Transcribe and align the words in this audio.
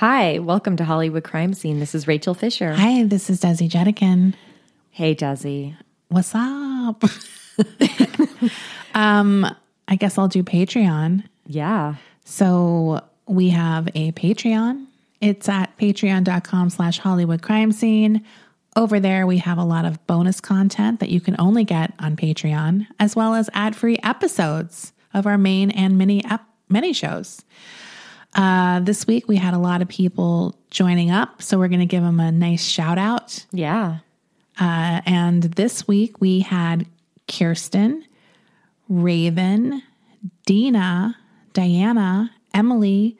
Hi, 0.00 0.38
welcome 0.38 0.76
to 0.76 0.84
Hollywood 0.86 1.24
Crime 1.24 1.52
Scene. 1.52 1.78
This 1.78 1.94
is 1.94 2.08
Rachel 2.08 2.32
Fisher. 2.32 2.72
Hi, 2.72 3.04
this 3.04 3.28
is 3.28 3.38
Desi 3.38 3.68
Jedeikin. 3.68 4.32
Hey, 4.92 5.14
Desi. 5.14 5.76
What's 6.08 6.34
up? 6.34 7.04
um, 8.94 9.54
I 9.88 9.96
guess 9.96 10.16
I'll 10.16 10.26
do 10.26 10.42
Patreon. 10.42 11.24
Yeah. 11.46 11.96
So 12.24 13.04
we 13.26 13.50
have 13.50 13.88
a 13.88 14.12
Patreon. 14.12 14.86
It's 15.20 15.50
at 15.50 15.76
patreon.com 15.76 16.70
slash 16.70 16.98
Hollywood 16.98 17.42
crime 17.42 17.70
scene. 17.70 18.24
Over 18.76 19.00
there, 19.00 19.26
we 19.26 19.36
have 19.36 19.58
a 19.58 19.64
lot 19.64 19.84
of 19.84 20.06
bonus 20.06 20.40
content 20.40 21.00
that 21.00 21.10
you 21.10 21.20
can 21.20 21.36
only 21.38 21.64
get 21.64 21.92
on 21.98 22.16
Patreon, 22.16 22.86
as 22.98 23.14
well 23.14 23.34
as 23.34 23.50
ad-free 23.52 23.98
episodes 24.02 24.94
of 25.12 25.26
our 25.26 25.36
main 25.36 25.70
and 25.70 25.98
mini 25.98 26.24
ep- 26.24 26.48
mini 26.70 26.94
shows. 26.94 27.44
Uh, 28.34 28.80
this 28.80 29.06
week, 29.06 29.26
we 29.28 29.36
had 29.36 29.54
a 29.54 29.58
lot 29.58 29.82
of 29.82 29.88
people 29.88 30.56
joining 30.70 31.10
up, 31.10 31.42
so 31.42 31.58
we're 31.58 31.68
going 31.68 31.80
to 31.80 31.86
give 31.86 32.02
them 32.02 32.20
a 32.20 32.30
nice 32.30 32.64
shout 32.64 32.98
out. 32.98 33.44
Yeah. 33.52 33.98
Uh, 34.58 35.00
and 35.06 35.42
this 35.42 35.88
week 35.88 36.20
we 36.20 36.40
had 36.40 36.86
Kirsten, 37.26 38.04
Raven, 38.88 39.82
Dina, 40.46 41.16
Diana, 41.52 42.30
Emily, 42.52 43.16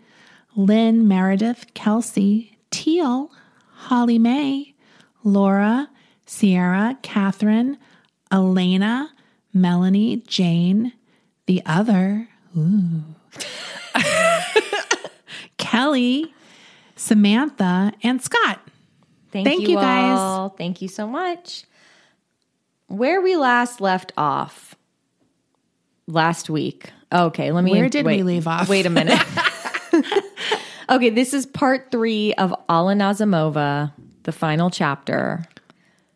Lynn, 0.55 1.09
Meredith, 1.09 1.67
Kelsey, 1.75 2.59
Teal, 2.71 3.31
Holly 3.73 4.19
May, 4.19 4.75
Laura, 5.25 5.89
Sierra, 6.27 6.99
Catherine, 7.03 7.79
Elena, 8.31 9.11
Melanie, 9.53 10.19
Jane, 10.27 10.93
the 11.47 11.62
other, 11.67 12.29
ooh, 12.56 13.03
Kelly, 15.71 16.35
Samantha, 16.97 17.93
and 18.03 18.21
Scott. 18.21 18.59
Thank, 19.31 19.47
Thank 19.47 19.69
you, 19.69 19.77
guys. 19.77 20.19
all. 20.19 20.49
Thank 20.49 20.83
you 20.83 20.89
so 20.89 21.07
much. 21.07 21.62
Where 22.89 23.21
we 23.21 23.37
last 23.37 23.81
left 23.81 24.12
off 24.17 24.75
last 26.09 26.51
week. 26.51 26.91
Okay, 27.12 27.53
let 27.53 27.62
me. 27.62 27.71
Where 27.71 27.89
did 27.89 28.05
we 28.05 28.17
wait, 28.17 28.25
leave 28.25 28.49
off? 28.49 28.69
Wait 28.69 28.85
a 28.85 28.91
minute. 28.91 29.21
okay, 30.91 31.11
this 31.11 31.33
is 31.33 31.47
part 31.47 31.93
three 31.93 32.34
of 32.34 32.53
Alla 32.69 32.95
Nazimova, 32.95 33.93
the 34.25 34.33
final 34.33 34.71
chapter. 34.71 35.45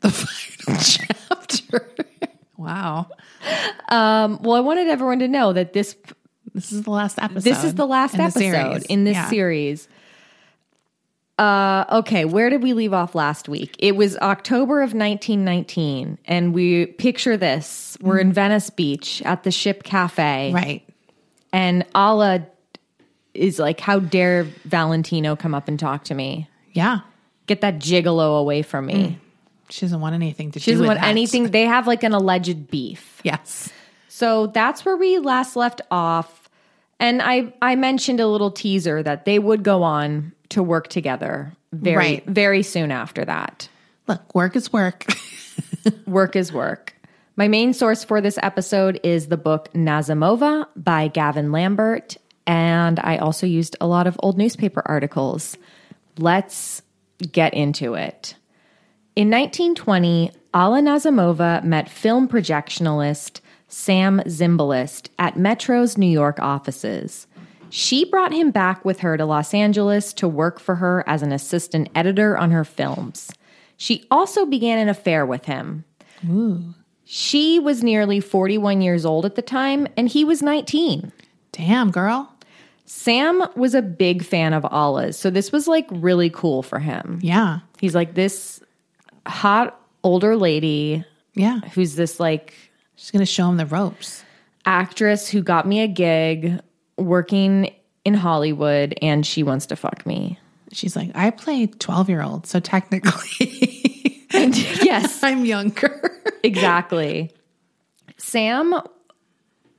The 0.01 0.11
final 0.11 0.83
chapter. 0.83 1.95
wow. 2.57 3.07
Um, 3.89 4.43
well, 4.43 4.57
I 4.57 4.61
wanted 4.61 4.89
everyone 4.89 5.21
to 5.21 5.29
know 5.29 5.53
that 5.53 5.75
this 5.75 5.95
This 6.55 6.71
is 6.73 6.83
the 6.83 6.91
last 6.91 7.19
episode. 7.21 7.43
this 7.43 7.65
is 7.65 7.75
the 7.75 7.87
last 7.87 8.15
in 8.15 8.21
episode 8.21 8.41
series. 8.41 8.83
in 8.85 9.05
this 9.05 9.15
Yeah. 9.17 9.29
series. 9.29 9.89
Uh, 11.37 11.85
okay, 11.91 12.25
where 12.25 12.49
did 12.49 12.63
we 12.63 12.75
leave 12.75 12.93
off 12.93 13.17
last 13.17 13.49
week? 13.49 13.75
It 13.81 13.97
was 13.97 14.17
October 14.19 14.83
of 14.83 14.95
1919, 14.95 16.19
and 16.27 16.55
we 16.55 16.87
picture 16.87 17.37
this: 17.37 17.99
we're 18.01 18.19
in 18.19 18.33
Venice 18.33 18.71
Beach 18.71 19.21
at 19.25 19.43
the 19.43 19.51
Ship 19.51 19.83
Cafe, 19.83 20.53
Right. 20.55 20.83
and 21.53 21.85
Alla 21.93 22.47
is 23.35 23.59
like, 23.59 23.81
"How 23.81 23.99
dare 23.99 24.45
Valentino 24.65 25.35
come 25.35 25.57
up 25.57 25.67
and 25.67 25.77
talk 25.77 26.05
to 26.05 26.15
me? 26.15 26.49
Yeah. 26.73 27.01
Get 27.47 27.63
that 27.63 27.81
gigolo 27.81 28.39
away 28.39 28.63
from 28.63 28.87
me." 28.87 29.19
She 29.71 29.81
doesn't 29.87 30.01
want 30.01 30.15
anything 30.15 30.53
to 30.53 30.61
She 30.61 30.67
do 30.71 30.73
doesn't 30.75 30.87
want 30.87 31.01
that. 31.01 31.09
anything. 31.09 31.51
They 31.51 31.65
have 31.65 31.89
like 31.89 32.05
an 32.05 32.13
alleged 32.13 32.71
beef. 32.71 33.21
Yes. 33.25 33.71
So 34.09 34.47
that's 34.47 34.85
where 34.85 34.97
we 34.97 35.19
last 35.19 35.57
left 35.57 35.81
off. 35.91 36.44
And 37.05 37.21
I 37.21 37.53
I 37.61 37.75
mentioned 37.77 38.19
a 38.19 38.27
little 38.27 38.51
teaser 38.51 39.03
that 39.03 39.27
they 39.27 39.39
would 39.39 39.63
go 39.63 39.83
on 39.83 40.33
to 40.49 40.63
work 40.63 40.89
together 40.89 41.53
very 41.73 41.97
Right. 41.97 42.27
very 42.27 42.63
soon 42.63 42.91
after 42.91 43.27
that. 43.27 43.69
Look, 44.09 44.35
work 44.35 44.57
is 44.57 44.73
work. 44.73 45.07
Work 46.07 46.35
is 46.35 46.51
work. 46.51 46.95
My 47.37 47.47
main 47.47 47.75
source 47.75 48.05
for 48.05 48.23
this 48.23 48.39
episode 48.43 48.99
is 49.03 49.27
the 49.29 49.37
book 49.37 49.71
Nazimova 49.75 50.67
by 50.75 51.09
Gavin 51.09 51.53
Lambert, 51.53 52.17
and 52.47 52.99
I 53.01 53.19
also 53.19 53.47
used 53.47 53.77
a 53.83 53.87
lot 53.87 54.07
of 54.07 54.17
old 54.23 54.39
newspaper 54.39 54.83
articles. 54.87 55.59
Let's 56.17 56.81
get 57.33 57.53
into 57.53 57.93
it. 57.93 58.35
In 59.15 59.29
1920, 59.29 60.31
Alla 60.55 60.81
Nazimova 60.81 61.63
met 61.65 61.91
film 61.91 62.29
projectionalist 62.29 63.41
Sam 63.75 64.21
Zimbalist 64.27 65.09
at 65.19 65.37
Metro's 65.37 65.99
New 65.99 66.07
York 66.07 66.39
offices. 66.39 67.27
She 67.71 68.05
brought 68.05 68.33
him 68.33 68.53
back 68.53 68.85
with 68.85 69.01
her 69.01 69.17
to 69.17 69.25
Los 69.25 69.53
Angeles 69.53 70.13
to 70.15 70.29
work 70.29 70.61
for 70.61 70.77
her 70.77 71.03
as 71.09 71.23
an 71.23 71.33
assistant 71.33 71.89
editor 71.93 72.39
on 72.39 72.53
her 72.53 72.65
films. 72.65 73.33
She 73.77 74.07
also 74.13 74.47
began 74.47 74.79
an 74.79 74.89
affair 74.89 75.27
with 75.27 75.47
him. 75.47 75.85
Ooh. 76.31 76.73
She 77.05 77.59
was 77.59 77.83
nearly 77.83 78.21
41 78.21 78.81
years 78.81 79.05
old 79.05 79.27
at 79.27 79.35
the 79.35 79.43
time, 79.43 79.89
and 79.97 80.09
he 80.09 80.25
was 80.25 80.41
19. 80.41 81.11
Damn, 81.51 81.91
girl. 81.91 82.33
Sam 82.87 83.43
was 83.57 83.75
a 83.75 83.83
big 83.83 84.23
fan 84.25 84.53
of 84.53 84.65
Alla's, 84.71 85.19
so 85.19 85.31
this 85.31 85.51
was 85.51 85.67
like 85.67 85.89
really 85.91 86.31
cool 86.31 86.63
for 86.63 86.79
him. 86.79 87.19
Yeah. 87.23 87.59
He's 87.81 87.95
like 87.95 88.15
this 88.15 88.61
hot 89.27 89.81
older 90.05 90.37
lady 90.37 91.05
Yeah. 91.35 91.59
who's 91.73 91.97
this 91.97 92.21
like 92.21 92.55
She's 92.97 93.11
going 93.11 93.21
to 93.21 93.27
show 93.27 93.49
him 93.49 93.57
the 93.57 93.67
ropes. 93.67 94.25
actress 94.67 95.29
who 95.29 95.43
got 95.43 95.67
me 95.67 95.81
a 95.81 95.89
gig 95.89 96.61
working 96.97 97.75
in 98.05 98.15
Hollywood 98.15 98.95
and 99.03 99.27
she 99.27 99.43
wants 99.43 99.67
to 99.67 99.77
fuck 99.77 100.07
me. 100.07 100.39
She's 100.73 100.97
like, 100.97 101.11
I 101.15 101.31
play 101.31 101.67
12 101.67 102.09
year 102.09 102.23
old, 102.23 102.47
so 102.47 102.61
technically 102.61 104.27
yes, 104.33 105.23
I'm 105.23 105.45
younger. 105.45 106.21
exactly. 106.43 107.33
Sam 108.17 108.75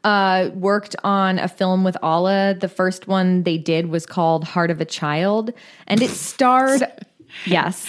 uh, 0.04 0.50
worked 0.54 0.96
on 1.04 1.40
a 1.40 1.48
film 1.48 1.84
with 1.84 1.98
Alla. 2.04 2.54
The 2.60 2.70
first 2.70 3.08
one 3.08 3.44
they 3.44 3.58
did 3.58 3.88
was 3.88 4.06
called 4.06 4.44
Heart 4.44 4.72
of 4.72 4.80
a 4.82 4.86
Child, 4.86 5.52
and 5.88 6.02
it 6.02 6.12
starred, 6.12 6.84
yes, 7.46 7.88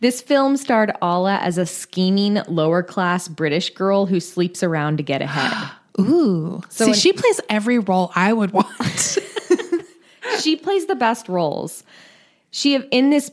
this 0.00 0.20
film 0.20 0.56
starred 0.56 0.92
Alla 1.00 1.36
as 1.36 1.58
a 1.58 1.66
scheming 1.66 2.40
lower 2.48 2.82
class 2.82 3.28
British 3.28 3.70
girl 3.70 4.06
who 4.06 4.20
sleeps 4.20 4.62
around 4.62 4.98
to 4.98 5.02
get 5.02 5.22
ahead. 5.22 5.70
Ooh. 6.00 6.62
See, 6.68 6.88
in- 6.88 6.94
she 6.94 7.12
plays 7.12 7.40
every 7.48 7.78
role 7.78 8.12
I 8.14 8.32
would 8.32 8.52
want. 8.52 8.66
she 10.40 10.56
plays 10.56 10.86
the 10.86 10.94
best 10.94 11.28
roles. 11.28 11.84
She 12.50 12.74
in 12.76 13.10
this 13.10 13.30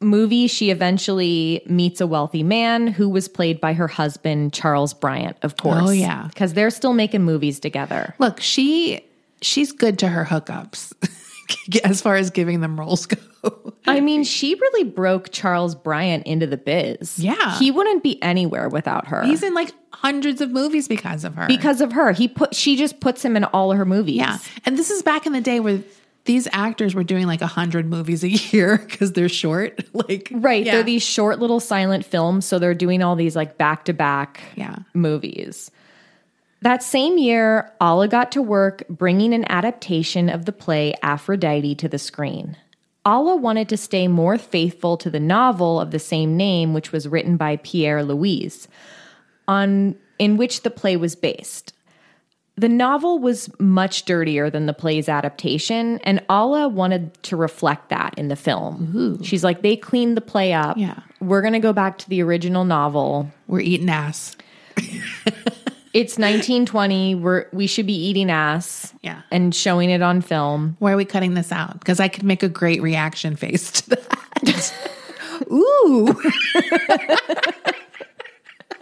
movie 0.00 0.46
she 0.46 0.70
eventually 0.70 1.62
meets 1.66 2.00
a 2.00 2.06
wealthy 2.06 2.42
man 2.42 2.86
who 2.86 3.08
was 3.08 3.26
played 3.26 3.60
by 3.60 3.72
her 3.72 3.88
husband 3.88 4.52
Charles 4.52 4.92
Bryant, 4.92 5.36
of 5.42 5.56
course. 5.56 5.82
Oh, 5.82 5.90
yeah. 5.90 6.28
Cuz 6.36 6.52
they're 6.52 6.70
still 6.70 6.92
making 6.92 7.22
movies 7.22 7.58
together. 7.58 8.14
Look, 8.18 8.40
she 8.40 9.04
she's 9.40 9.72
good 9.72 9.98
to 9.98 10.08
her 10.08 10.24
hookups 10.24 10.92
as 11.84 12.00
far 12.00 12.16
as 12.16 12.30
giving 12.30 12.60
them 12.60 12.78
roles 12.78 13.06
go. 13.06 13.74
I 13.86 14.00
mean, 14.00 14.24
she 14.24 14.54
really 14.54 14.84
broke 14.84 15.30
Charles 15.30 15.74
Bryant 15.74 16.26
into 16.26 16.46
the 16.46 16.56
biz. 16.56 17.18
Yeah. 17.18 17.58
He 17.58 17.70
wouldn't 17.70 18.02
be 18.02 18.22
anywhere 18.22 18.68
without 18.68 19.08
her. 19.08 19.22
He's 19.24 19.42
in 19.42 19.54
like 19.54 19.70
hundreds 19.92 20.40
of 20.40 20.50
movies 20.50 20.88
because 20.88 21.24
of 21.24 21.34
her. 21.34 21.46
because 21.46 21.80
of 21.80 21.92
her. 21.92 22.12
He 22.12 22.28
put 22.28 22.54
she 22.54 22.76
just 22.76 23.00
puts 23.00 23.24
him 23.24 23.36
in 23.36 23.44
all 23.44 23.70
of 23.72 23.78
her 23.78 23.84
movies. 23.84 24.16
yeah. 24.16 24.38
And 24.64 24.78
this 24.78 24.90
is 24.90 25.02
back 25.02 25.26
in 25.26 25.32
the 25.32 25.40
day 25.42 25.60
where 25.60 25.80
these 26.24 26.48
actors 26.52 26.94
were 26.94 27.04
doing 27.04 27.26
like 27.26 27.42
a 27.42 27.46
hundred 27.46 27.84
movies 27.86 28.24
a 28.24 28.28
year 28.56 28.78
because 28.78 29.12
they're 29.12 29.28
short. 29.28 29.84
Like 29.94 30.28
Right. 30.32 30.64
Yeah. 30.64 30.72
They're 30.76 30.82
these 30.82 31.02
short 31.02 31.38
little 31.38 31.60
silent 31.60 32.04
films. 32.06 32.46
So 32.46 32.58
they're 32.58 32.74
doing 32.74 33.02
all 33.02 33.14
these 33.16 33.36
like 33.36 33.58
back 33.58 33.84
to 33.84 33.92
back 33.92 34.40
Yeah. 34.56 34.76
movies. 34.94 35.70
That 36.64 36.82
same 36.82 37.18
year, 37.18 37.70
Alla 37.78 38.08
got 38.08 38.32
to 38.32 38.40
work 38.40 38.84
bringing 38.88 39.34
an 39.34 39.44
adaptation 39.50 40.30
of 40.30 40.46
the 40.46 40.52
play 40.52 40.94
Aphrodite 41.02 41.74
to 41.74 41.90
the 41.90 41.98
screen. 41.98 42.56
Alla 43.04 43.36
wanted 43.36 43.68
to 43.68 43.76
stay 43.76 44.08
more 44.08 44.38
faithful 44.38 44.96
to 44.96 45.10
the 45.10 45.20
novel 45.20 45.78
of 45.78 45.90
the 45.90 45.98
same 45.98 46.38
name, 46.38 46.72
which 46.72 46.90
was 46.90 47.06
written 47.06 47.36
by 47.36 47.56
Pierre 47.56 47.98
Louÿs, 47.98 48.66
on 49.46 49.94
in 50.18 50.38
which 50.38 50.62
the 50.62 50.70
play 50.70 50.96
was 50.96 51.14
based. 51.14 51.74
The 52.56 52.70
novel 52.70 53.18
was 53.18 53.50
much 53.60 54.06
dirtier 54.06 54.48
than 54.48 54.64
the 54.64 54.72
play's 54.72 55.06
adaptation, 55.06 55.98
and 55.98 56.24
Alla 56.30 56.66
wanted 56.66 57.22
to 57.24 57.36
reflect 57.36 57.90
that 57.90 58.14
in 58.16 58.28
the 58.28 58.36
film. 58.36 59.22
She's 59.22 59.44
like, 59.44 59.60
they 59.60 59.76
cleaned 59.76 60.16
the 60.16 60.22
play 60.22 60.54
up. 60.54 60.78
Yeah. 60.78 61.00
We're 61.20 61.42
going 61.42 61.52
to 61.52 61.58
go 61.58 61.74
back 61.74 61.98
to 61.98 62.08
the 62.08 62.22
original 62.22 62.64
novel. 62.64 63.30
We're 63.48 63.60
eating 63.60 63.90
ass. 63.90 64.34
It's 65.94 66.14
1920. 66.18 67.14
We're, 67.14 67.46
we 67.52 67.66
should 67.68 67.86
be 67.86 67.94
eating 67.94 68.28
ass 68.28 68.92
Yeah. 69.00 69.22
and 69.30 69.54
showing 69.54 69.90
it 69.90 70.02
on 70.02 70.20
film. 70.22 70.76
Why 70.80 70.90
are 70.92 70.96
we 70.96 71.04
cutting 71.04 71.34
this 71.34 71.52
out? 71.52 71.78
Because 71.78 72.00
I 72.00 72.08
could 72.08 72.24
make 72.24 72.42
a 72.42 72.48
great 72.48 72.82
reaction 72.82 73.36
face 73.36 73.70
to 73.82 73.90
that. 73.90 74.72
Ooh. 75.52 76.20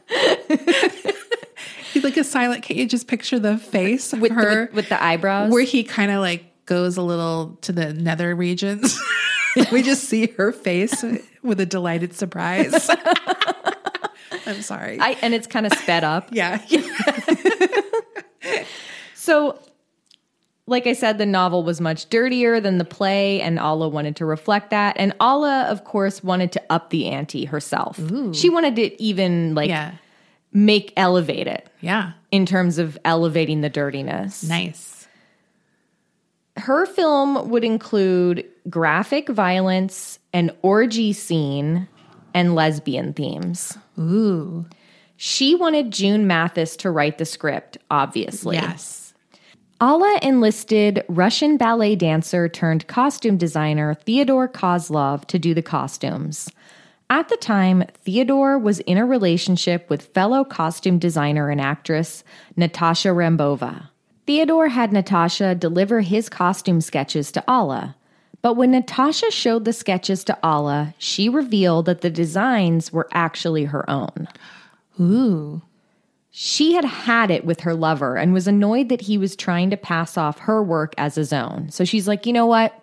He's 1.93 2.05
like 2.05 2.17
a 2.17 2.25
silent. 2.25 2.63
Can 2.63 2.79
you 2.79 2.87
just 2.87 3.07
picture 3.07 3.39
the 3.39 3.59
face 3.59 4.13
With, 4.13 4.33
her 4.33 4.67
the, 4.69 4.75
with 4.75 4.89
the 4.89 5.03
eyebrows. 5.03 5.53
where 5.53 5.63
he 5.65 5.85
kind 5.85 6.11
of 6.11 6.21
like 6.21 6.45
goes 6.67 6.97
a 6.97 7.03
little 7.03 7.59
to 7.63 7.73
the 7.73 7.93
nether 7.93 8.35
regions? 8.35 8.99
we 9.73 9.83
just 9.83 10.05
see 10.05 10.29
her 10.39 10.53
face 10.53 11.05
with 11.43 11.61
a 11.61 11.67
delighted 11.67 12.15
surprise. 12.15 12.91
I'm 14.47 14.63
sorry. 14.63 14.99
I, 15.01 15.11
and 15.23 15.35
it's 15.35 15.47
kind 15.47 15.67
of 15.67 15.73
sped 15.75 16.05
up. 16.05 16.29
yeah. 16.33 16.61
So, 19.15 19.57
like 20.67 20.89
I 20.89 20.95
said, 20.95 21.19
the 21.19 21.27
novel 21.27 21.63
was 21.63 21.81
much 21.81 22.09
dirtier 22.09 22.59
than 22.61 22.79
the 22.79 22.85
play, 22.85 23.41
and 23.41 23.57
Alla 23.57 23.89
wanted 23.89 24.17
to 24.17 24.27
reflect 24.27 24.71
that. 24.71 24.97
And 24.99 25.13
Alla, 25.21 25.67
of 25.69 25.85
course, 25.85 26.25
wanted 26.25 26.51
to 26.53 26.63
up 26.71 26.91
the 26.91 27.07
ante 27.07 27.45
herself. 27.45 28.01
She 28.33 28.51
wanted 28.51 28.75
to 28.77 29.01
even 29.01 29.55
like 29.55 29.69
Yeah. 29.69 29.93
make 30.53 30.93
elevate 30.97 31.47
it 31.47 31.69
Yeah. 31.81 32.13
in 32.33 32.47
terms 32.47 32.79
of 32.79 32.99
elevating 33.05 33.61
the 33.61 33.71
dirtiness. 33.71 34.43
Nice. 34.43 35.07
Her 36.57 36.85
film 36.87 37.49
would 37.51 37.63
include 37.65 38.45
graphic 38.69 39.29
violence, 39.29 40.19
an 40.33 40.51
orgy 40.63 41.13
scene, 41.13 41.87
and 42.35 42.57
lesbian 42.57 43.13
themes. 43.13 43.79
Ooh. 43.99 44.67
She 45.17 45.55
wanted 45.55 45.93
June 45.93 46.27
Mathis 46.27 46.77
to 46.79 46.91
write 46.91 47.19
the 47.19 47.25
script, 47.25 47.79
obviously. 47.91 48.57
Yes. 48.57 49.15
Alla 49.81 50.19
enlisted 50.23 51.05
Russian 51.09 51.57
ballet 51.57 51.97
dancer 51.97 52.49
turned 52.49 52.87
costume 52.87 53.37
designer 53.37 53.95
Theodore 53.95 54.49
Kosloff 54.49 55.27
to 55.27 55.39
do 55.39 55.55
the 55.55 55.63
costumes. 55.63 56.49
At 57.11 57.29
the 57.29 57.37
time, 57.37 57.85
Theodore 58.05 58.59
was 58.59 58.81
in 58.81 58.97
a 58.97 59.05
relationship 59.05 59.91
with 59.91 60.15
fellow 60.15 60.45
costume 60.45 60.99
designer 60.99 61.51
and 61.51 61.61
actress 61.61 62.25
Natasha 62.57 63.09
Rambova. 63.09 63.89
Theodore 64.27 64.69
had 64.69 64.93
Natasha 64.93 65.55
deliver 65.55 66.01
his 66.01 66.29
costume 66.29 66.81
sketches 66.81 67.33
to 67.33 67.45
Alla. 67.47 67.97
But 68.43 68.55
when 68.55 68.73
Natasha 68.73 69.31
showed 69.31 69.65
the 69.65 69.73
sketches 69.73 70.25
to 70.25 70.39
Alla, 70.43 70.95
she 70.99 71.29
revealed 71.29 71.87
that 71.87 72.01
the 72.01 72.11
designs 72.11 72.93
were 72.93 73.09
actually 73.13 73.65
her 73.65 73.89
own. 73.89 74.29
Ooh. 75.01 75.63
She 76.33 76.73
had 76.73 76.85
had 76.85 77.31
it 77.31 77.45
with 77.45 77.61
her 77.61 77.75
lover 77.75 78.17
and 78.17 78.33
was 78.33 78.49
annoyed 78.49 78.89
that 78.89 79.03
he 79.03 79.17
was 79.17 79.37
trying 79.37 79.71
to 79.71 79.77
pass 79.77 80.17
off 80.17 80.41
her 80.41 80.63
work 80.63 80.95
as 80.99 81.15
his 81.15 81.33
own. 81.33 81.71
So 81.71 81.85
she's 81.85 82.09
like, 82.09 82.27
you 82.27 82.33
know 82.33 82.47
what? 82.47 82.75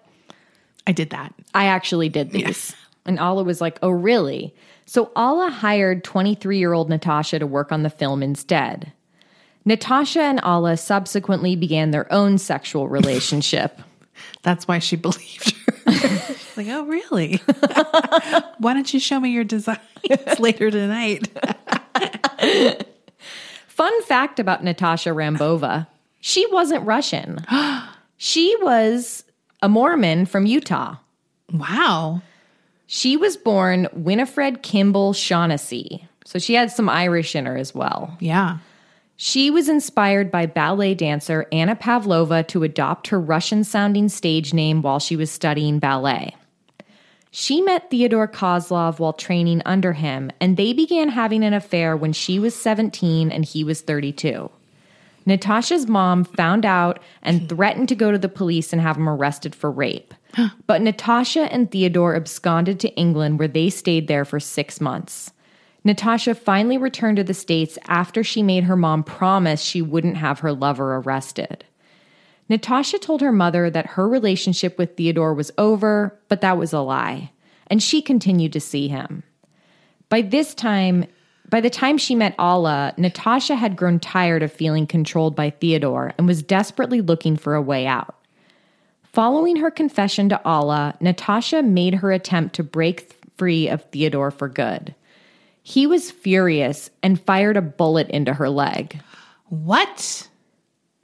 I 0.88 0.91
did 0.91 1.09
that. 1.09 1.33
I 1.53 1.65
actually 1.65 2.09
did 2.09 2.31
these. 2.31 2.75
And 3.05 3.19
Alla 3.19 3.44
was 3.44 3.59
like, 3.59 3.79
oh, 3.81 3.89
really? 3.89 4.53
So 4.85 5.12
Alla 5.15 5.50
hired 5.50 6.03
23 6.03 6.57
year 6.57 6.73
old 6.73 6.89
Natasha 6.89 7.39
to 7.39 7.47
work 7.47 7.71
on 7.71 7.83
the 7.83 7.89
film 7.89 8.23
instead. 8.23 8.91
Natasha 9.65 10.21
and 10.21 10.39
Alla 10.41 10.77
subsequently 10.77 11.55
began 11.55 11.91
their 11.91 12.12
own 12.13 12.38
sexual 12.38 12.88
relationship. 12.89 13.81
That's 14.44 14.68
why 14.68 14.80
she 14.80 14.95
believed 14.98 15.56
her. 15.56 16.36
like, 16.57 16.68
oh, 16.68 16.86
really? 16.86 17.38
why 18.57 18.74
don't 18.74 18.94
you 18.94 19.00
show 19.00 19.19
me 19.19 19.30
your 19.30 19.44
designs 19.44 19.80
later 20.39 20.71
tonight? 20.71 21.27
Fun 23.68 24.01
fact 24.04 24.39
about 24.39 24.63
Natasha 24.63 25.10
Rambova 25.10 25.88
she 26.21 26.45
wasn't 26.48 26.86
Russian, 26.86 27.45
she 28.18 28.56
was 28.62 29.24
a 29.62 29.69
Mormon 29.69 30.25
from 30.25 30.45
Utah. 30.45 30.95
wow. 31.51 32.22
She 32.92 33.18
was 33.18 33.38
born 33.38 33.88
Winifred 33.94 34.63
Kimball 34.63 35.13
Shaughnessy. 35.13 36.07
So 36.25 36.39
she 36.39 36.56
had 36.56 36.72
some 36.72 36.89
Irish 36.89 37.36
in 37.36 37.45
her 37.45 37.56
as 37.56 37.75
well. 37.75 38.18
Yeah. 38.19 38.57
She 39.21 39.51
was 39.51 39.68
inspired 39.68 40.31
by 40.31 40.45
ballet 40.45 40.95
dancer 40.95 41.45
Anna 41.51 41.75
Pavlova 41.75 42.42
to 42.44 42.63
adopt 42.63 43.10
her 43.10 43.19
Russian 43.19 43.66
sounding 43.66 44.07
stage 44.07 44.54
name 44.54 44.81
while 44.81 45.00
she 45.00 45.18
was 45.18 45.30
studying 45.30 45.77
ballet. 45.77 46.38
She 47.30 47.60
met 47.60 47.89
Theodore 47.89 48.30
Kosloff 48.30 48.98
while 48.98 49.12
training 49.12 49.62
under 49.66 49.92
him, 49.92 50.31
and 50.39 50.56
they 50.56 50.71
began 50.71 51.10
having 51.10 51.44
an 51.44 51.54
affair 51.54 51.98
when 51.98 52.13
she 52.13 52.39
was 52.39 52.56
17 52.56 53.30
and 53.30 53.44
he 53.44 53.62
was 53.62 53.81
32. 53.81 54.50
Natasha's 55.25 55.86
mom 55.86 56.24
found 56.24 56.65
out 56.65 57.01
and 57.22 57.42
hmm. 57.42 57.48
threatened 57.48 57.89
to 57.89 57.95
go 57.95 58.13
to 58.13 58.18
the 58.18 58.30
police 58.30 58.72
and 58.72 58.81
have 58.81 58.95
him 58.95 59.10
arrested 59.10 59.54
for 59.54 59.69
rape. 59.69 60.13
But 60.65 60.81
Natasha 60.81 61.51
and 61.51 61.69
Theodore 61.69 62.15
absconded 62.15 62.80
to 62.80 62.95
England 62.95 63.38
where 63.38 63.50
they 63.50 63.69
stayed 63.69 64.07
there 64.07 64.24
for 64.24 64.39
six 64.39 64.80
months. 64.80 65.33
Natasha 65.83 66.35
finally 66.35 66.77
returned 66.77 67.17
to 67.17 67.23
the 67.23 67.33
States 67.33 67.77
after 67.87 68.23
she 68.23 68.43
made 68.43 68.65
her 68.65 68.75
mom 68.75 69.03
promise 69.03 69.61
she 69.61 69.81
wouldn't 69.81 70.17
have 70.17 70.39
her 70.39 70.51
lover 70.51 70.97
arrested. 70.97 71.63
Natasha 72.49 72.97
told 72.97 73.21
her 73.21 73.31
mother 73.31 73.69
that 73.69 73.85
her 73.85 74.07
relationship 74.07 74.77
with 74.77 74.97
Theodore 74.97 75.33
was 75.33 75.51
over, 75.57 76.19
but 76.27 76.41
that 76.41 76.57
was 76.57 76.73
a 76.73 76.79
lie, 76.79 77.31
and 77.67 77.81
she 77.81 78.01
continued 78.01 78.53
to 78.53 78.59
see 78.59 78.87
him. 78.87 79.23
By 80.09 80.21
this 80.21 80.55
time, 80.55 81.05
by 81.49 81.61
the 81.61 81.69
time 81.69 81.97
she 81.97 82.15
met 82.15 82.35
Alla, 82.37 82.93
Natasha 82.97 83.55
had 83.55 83.75
grown 83.75 83.99
tired 83.99 84.43
of 84.43 84.51
feeling 84.51 84.85
controlled 84.85 85.35
by 85.35 85.51
Theodore 85.51 86.13
and 86.17 86.27
was 86.27 86.43
desperately 86.43 87.01
looking 87.01 87.37
for 87.37 87.55
a 87.55 87.61
way 87.61 87.87
out. 87.87 88.15
Following 89.03 89.55
her 89.57 89.71
confession 89.71 90.29
to 90.29 90.41
Alla, 90.45 90.95
Natasha 90.99 91.63
made 91.63 91.95
her 91.95 92.11
attempt 92.11 92.55
to 92.55 92.63
break 92.63 93.15
free 93.37 93.67
of 93.67 93.83
Theodore 93.85 94.31
for 94.31 94.47
good. 94.47 94.93
He 95.69 95.86
was 95.86 96.10
furious 96.10 96.89
and 97.04 97.21
fired 97.21 97.56
a 97.56 97.62
bullet 97.62 98.10
into 98.10 98.33
her 98.33 98.50
leg. 98.50 99.00
What? 99.50 100.27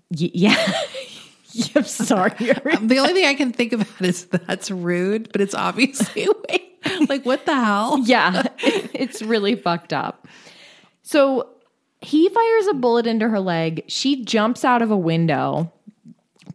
Y- 0.10 0.32
yeah. 0.34 0.74
I'm 1.76 1.84
sorry. 1.84 2.32
Um, 2.76 2.88
the 2.88 2.98
only 2.98 3.14
thing 3.14 3.28
I 3.28 3.36
can 3.36 3.54
think 3.54 3.74
about 3.74 4.02
is 4.02 4.26
that's 4.26 4.72
rude, 4.72 5.32
but 5.32 5.40
it's 5.40 5.54
obviously 5.54 6.28
like, 7.08 7.24
what 7.28 7.46
the 7.46 7.54
hell? 7.54 8.00
yeah, 8.06 8.42
it's 8.58 9.22
really 9.22 9.56
fucked 9.56 9.94
up. 9.94 10.28
So 11.04 11.48
he 12.02 12.28
fires 12.28 12.68
a 12.68 12.74
bullet 12.74 13.06
into 13.06 13.30
her 13.30 13.40
leg. 13.40 13.84
She 13.88 14.26
jumps 14.26 14.66
out 14.66 14.82
of 14.82 14.90
a 14.90 14.98
window 14.98 15.72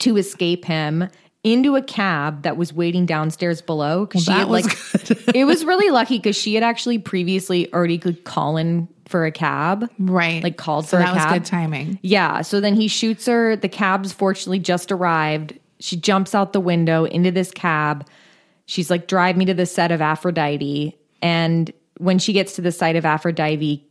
to 0.01 0.17
escape 0.17 0.65
him 0.65 1.09
into 1.43 1.75
a 1.77 1.83
cab 1.83 2.43
that 2.43 2.57
was 2.57 2.73
waiting 2.73 3.07
downstairs 3.07 3.63
below 3.63 4.05
because 4.05 4.25
she 4.25 4.31
had 4.33 4.49
was 4.49 4.67
like 4.67 5.29
it 5.35 5.45
was 5.47 5.65
really 5.65 5.91
lucky 5.91 6.19
because 6.19 6.37
she 6.37 6.55
had 6.55 6.63
actually 6.63 6.99
previously 6.99 7.73
already 7.73 7.97
could 7.99 8.25
call 8.25 8.57
in 8.59 8.87
for 9.07 9.25
a 9.25 9.33
cab 9.33 9.91
Right. 9.99 10.43
like 10.43 10.57
called 10.59 10.85
so 10.87 10.97
for 10.99 11.03
a 11.03 11.07
that 11.07 11.15
was 11.15 11.23
cab 11.25 11.33
good 11.35 11.45
timing. 11.47 11.99
yeah. 12.03 12.43
So 12.43 12.61
then 12.61 12.75
he 12.75 12.89
shoots 12.89 13.27
her. 13.27 13.57
The 13.57 13.69
cab's 13.69 14.13
fortunately 14.13 14.59
just 14.61 14.93
arrived. 14.93 15.59
She 15.81 15.97
jumps 15.97 16.35
out 16.35 16.53
the 16.53 16.61
window 16.61 17.05
into 17.07 17.31
this 17.31 17.51
cab. 17.51 18.07
She's 18.67 18.91
like, 18.91 19.09
drive 19.09 19.37
me 19.37 19.47
to 19.47 19.55
the 19.55 19.67
set 19.67 19.91
of 19.91 20.01
Aphrodite. 20.01 20.97
And 21.23 21.73
when 21.99 22.19
she 22.21 22.33
gets 22.33 22.55
to 22.57 22.63
the 22.63 22.71
site 22.71 22.95
of 22.97 23.05
Aphrodite, 23.05 23.85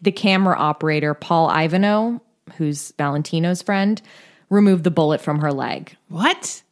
the 0.00 0.10
camera 0.12 0.56
operator, 0.58 1.14
Paul 1.14 1.48
Ivano, 1.50 2.20
who's 2.56 2.92
Valentino's 2.98 3.62
friend, 3.62 4.02
removed 4.50 4.82
the 4.84 4.90
bullet 4.90 5.20
from 5.20 5.38
her 5.40 5.52
leg. 5.52 5.96
What? 6.08 6.62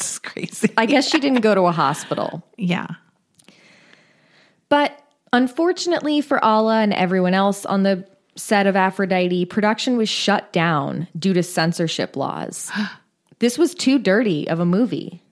is 0.00 0.18
crazy. 0.18 0.72
I 0.76 0.86
guess 0.86 1.08
she 1.08 1.18
didn't 1.18 1.40
go 1.40 1.54
to 1.54 1.62
a 1.62 1.72
hospital. 1.84 2.42
yeah. 2.56 2.86
But 4.68 5.00
unfortunately 5.32 6.20
for 6.20 6.44
Alla 6.44 6.80
and 6.80 6.92
everyone 6.92 7.34
else 7.34 7.64
on 7.64 7.84
the 7.84 8.06
set 8.36 8.66
of 8.66 8.76
Aphrodite, 8.76 9.44
production 9.46 9.96
was 9.96 10.08
shut 10.08 10.52
down 10.52 11.06
due 11.18 11.32
to 11.32 11.42
censorship 11.42 12.16
laws. 12.16 12.70
this 13.38 13.58
was 13.58 13.74
too 13.74 13.98
dirty 13.98 14.48
of 14.48 14.60
a 14.60 14.66
movie. 14.66 15.22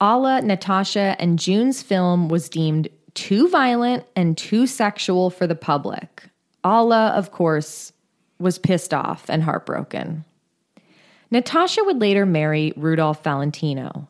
Alla, 0.00 0.42
Natasha, 0.42 1.16
and 1.18 1.38
June's 1.38 1.82
film 1.82 2.28
was 2.28 2.48
deemed 2.48 2.88
too 3.14 3.48
violent 3.48 4.04
and 4.16 4.36
too 4.36 4.66
sexual 4.66 5.30
for 5.30 5.46
the 5.46 5.54
public. 5.54 6.24
Alla, 6.64 7.08
of 7.10 7.30
course, 7.30 7.92
was 8.38 8.58
pissed 8.58 8.92
off 8.92 9.26
and 9.28 9.42
heartbroken. 9.42 10.24
Natasha 11.32 11.82
would 11.84 11.98
later 11.98 12.26
marry 12.26 12.74
Rudolph 12.76 13.24
Valentino. 13.24 14.06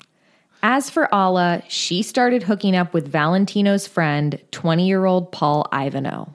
As 0.64 0.91
for 0.91 1.12
Alla, 1.14 1.62
she 1.69 2.02
started 2.02 2.43
hooking 2.43 2.75
up 2.75 2.93
with 2.93 3.11
Valentino's 3.11 3.87
friend, 3.87 4.41
20 4.50 4.87
year 4.87 5.05
old 5.05 5.31
Paul 5.31 5.67
Ivano. 5.73 6.35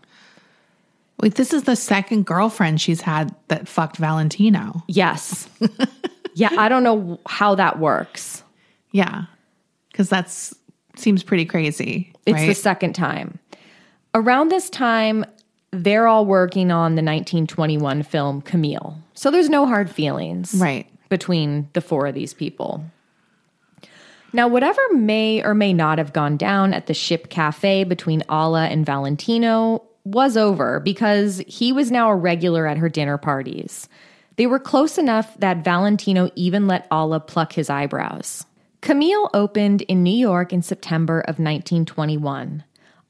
Wait, 1.22 1.36
this 1.36 1.52
is 1.52 1.64
the 1.64 1.76
second 1.76 2.26
girlfriend 2.26 2.80
she's 2.80 3.02
had 3.02 3.36
that 3.50 3.68
fucked 3.68 3.98
Valentino. 3.98 4.82
Yes. 4.88 5.50
yeah, 6.36 6.52
I 6.58 6.70
don't 6.70 6.84
know 6.84 7.20
how 7.28 7.56
that 7.56 7.80
works. 7.80 8.44
Yeah. 8.92 9.26
Cuz 9.94 10.08
that's 10.08 10.56
seems 10.96 11.22
pretty 11.22 11.46
crazy. 11.46 12.14
It's 12.26 12.34
right? 12.34 12.48
the 12.48 12.56
second 12.56 12.94
time. 12.94 13.40
Around 14.14 14.50
this 14.50 14.70
time, 14.70 15.26
they're 15.84 16.08
all 16.08 16.26
working 16.26 16.72
on 16.72 16.92
the 16.96 17.02
1921 17.04 18.04
film 18.04 18.42
Camille. 18.42 18.98
So 19.14 19.32
there's 19.32 19.50
no 19.50 19.66
hard 19.66 19.90
feelings 19.90 20.54
Right. 20.56 20.88
between 21.10 21.70
the 21.74 21.82
four 21.82 22.08
of 22.08 22.16
these 22.16 22.34
people. 22.34 22.84
Now, 24.34 24.48
whatever 24.48 24.82
may 24.94 25.42
or 25.44 25.54
may 25.54 25.74
not 25.74 25.98
have 26.00 26.14
gone 26.14 26.38
down 26.38 26.74
at 26.74 26.88
the 26.88 26.94
ship 26.94 27.30
cafe 27.30 27.84
between 27.84 28.24
Alla 28.30 28.66
and 28.68 28.86
Valentino 28.86 29.84
was 30.04 30.36
over 30.38 30.80
because 30.80 31.42
he 31.48 31.72
was 31.72 31.92
now 31.92 32.10
a 32.10 32.16
regular 32.16 32.68
at 32.68 32.78
her 32.78 32.90
dinner 32.90 33.18
parties. 33.18 33.88
They 34.36 34.46
were 34.48 34.60
close 34.60 34.98
enough 34.98 35.38
that 35.40 35.64
Valentino 35.64 36.30
even 36.36 36.68
let 36.68 36.88
Alla 36.92 37.20
pluck 37.20 37.54
his 37.54 37.70
eyebrows. 37.70 38.46
Camille 38.82 39.30
opened 39.34 39.82
in 39.84 40.04
New 40.04 40.16
York 40.16 40.54
in 40.54 40.62
September 40.62 41.20
of 41.22 41.40
1921. 41.40 42.64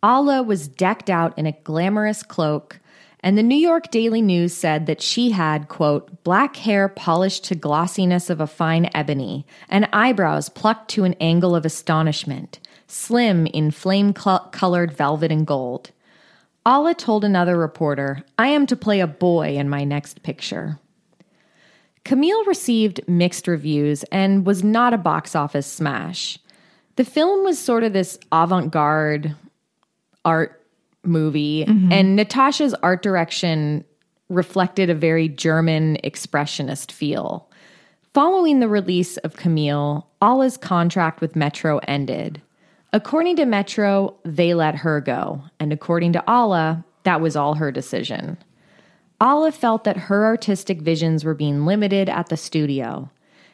Alla 0.04 0.44
was 0.44 0.68
decked 0.68 1.10
out 1.10 1.38
in 1.38 1.46
a 1.46 1.52
glamorous 1.64 2.22
cloak, 2.22 2.80
and 3.22 3.38
the 3.38 3.44
New 3.44 3.56
York 3.56 3.90
Daily 3.90 4.22
News 4.22 4.54
said 4.54 4.86
that 4.86 5.02
she 5.02 5.32
had, 5.32 5.68
quote, 5.68 6.24
black 6.24 6.56
hair 6.58 6.88
polished 6.88 7.46
to 7.46 7.56
glossiness 7.56 8.30
of 8.30 8.40
a 8.40 8.48
fine 8.48 8.90
ebony, 8.94 9.46
and 9.70 9.90
eyebrows 9.92 10.50
plucked 10.50 10.90
to 10.92 11.04
an 11.04 11.16
angle 11.20 11.56
of 11.56 11.66
astonishment, 11.66 12.60
slim 12.86 13.48
in 13.48 13.72
flame 13.72 14.14
colored 14.14 14.94
velvet 14.94 15.32
and 15.32 15.48
gold. 15.48 15.92
Alla 16.64 16.94
told 16.94 17.24
another 17.24 17.58
reporter, 17.58 18.24
I 18.38 18.50
am 18.50 18.68
to 18.68 18.76
play 18.76 19.00
a 19.00 19.08
boy 19.08 19.56
in 19.56 19.68
my 19.68 19.84
next 19.84 20.22
picture. 20.22 20.80
Camille 22.04 22.46
received 22.46 23.02
mixed 23.08 23.48
reviews 23.48 24.04
and 24.12 24.46
was 24.46 24.64
not 24.64 24.94
a 24.94 24.98
box 24.98 25.36
office 25.36 25.68
smash. 25.68 26.38
The 26.98 27.04
film 27.04 27.44
was 27.44 27.58
sort 27.60 27.84
of 27.84 27.94
this 27.94 28.18
avant 28.32 28.72
garde 28.72 29.36
art 30.26 30.66
movie, 31.04 31.66
mm-hmm. 31.66 31.92
and 31.92 32.16
Natasha's 32.16 32.74
art 32.76 33.02
direction 33.02 33.86
reflected 34.30 34.90
a 34.90 34.96
very 34.96 35.30
German 35.30 35.98
expressionist 36.04 36.92
feel. 36.92 37.50
Following 38.14 38.60
the 38.60 38.68
release 38.68 39.18
of 39.18 39.36
Camille, 39.36 40.08
Alla's 40.22 40.58
contract 40.58 41.22
with 41.22 41.36
Metro 41.36 41.80
ended. 41.88 42.42
According 42.94 43.36
to 43.38 43.46
Metro, 43.46 44.18
they 44.24 44.54
let 44.54 44.76
her 44.76 45.02
go, 45.02 45.44
and 45.60 45.72
according 45.72 46.14
to 46.14 46.24
Alla, 46.30 46.84
that 47.04 47.22
was 47.22 47.36
all 47.36 47.54
her 47.56 47.72
decision. 47.72 48.38
Alla 49.22 49.52
felt 49.52 49.84
that 49.84 49.98
her 49.98 50.26
artistic 50.26 50.82
visions 50.82 51.24
were 51.24 51.34
being 51.34 51.66
limited 51.66 52.10
at 52.10 52.30
the 52.30 52.38
studio. 52.38 53.10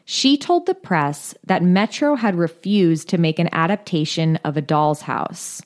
She 0.05 0.37
told 0.37 0.65
the 0.65 0.75
press 0.75 1.33
that 1.45 1.63
Metro 1.63 2.15
had 2.15 2.35
refused 2.35 3.09
to 3.09 3.17
make 3.17 3.39
an 3.39 3.49
adaptation 3.53 4.37
of 4.43 4.57
A 4.57 4.61
Doll's 4.61 5.01
House. 5.01 5.61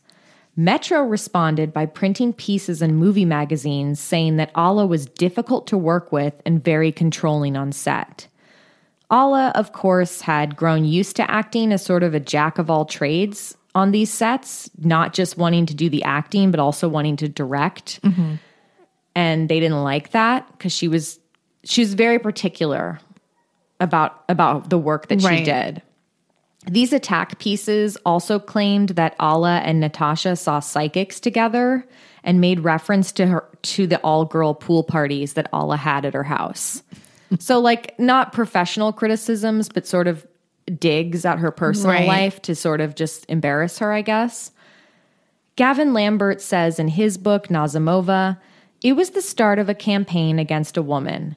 Metro 0.58 1.04
responded 1.04 1.72
by 1.72 1.86
printing 1.86 2.34
pieces 2.34 2.82
in 2.82 2.96
movie 2.96 3.26
magazines 3.26 4.00
saying 4.00 4.38
that 4.38 4.52
Alla 4.56 4.86
was 4.86 5.06
difficult 5.06 5.68
to 5.68 5.78
work 5.78 6.12
with 6.12 6.42
and 6.46 6.64
very 6.64 6.92
controlling 6.92 7.56
on 7.56 7.72
set. 7.72 8.28
Alla, 9.10 9.54
of 9.56 9.72
course, 9.72 10.20
had 10.22 10.58
grown 10.58 10.84
used 10.84 11.16
to 11.16 11.32
acting 11.32 11.72
as 11.72 11.86
sort 11.86 12.04
of 12.04 12.14
a 12.14 12.20
jack 12.20 12.58
of 12.58 12.70
all 12.70 12.84
trades 12.84 13.56
on 13.76 13.92
these 13.92 14.12
sets, 14.12 14.70
not 14.80 15.14
just 15.14 15.38
wanting 15.38 15.68
to 15.68 15.76
do 15.76 15.90
the 15.90 16.04
acting, 16.04 16.52
but 16.52 16.60
also 16.60 16.90
wanting 16.90 17.16
to 17.18 17.30
direct 17.30 18.00
and 19.18 19.50
they 19.50 19.60
didn't 19.60 19.84
like 19.84 20.12
that 20.12 20.48
because 20.52 20.72
she 20.72 20.88
was 20.88 21.20
she 21.64 21.82
was 21.82 21.96
very 21.96 22.20
particular 22.20 23.00
about 23.80 24.24
about 24.30 24.70
the 24.70 24.78
work 24.78 25.08
that 25.08 25.20
she 25.22 25.44
did. 25.44 25.82
These 26.70 26.92
attack 26.94 27.40
pieces 27.40 27.98
also 28.06 28.40
claimed 28.40 28.90
that 28.90 29.16
Alla 29.20 29.60
and 29.60 29.80
Natasha 29.80 30.36
saw 30.36 30.60
psychics 30.60 31.20
together 31.20 31.88
and 32.24 32.42
made 32.42 32.60
reference 32.60 33.12
to 33.14 33.28
her 33.28 33.50
to 33.64 33.88
the 33.88 34.00
all-girl 34.02 34.54
pool 34.54 34.84
parties 34.84 35.34
that 35.34 35.50
Alla 35.54 35.78
had 35.78 36.06
at 36.06 36.14
her 36.14 36.24
house. 36.24 36.84
so 37.40 37.60
like 37.60 37.98
not 38.00 38.34
professional 38.34 38.92
criticisms 38.94 39.70
but 39.70 39.88
sort 39.88 40.08
of 40.08 40.26
digs 40.78 41.24
at 41.26 41.40
her 41.40 41.52
personal 41.52 41.92
Right. 41.96 42.08
life 42.08 42.42
to 42.44 42.54
sort 42.56 42.82
of 42.82 42.96
just 42.96 43.26
embarrass 43.30 43.80
her, 43.80 43.94
I 43.94 44.02
guess. 44.02 44.52
Gavin 45.56 45.94
Lambert 45.94 46.42
says 46.42 46.80
in 46.80 46.90
his 46.90 47.18
book, 47.18 47.48
Nazimova, 47.48 48.38
it 48.84 48.94
was 48.94 49.12
the 49.12 49.22
start 49.22 49.58
of 49.58 49.70
a 49.70 49.74
campaign 49.74 50.38
against 50.38 50.78
a 50.78 50.82
woman 50.84 51.36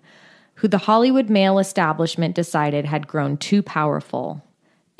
who 0.57 0.69
the 0.69 0.79
Hollywood 0.79 1.31
male 1.31 1.59
establishment 1.59 2.35
decided 2.35 2.85
had 2.85 3.07
grown 3.07 3.37
too 3.39 3.63
powerful, 3.63 4.43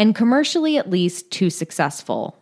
and 0.01 0.15
commercially 0.15 0.79
at 0.79 0.89
least 0.89 1.31
too 1.31 1.51
successful. 1.51 2.35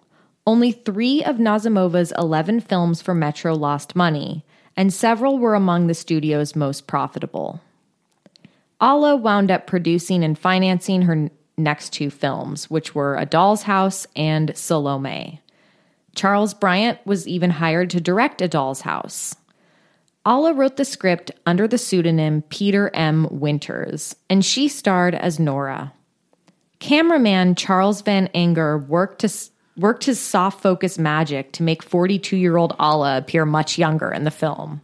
Only 0.47 0.71
three 0.71 1.25
of 1.25 1.39
Nazimova's 1.39 2.13
11 2.17 2.61
films 2.61 3.03
for 3.03 3.15
Metro 3.15 3.53
lost 3.53 3.97
money, 3.97 4.45
and 4.77 4.95
several 4.95 5.39
were 5.39 5.57
among 5.57 5.89
the 5.89 5.95
studio's 5.95 6.55
most 6.55 6.87
profitable. 6.87 7.61
Alla 8.81 9.17
wound 9.17 9.51
up 9.51 9.67
producing 9.67 10.23
and 10.23 10.39
financing 10.39 11.03
her 11.03 11.31
next 11.57 11.93
two 11.93 12.11
films, 12.11 12.71
which 12.71 12.95
were 12.95 13.17
A 13.17 13.27
Doll's 13.27 13.65
House 13.65 14.07
and 14.15 14.57
Salome. 14.57 15.41
Charles 16.15 16.55
Bryant 16.55 17.05
was 17.05 17.27
even 17.27 17.51
hired 17.51 17.91
to 17.91 18.01
direct 18.01 18.41
A 18.41 18.47
Doll's 18.47 18.83
House. 18.83 19.35
Alla 20.25 20.55
wrote 20.55 20.77
the 20.77 20.85
script 20.85 21.33
under 21.45 21.67
the 21.67 21.77
pseudonym 21.77 22.43
Peter 22.43 22.89
M. 22.95 23.27
Winters, 23.33 24.15
and 24.31 24.45
she 24.45 24.69
starred 24.69 25.17
as 25.17 25.41
Nora. 25.41 25.93
Cameraman 26.81 27.55
Charles 27.55 28.03
Van 28.03 28.29
Enger 28.35 28.87
worked 28.87 29.21
to 29.21 29.33
worked 29.77 30.05
his 30.05 30.21
soft 30.21 30.61
focus 30.61 30.99
magic 30.99 31.53
to 31.53 31.63
make 31.63 31.89
42-year-old 31.89 32.75
Alla 32.81 33.19
appear 33.19 33.47
much 33.47 33.79
younger 33.79 34.11
in 34.11 34.25
the 34.25 34.31
film. 34.31 34.81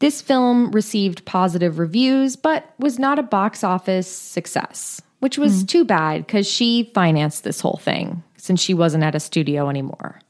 This 0.00 0.20
film 0.20 0.70
received 0.70 1.24
positive 1.24 1.78
reviews, 1.78 2.36
but 2.36 2.74
was 2.78 2.98
not 2.98 3.18
a 3.18 3.22
box 3.22 3.64
office 3.64 4.06
success, 4.06 5.00
which 5.20 5.38
was 5.38 5.60
hmm. 5.60 5.66
too 5.66 5.84
bad 5.86 6.26
because 6.26 6.46
she 6.46 6.90
financed 6.94 7.42
this 7.42 7.60
whole 7.60 7.80
thing 7.82 8.22
since 8.36 8.60
she 8.60 8.74
wasn't 8.74 9.04
at 9.04 9.14
a 9.14 9.20
studio 9.20 9.70
anymore. 9.70 10.20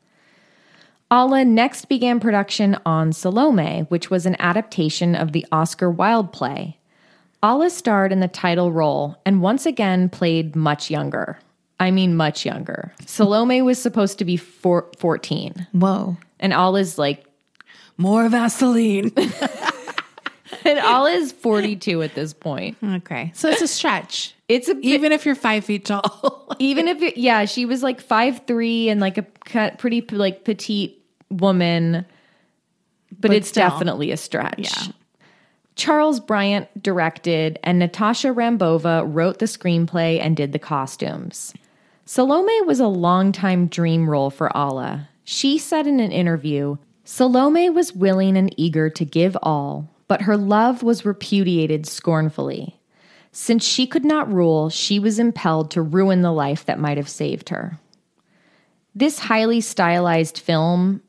Alla 1.10 1.44
next 1.44 1.88
began 1.88 2.20
production 2.20 2.76
on 2.86 3.12
Salome, 3.12 3.86
which 3.88 4.10
was 4.10 4.26
an 4.26 4.36
adaptation 4.38 5.14
of 5.14 5.32
the 5.32 5.44
Oscar 5.50 5.90
Wilde 5.90 6.32
play. 6.32 6.78
Alla 7.44 7.68
starred 7.68 8.10
in 8.10 8.20
the 8.20 8.28
title 8.28 8.72
role 8.72 9.16
and 9.26 9.42
once 9.42 9.66
again 9.66 10.08
played 10.08 10.56
much 10.56 10.90
younger. 10.90 11.38
I 11.78 11.90
mean, 11.90 12.16
much 12.16 12.46
younger. 12.46 12.94
Salome 13.04 13.60
was 13.60 13.78
supposed 13.78 14.16
to 14.20 14.24
be 14.24 14.38
four, 14.38 14.88
14, 14.98 15.66
Whoa. 15.72 16.16
and 16.40 16.54
Alla's 16.54 16.96
like, 16.96 17.26
More 17.98 18.30
Vaseline. 18.30 19.12
and 20.64 20.78
Alla's 20.78 21.32
42 21.32 22.00
at 22.00 22.14
this 22.14 22.32
point. 22.32 22.78
okay. 22.82 23.30
So 23.34 23.50
it's 23.50 23.60
a 23.60 23.68
stretch. 23.68 24.34
It's 24.48 24.70
a 24.70 24.78
Even 24.80 25.12
if 25.12 25.26
you're 25.26 25.34
five 25.34 25.66
feet 25.66 25.84
tall. 25.84 26.56
even 26.58 26.88
if 26.88 27.02
it, 27.02 27.18
yeah, 27.18 27.44
she 27.44 27.66
was 27.66 27.82
like 27.82 28.00
five 28.00 28.40
three 28.46 28.88
and 28.88 29.02
like 29.02 29.18
a 29.18 29.22
pretty 29.76 30.00
like 30.12 30.44
petite 30.44 30.98
woman, 31.28 32.06
but, 33.20 33.34
it's 33.34 33.48
still. 33.48 33.68
definitely 33.68 34.12
a 34.12 34.16
stretch. 34.16 34.54
Yeah. 34.58 34.92
Charles 35.76 36.20
Bryant 36.20 36.82
directed, 36.82 37.58
and 37.64 37.78
Natasha 37.78 38.28
Rambova 38.28 39.04
wrote 39.06 39.38
the 39.38 39.46
screenplay 39.46 40.20
and 40.20 40.36
did 40.36 40.52
the 40.52 40.58
costumes. 40.58 41.52
Salome 42.06 42.62
was 42.62 42.80
a 42.80 42.86
longtime 42.86 43.66
dream 43.66 44.08
role 44.08 44.30
for 44.30 44.54
Alla. 44.56 45.08
She 45.24 45.58
said 45.58 45.86
in 45.86 46.00
an 46.00 46.12
interview 46.12 46.76
Salome 47.04 47.70
was 47.70 47.92
willing 47.92 48.36
and 48.36 48.54
eager 48.58 48.88
to 48.90 49.04
give 49.04 49.36
all, 49.42 49.90
but 50.08 50.22
her 50.22 50.36
love 50.36 50.82
was 50.82 51.04
repudiated 51.04 51.86
scornfully. 51.86 52.78
Since 53.32 53.66
she 53.66 53.86
could 53.86 54.04
not 54.04 54.32
rule, 54.32 54.70
she 54.70 54.98
was 54.98 55.18
impelled 55.18 55.70
to 55.72 55.82
ruin 55.82 56.22
the 56.22 56.32
life 56.32 56.64
that 56.66 56.78
might 56.78 56.96
have 56.96 57.08
saved 57.08 57.48
her. 57.48 57.78
This 58.94 59.18
highly 59.18 59.60
stylized 59.60 60.38
film 60.38 61.02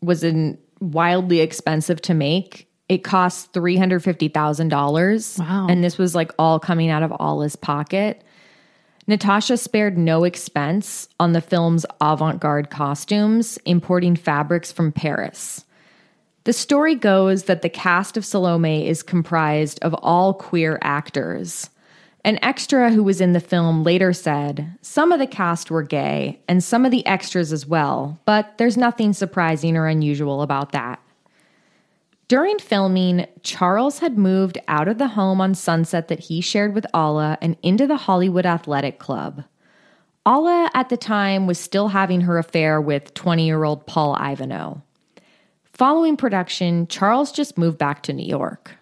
was 0.00 0.24
wildly 0.80 1.40
expensive 1.40 2.02
to 2.02 2.14
make. 2.14 2.68
It 2.92 3.04
cost 3.04 3.54
$350,000. 3.54 5.38
Wow. 5.38 5.66
And 5.70 5.82
this 5.82 5.96
was 5.96 6.14
like 6.14 6.30
all 6.38 6.60
coming 6.60 6.90
out 6.90 7.02
of 7.02 7.10
Alla's 7.18 7.56
pocket. 7.56 8.22
Natasha 9.06 9.56
spared 9.56 9.96
no 9.96 10.24
expense 10.24 11.08
on 11.18 11.32
the 11.32 11.40
film's 11.40 11.86
avant 12.02 12.38
garde 12.38 12.68
costumes, 12.68 13.58
importing 13.64 14.14
fabrics 14.14 14.70
from 14.70 14.92
Paris. 14.92 15.64
The 16.44 16.52
story 16.52 16.94
goes 16.94 17.44
that 17.44 17.62
the 17.62 17.70
cast 17.70 18.18
of 18.18 18.26
Salome 18.26 18.86
is 18.86 19.02
comprised 19.02 19.78
of 19.82 19.94
all 19.94 20.34
queer 20.34 20.78
actors. 20.82 21.70
An 22.26 22.38
extra 22.42 22.90
who 22.90 23.02
was 23.02 23.22
in 23.22 23.32
the 23.32 23.40
film 23.40 23.84
later 23.84 24.12
said, 24.12 24.76
Some 24.82 25.12
of 25.12 25.18
the 25.18 25.26
cast 25.26 25.70
were 25.70 25.82
gay, 25.82 26.40
and 26.46 26.62
some 26.62 26.84
of 26.84 26.90
the 26.90 27.06
extras 27.06 27.54
as 27.54 27.66
well, 27.66 28.20
but 28.26 28.58
there's 28.58 28.76
nothing 28.76 29.14
surprising 29.14 29.78
or 29.78 29.86
unusual 29.86 30.42
about 30.42 30.72
that. 30.72 31.00
During 32.32 32.58
filming, 32.60 33.26
Charles 33.42 33.98
had 33.98 34.16
moved 34.16 34.56
out 34.66 34.88
of 34.88 34.96
the 34.96 35.08
home 35.08 35.38
on 35.42 35.54
Sunset 35.54 36.08
that 36.08 36.18
he 36.18 36.40
shared 36.40 36.74
with 36.74 36.86
Alla 36.94 37.36
and 37.42 37.58
into 37.62 37.86
the 37.86 37.98
Hollywood 37.98 38.46
Athletic 38.46 38.98
Club. 38.98 39.44
Alla 40.24 40.70
at 40.72 40.88
the 40.88 40.96
time 40.96 41.46
was 41.46 41.58
still 41.58 41.88
having 41.88 42.22
her 42.22 42.38
affair 42.38 42.80
with 42.80 43.12
20 43.12 43.44
year 43.44 43.64
old 43.64 43.86
Paul 43.86 44.16
Ivano. 44.16 44.80
Following 45.74 46.16
production, 46.16 46.86
Charles 46.86 47.32
just 47.32 47.58
moved 47.58 47.76
back 47.76 48.02
to 48.04 48.14
New 48.14 48.26
York. 48.26 48.76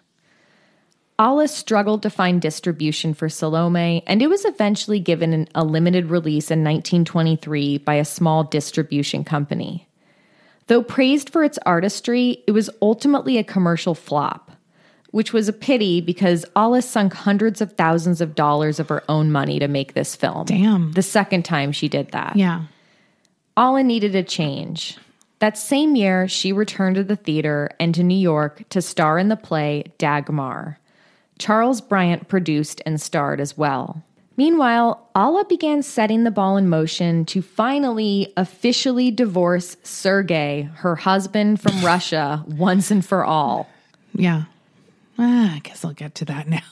Alla 1.19 1.49
struggled 1.49 2.03
to 2.03 2.09
find 2.09 2.41
distribution 2.41 3.13
for 3.13 3.27
Salome, 3.27 4.01
and 4.07 4.21
it 4.21 4.27
was 4.27 4.45
eventually 4.45 5.01
given 5.01 5.49
a 5.53 5.65
limited 5.65 6.05
release 6.05 6.51
in 6.51 6.59
1923 6.59 7.79
by 7.79 7.95
a 7.95 8.05
small 8.05 8.45
distribution 8.45 9.25
company. 9.25 9.89
Though 10.67 10.83
praised 10.83 11.29
for 11.29 11.43
its 11.43 11.59
artistry, 11.65 12.43
it 12.47 12.51
was 12.51 12.69
ultimately 12.81 13.37
a 13.37 13.43
commercial 13.43 13.95
flop, 13.95 14.51
which 15.11 15.33
was 15.33 15.49
a 15.49 15.53
pity 15.53 16.01
because 16.01 16.45
Alla 16.55 16.81
sunk 16.81 17.13
hundreds 17.13 17.61
of 17.61 17.73
thousands 17.73 18.21
of 18.21 18.35
dollars 18.35 18.79
of 18.79 18.89
her 18.89 19.03
own 19.09 19.31
money 19.31 19.59
to 19.59 19.67
make 19.67 19.93
this 19.93 20.15
film. 20.15 20.45
Damn. 20.45 20.91
The 20.93 21.01
second 21.01 21.43
time 21.43 21.71
she 21.71 21.89
did 21.89 22.11
that. 22.11 22.35
Yeah. 22.35 22.65
Alla 23.57 23.83
needed 23.83 24.15
a 24.15 24.23
change. 24.23 24.97
That 25.39 25.57
same 25.57 25.95
year, 25.95 26.27
she 26.27 26.53
returned 26.53 26.97
to 26.97 27.03
the 27.03 27.15
theater 27.15 27.71
and 27.79 27.95
to 27.95 28.03
New 28.03 28.17
York 28.17 28.63
to 28.69 28.81
star 28.81 29.17
in 29.17 29.27
the 29.27 29.35
play 29.35 29.85
Dagmar. 29.97 30.77
Charles 31.39 31.81
Bryant 31.81 32.27
produced 32.27 32.81
and 32.85 33.01
starred 33.01 33.41
as 33.41 33.57
well. 33.57 34.03
Meanwhile, 34.41 35.07
Alla 35.13 35.45
began 35.45 35.83
setting 35.83 36.23
the 36.23 36.31
ball 36.31 36.57
in 36.57 36.67
motion 36.67 37.25
to 37.25 37.43
finally 37.43 38.33
officially 38.35 39.11
divorce 39.11 39.77
Sergei, 39.83 40.67
her 40.77 40.95
husband 40.95 41.61
from 41.61 41.79
Russia, 41.85 42.43
once 42.47 42.89
and 42.89 43.05
for 43.05 43.23
all. 43.23 43.69
Yeah. 44.15 44.45
Ah, 45.19 45.57
I 45.57 45.59
guess 45.59 45.85
I'll 45.85 45.93
get 45.93 46.15
to 46.15 46.25
that 46.25 46.47
now. 46.47 46.63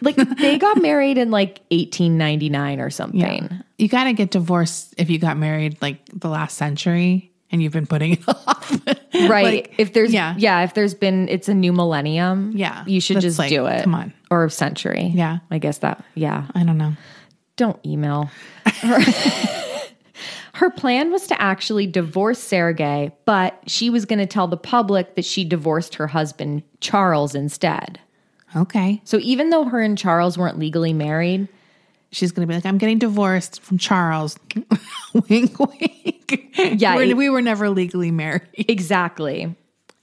Like 0.00 0.16
they 0.16 0.58
got 0.58 0.82
married 0.82 1.16
in 1.16 1.30
like 1.30 1.60
1899 1.70 2.80
or 2.80 2.90
something. 2.90 3.20
Yeah. 3.20 3.58
You 3.78 3.88
got 3.88 4.04
to 4.04 4.14
get 4.14 4.32
divorced 4.32 4.94
if 4.96 5.10
you 5.10 5.20
got 5.20 5.36
married 5.36 5.80
like 5.80 5.98
the 6.12 6.28
last 6.28 6.56
century 6.56 7.30
and 7.52 7.62
you've 7.62 7.72
been 7.72 7.86
putting 7.86 8.12
it 8.14 8.24
off. 8.28 8.80
Right. 9.14 9.44
Like, 9.44 9.74
if 9.78 9.92
there's 9.92 10.12
yeah. 10.12 10.34
yeah. 10.38 10.62
if 10.62 10.74
there's 10.74 10.94
been 10.94 11.28
it's 11.28 11.48
a 11.48 11.54
new 11.54 11.72
millennium. 11.72 12.52
Yeah. 12.54 12.84
You 12.86 13.00
should 13.00 13.20
just 13.20 13.38
like, 13.38 13.50
do 13.50 13.66
it. 13.66 13.84
come 13.84 13.94
on. 13.94 14.12
Or 14.30 14.48
century. 14.48 15.12
Yeah. 15.14 15.38
I 15.50 15.58
guess 15.58 15.78
that 15.78 16.02
yeah. 16.14 16.48
I 16.54 16.64
don't 16.64 16.78
know. 16.78 16.94
Don't 17.56 17.78
email. 17.86 18.30
Her, 20.54 20.70
plan 20.70 21.10
was 21.10 21.26
to 21.26 21.42
actually 21.42 21.88
divorce 21.88 22.38
Sergei, 22.38 23.10
but 23.24 23.58
she 23.66 23.90
was 23.90 24.04
going 24.04 24.20
to 24.20 24.26
tell 24.26 24.46
the 24.46 24.56
public 24.56 25.16
that 25.16 25.24
she 25.24 25.44
divorced 25.44 25.96
her 25.96 26.06
husband 26.06 26.62
Charles 26.78 27.34
instead. 27.34 27.98
Okay. 28.54 29.00
So 29.02 29.18
even 29.22 29.50
though 29.50 29.64
her 29.64 29.80
and 29.80 29.98
Charles 29.98 30.38
weren't 30.38 30.60
legally 30.60 30.92
married, 30.92 31.48
She's 32.12 32.30
going 32.30 32.46
to 32.46 32.50
be 32.50 32.54
like, 32.54 32.66
I'm 32.66 32.78
getting 32.78 32.98
divorced 32.98 33.60
from 33.62 33.78
Charles. 33.78 34.38
wink, 35.28 35.58
wink. 35.58 36.50
Yeah, 36.56 36.94
We're- 36.96 37.14
we 37.14 37.28
were 37.30 37.42
never 37.42 37.70
legally 37.70 38.10
married. 38.10 38.42
Exactly. 38.54 39.56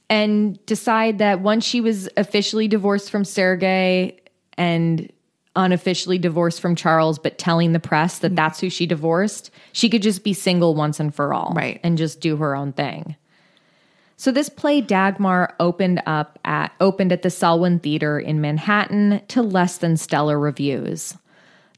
And 0.08 0.64
decide 0.66 1.18
that 1.18 1.40
once 1.40 1.64
she 1.64 1.80
was 1.80 2.08
officially 2.16 2.66
divorced 2.66 3.10
from 3.12 3.24
Sergei 3.24 4.18
and 4.58 5.08
unofficially 5.54 6.18
divorced 6.18 6.60
from 6.60 6.74
Charles, 6.74 7.18
but 7.18 7.38
telling 7.38 7.72
the 7.72 7.78
press 7.80 8.18
that 8.18 8.34
that's 8.34 8.58
who 8.60 8.70
she 8.70 8.86
divorced, 8.86 9.50
she 9.72 9.88
could 9.88 10.02
just 10.02 10.24
be 10.24 10.32
single 10.32 10.74
once 10.74 10.98
and 10.98 11.14
for 11.14 11.32
all. 11.32 11.52
Right. 11.54 11.78
And 11.84 11.96
just 11.96 12.20
do 12.20 12.36
her 12.38 12.56
own 12.56 12.72
thing. 12.72 13.14
So 14.16 14.32
this 14.32 14.48
play 14.48 14.80
Dagmar 14.80 15.54
opened 15.60 16.02
up 16.06 16.38
at 16.44 16.72
opened 16.80 17.10
at 17.12 17.22
the 17.22 17.30
Selwyn 17.30 17.78
Theater 17.78 18.18
in 18.18 18.40
Manhattan 18.40 19.22
to 19.28 19.42
less 19.42 19.78
than 19.78 19.96
stellar 19.96 20.38
reviews. 20.38 21.16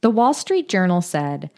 The 0.03 0.11
Wall 0.11 0.35
Street 0.35 0.69
Journal 0.69 1.01
said, 1.01 1.51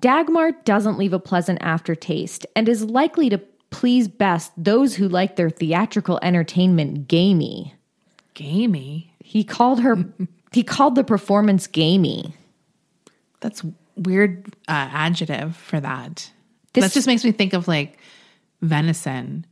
Dagmar 0.00 0.52
doesn't 0.64 0.98
leave 0.98 1.12
a 1.12 1.18
pleasant 1.18 1.58
aftertaste 1.62 2.46
and 2.54 2.68
is 2.68 2.84
likely 2.84 3.28
to 3.30 3.38
please 3.70 4.06
best 4.06 4.52
those 4.56 4.94
who 4.94 5.08
like 5.08 5.36
their 5.36 5.50
theatrical 5.50 6.18
entertainment 6.22 7.08
gamey. 7.08 7.74
Gamey. 8.34 9.12
He 9.18 9.42
called 9.42 9.80
her 9.80 10.04
he 10.52 10.62
called 10.62 10.94
the 10.94 11.04
performance 11.04 11.66
gamey. 11.66 12.34
That's 13.40 13.62
weird 13.96 14.46
uh, 14.68 14.88
adjective 14.92 15.56
for 15.56 15.80
that. 15.80 16.30
This- 16.74 16.84
that 16.84 16.92
just 16.92 17.06
makes 17.06 17.24
me 17.24 17.32
think 17.32 17.54
of 17.54 17.66
like 17.66 17.98
venison 18.60 19.46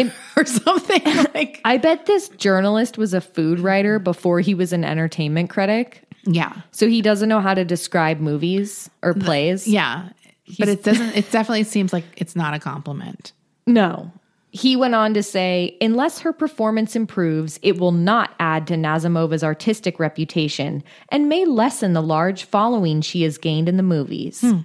or 0.36 0.44
something 0.44 1.02
like 1.34 1.60
I 1.64 1.76
bet 1.78 2.06
this 2.06 2.28
journalist 2.30 2.98
was 2.98 3.14
a 3.14 3.20
food 3.20 3.60
writer 3.60 3.98
before 3.98 4.40
he 4.40 4.54
was 4.54 4.72
an 4.72 4.84
entertainment 4.84 5.50
critic. 5.50 6.02
yeah 6.24 6.52
So 6.72 6.88
he 6.88 7.02
doesn't 7.02 7.28
know 7.28 7.40
how 7.40 7.54
to 7.54 7.64
describe 7.64 8.20
movies 8.20 8.90
or 9.02 9.14
plays. 9.14 9.66
yeah 9.66 10.10
but 10.58 10.68
it 10.68 10.82
doesn't 10.84 11.16
it 11.16 11.30
definitely 11.30 11.64
seems 11.64 11.92
like 11.92 12.04
it's 12.16 12.36
not 12.36 12.54
a 12.54 12.58
compliment 12.58 13.32
No. 13.66 14.12
He 14.52 14.74
went 14.74 14.94
on 14.94 15.12
to 15.12 15.22
say, 15.22 15.76
unless 15.82 16.20
her 16.20 16.32
performance 16.32 16.96
improves, 16.96 17.58
it 17.62 17.78
will 17.78 17.92
not 17.92 18.30
add 18.40 18.66
to 18.68 18.74
Nazimova's 18.74 19.44
artistic 19.44 19.98
reputation 20.00 20.82
and 21.10 21.28
may 21.28 21.44
lessen 21.44 21.92
the 21.92 22.00
large 22.00 22.44
following 22.44 23.02
she 23.02 23.20
has 23.22 23.36
gained 23.36 23.68
in 23.68 23.76
the 23.76 23.82
movies. 23.82 24.40
Hmm. 24.40 24.60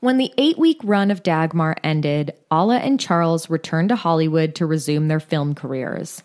When 0.00 0.18
the 0.18 0.32
eight 0.36 0.58
week 0.58 0.78
run 0.84 1.10
of 1.10 1.22
Dagmar 1.22 1.76
ended, 1.82 2.34
Alla 2.50 2.78
and 2.78 3.00
Charles 3.00 3.48
returned 3.48 3.88
to 3.88 3.96
Hollywood 3.96 4.54
to 4.56 4.66
resume 4.66 5.08
their 5.08 5.20
film 5.20 5.54
careers. 5.54 6.22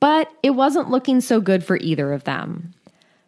But 0.00 0.30
it 0.42 0.50
wasn't 0.50 0.90
looking 0.90 1.20
so 1.20 1.40
good 1.40 1.64
for 1.64 1.76
either 1.78 2.12
of 2.12 2.24
them. 2.24 2.74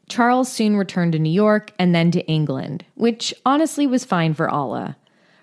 Charles 0.08 0.50
soon 0.50 0.76
returned 0.76 1.12
to 1.12 1.18
New 1.18 1.30
York 1.30 1.72
and 1.78 1.94
then 1.94 2.10
to 2.10 2.26
England, 2.26 2.84
which 2.94 3.32
honestly 3.46 3.86
was 3.86 4.04
fine 4.04 4.34
for 4.34 4.50
Alla. 4.50 4.96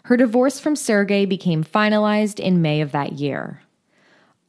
Her 0.04 0.18
divorce 0.18 0.60
from 0.60 0.76
Sergei 0.76 1.26
became 1.26 1.64
finalized 1.64 2.40
in 2.40 2.62
May 2.62 2.82
of 2.82 2.92
that 2.92 3.14
year. 3.14 3.62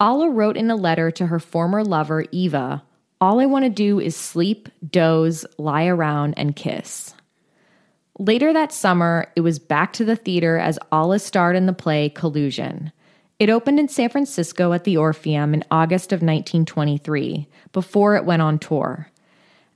Alla 0.00 0.28
wrote 0.28 0.56
in 0.56 0.70
a 0.70 0.76
letter 0.76 1.10
to 1.12 1.26
her 1.26 1.40
former 1.40 1.82
lover, 1.82 2.24
Eva, 2.30 2.82
All 3.20 3.40
I 3.40 3.46
want 3.46 3.64
to 3.64 3.70
do 3.70 3.98
is 3.98 4.14
sleep, 4.14 4.68
doze, 4.88 5.44
lie 5.56 5.86
around, 5.86 6.34
and 6.36 6.54
kiss. 6.54 7.14
Later 8.18 8.52
that 8.52 8.72
summer, 8.72 9.30
it 9.36 9.42
was 9.42 9.60
back 9.60 9.92
to 9.94 10.04
the 10.04 10.16
theater 10.16 10.58
as 10.58 10.78
Alla 10.90 11.20
starred 11.20 11.54
in 11.54 11.66
the 11.66 11.72
play 11.72 12.08
Collusion. 12.08 12.90
It 13.38 13.48
opened 13.48 13.78
in 13.78 13.88
San 13.88 14.08
Francisco 14.08 14.72
at 14.72 14.82
the 14.82 14.96
Orpheum 14.96 15.54
in 15.54 15.62
August 15.70 16.12
of 16.12 16.16
1923, 16.16 17.46
before 17.72 18.16
it 18.16 18.24
went 18.24 18.42
on 18.42 18.58
tour. 18.58 19.08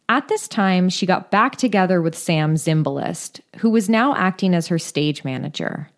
At 0.08 0.26
this 0.26 0.48
time, 0.48 0.88
she 0.88 1.06
got 1.06 1.30
back 1.30 1.54
together 1.54 2.02
with 2.02 2.18
Sam 2.18 2.56
Zimbalist, 2.56 3.40
who 3.58 3.70
was 3.70 3.88
now 3.88 4.16
acting 4.16 4.54
as 4.54 4.66
her 4.66 4.78
stage 4.78 5.22
manager. 5.22 5.88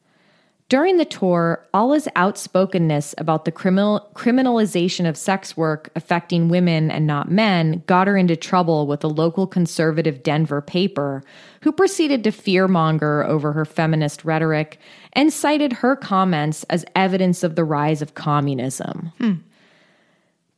During 0.70 0.96
the 0.96 1.04
tour, 1.04 1.66
Alla's 1.74 2.08
outspokenness 2.16 3.14
about 3.18 3.44
the 3.44 3.52
criminal, 3.52 4.08
criminalization 4.14 5.06
of 5.06 5.16
sex 5.16 5.58
work 5.58 5.90
affecting 5.94 6.48
women 6.48 6.90
and 6.90 7.06
not 7.06 7.30
men 7.30 7.82
got 7.86 8.06
her 8.06 8.16
into 8.16 8.34
trouble 8.34 8.86
with 8.86 9.04
a 9.04 9.08
local 9.08 9.46
conservative 9.46 10.22
Denver 10.22 10.62
paper, 10.62 11.22
who 11.60 11.70
proceeded 11.70 12.24
to 12.24 12.30
fearmonger 12.30 13.26
over 13.26 13.52
her 13.52 13.66
feminist 13.66 14.24
rhetoric 14.24 14.78
and 15.12 15.30
cited 15.32 15.74
her 15.74 15.96
comments 15.96 16.64
as 16.64 16.86
evidence 16.96 17.42
of 17.44 17.56
the 17.56 17.64
rise 17.64 18.00
of 18.00 18.14
communism. 18.14 19.12
Hmm. 19.18 19.32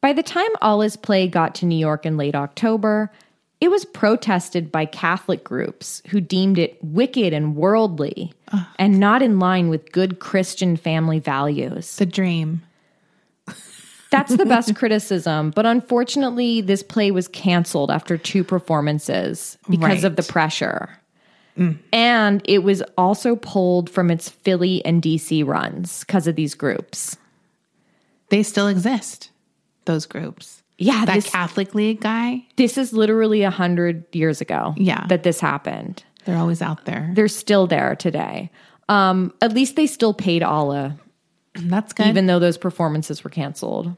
By 0.01 0.13
the 0.13 0.23
time 0.23 0.51
Alla's 0.63 0.97
play 0.97 1.27
got 1.27 1.57
to 1.57 1.67
New 1.67 1.79
York 1.79 2.07
in 2.07 2.17
late 2.17 2.37
October, 2.37 3.11
it 3.61 3.69
was 3.71 3.85
protested 3.87 4.71
by 4.71 4.85
Catholic 4.85 5.43
groups 5.43 6.03
who 6.09 6.21
deemed 6.21 6.59
it 6.59 6.79
wicked 6.85 7.33
and 7.33 7.57
worldly 7.57 8.33
and 8.79 9.01
not 9.01 9.23
in 9.23 9.39
line 9.39 9.69
with 9.69 9.93
good 9.93 10.19
Christian 10.19 10.77
family 10.77 11.19
values. 11.19 11.97
the 11.97 12.07
dream 12.07 12.63
That's 14.11 14.37
the 14.37 14.47
best 14.47 14.75
criticism, 14.81 15.51
but 15.51 15.67
unfortunately, 15.67 16.61
this 16.61 16.83
play 16.83 17.11
was 17.11 17.27
canceled 17.29 17.91
after 17.91 18.17
two 18.17 18.45
performances 18.45 19.59
because 19.69 20.05
of 20.05 20.17
the 20.17 20.23
Right. 20.23 20.29
pressure. 20.31 20.91
Mm. 21.59 21.79
And 21.93 22.43
it 22.45 22.63
was 22.63 22.83
also 22.99 23.35
pulled 23.37 23.89
from 23.91 24.11
its 24.11 24.29
Philly 24.29 24.85
and 24.85 25.03
DC 25.03 25.45
runs 25.45 26.05
because 26.05 26.27
of 26.27 26.37
these 26.37 26.55
groups. 26.55 27.17
they 28.29 28.43
still 28.43 28.69
exist 28.69 29.31
those 29.87 30.05
groups 30.07 30.63
Yeah, 30.79 31.05
that 31.07 31.15
this, 31.15 31.31
catholic 31.31 31.75
league 31.75 32.01
guy 32.01 32.45
this 32.57 32.77
is 32.77 32.93
literally 32.93 33.43
a 33.43 33.51
hundred 33.51 34.05
years 34.15 34.41
ago. 34.41 34.75
Yeah. 34.77 35.07
that 35.09 35.23
this 35.23 35.41
happened. 35.41 36.05
they're 36.25 36.37
always 36.37 36.63
out 36.63 36.85
there 36.85 37.11
They're 37.15 37.29
still 37.29 37.67
there 37.67 37.97
today. 37.97 38.51
Um, 38.89 39.33
at 39.43 39.53
least 39.53 39.77
they 39.77 39.87
still 39.87 40.15
paid 40.15 40.43
Alla, 40.43 40.97
that's 41.55 41.93
good 41.93 42.07
even 42.07 42.27
though 42.27 42.39
those 42.39 42.59
performances 42.59 43.25
were 43.25 43.31
canceled. 43.31 43.97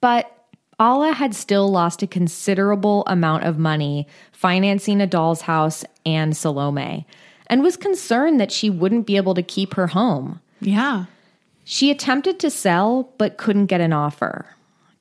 But 0.00 0.30
Alla 0.78 1.12
had 1.12 1.34
still 1.34 1.70
lost 1.70 2.02
a 2.02 2.06
considerable 2.06 3.04
amount 3.06 3.44
of 3.44 3.58
money 3.58 4.06
financing 4.32 5.00
a 5.00 5.06
doll's 5.06 5.42
house 5.42 5.84
and 6.04 6.36
Salome 6.36 7.06
and 7.46 7.62
was 7.62 7.76
concerned 7.76 8.40
that 8.40 8.52
she 8.52 8.70
wouldn't 8.70 9.06
be 9.06 9.16
able 9.16 9.34
to 9.34 9.42
keep 9.42 9.74
her 9.74 9.88
home. 9.88 10.40
Yeah. 10.60 11.04
She 11.64 11.90
attempted 11.90 12.38
to 12.40 12.50
sell 12.50 13.12
but 13.18 13.36
couldn't 13.36 13.66
get 13.66 13.80
an 13.80 13.92
offer. 13.92 14.46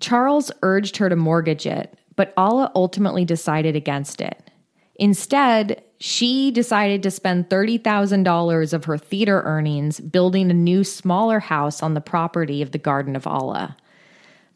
Charles 0.03 0.51
urged 0.63 0.97
her 0.97 1.07
to 1.07 1.15
mortgage 1.15 1.65
it, 1.65 1.97
but 2.17 2.33
Alla 2.35 2.69
ultimately 2.75 3.23
decided 3.23 3.73
against 3.75 4.19
it. 4.19 4.51
Instead, 4.95 5.81
she 5.97 6.51
decided 6.51 7.01
to 7.03 7.09
spend 7.09 7.47
$30,000 7.49 8.73
of 8.73 8.83
her 8.85 8.97
theater 8.97 9.41
earnings 9.45 10.01
building 10.01 10.51
a 10.51 10.53
new, 10.53 10.83
smaller 10.83 11.39
house 11.39 11.81
on 11.81 11.93
the 11.93 12.01
property 12.01 12.61
of 12.61 12.71
the 12.71 12.77
Garden 12.77 13.15
of 13.15 13.25
Alla. 13.25 13.77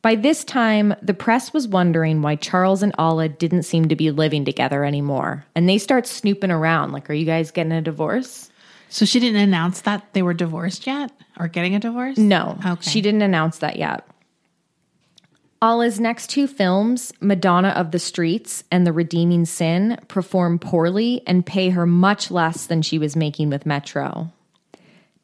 By 0.01 0.15
this 0.15 0.43
time, 0.43 0.93
the 1.01 1.13
press 1.13 1.53
was 1.53 1.65
wondering 1.67 2.21
why 2.21 2.35
Charles 2.35 2.83
and 2.83 2.93
Alla 2.97 3.29
didn't 3.29 3.63
seem 3.63 3.87
to 3.87 3.95
be 3.95 4.11
living 4.11 4.43
together 4.43 4.83
anymore. 4.83 5.45
And 5.55 5.67
they 5.67 5.77
start 5.77 6.05
snooping 6.07 6.51
around 6.51 6.91
like, 6.91 7.09
Are 7.09 7.13
you 7.13 7.25
guys 7.25 7.51
getting 7.51 7.71
a 7.71 7.81
divorce? 7.81 8.51
So 8.89 9.05
she 9.05 9.19
didn't 9.21 9.41
announce 9.41 9.81
that 9.81 10.05
they 10.13 10.21
were 10.21 10.33
divorced 10.33 10.85
yet 10.85 11.11
or 11.39 11.47
getting 11.47 11.73
a 11.73 11.79
divorce? 11.79 12.17
No, 12.17 12.57
Okay. 12.65 12.89
she 12.89 13.01
didn't 13.01 13.21
announce 13.21 13.57
that 13.59 13.77
yet. 13.77 14.05
Alla's 15.59 15.99
next 15.99 16.29
two 16.29 16.45
films, 16.45 17.11
Madonna 17.19 17.69
of 17.69 17.89
the 17.89 17.97
Streets 17.97 18.63
and 18.71 18.85
The 18.85 18.93
Redeeming 18.93 19.45
Sin, 19.45 19.97
perform 20.07 20.59
poorly 20.59 21.23
and 21.25 21.45
pay 21.45 21.69
her 21.69 21.87
much 21.87 22.29
less 22.29 22.67
than 22.67 22.83
she 22.83 22.99
was 22.99 23.15
making 23.15 23.49
with 23.49 23.65
Metro. 23.65 24.31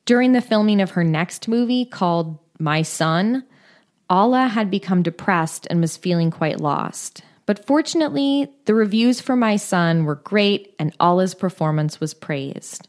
During 0.06 0.32
the 0.32 0.42
filming 0.42 0.82
of 0.82 0.92
her 0.92 1.04
next 1.04 1.48
movie 1.48 1.86
called 1.86 2.40
My 2.58 2.82
Son, 2.82 3.44
Alla 4.10 4.48
had 4.48 4.72
become 4.72 5.04
depressed 5.04 5.68
and 5.70 5.80
was 5.80 5.98
feeling 5.98 6.32
quite 6.32 6.60
lost. 6.60 7.22
But 7.46 7.66
fortunately, 7.68 8.52
the 8.66 8.74
reviews 8.74 9.22
for 9.22 9.36
My 9.36 9.56
Son 9.56 10.04
were 10.04 10.16
great 10.16 10.74
and 10.80 10.96
Alla's 11.00 11.36
performance 11.36 12.00
was 12.00 12.16
praised. 12.16 12.88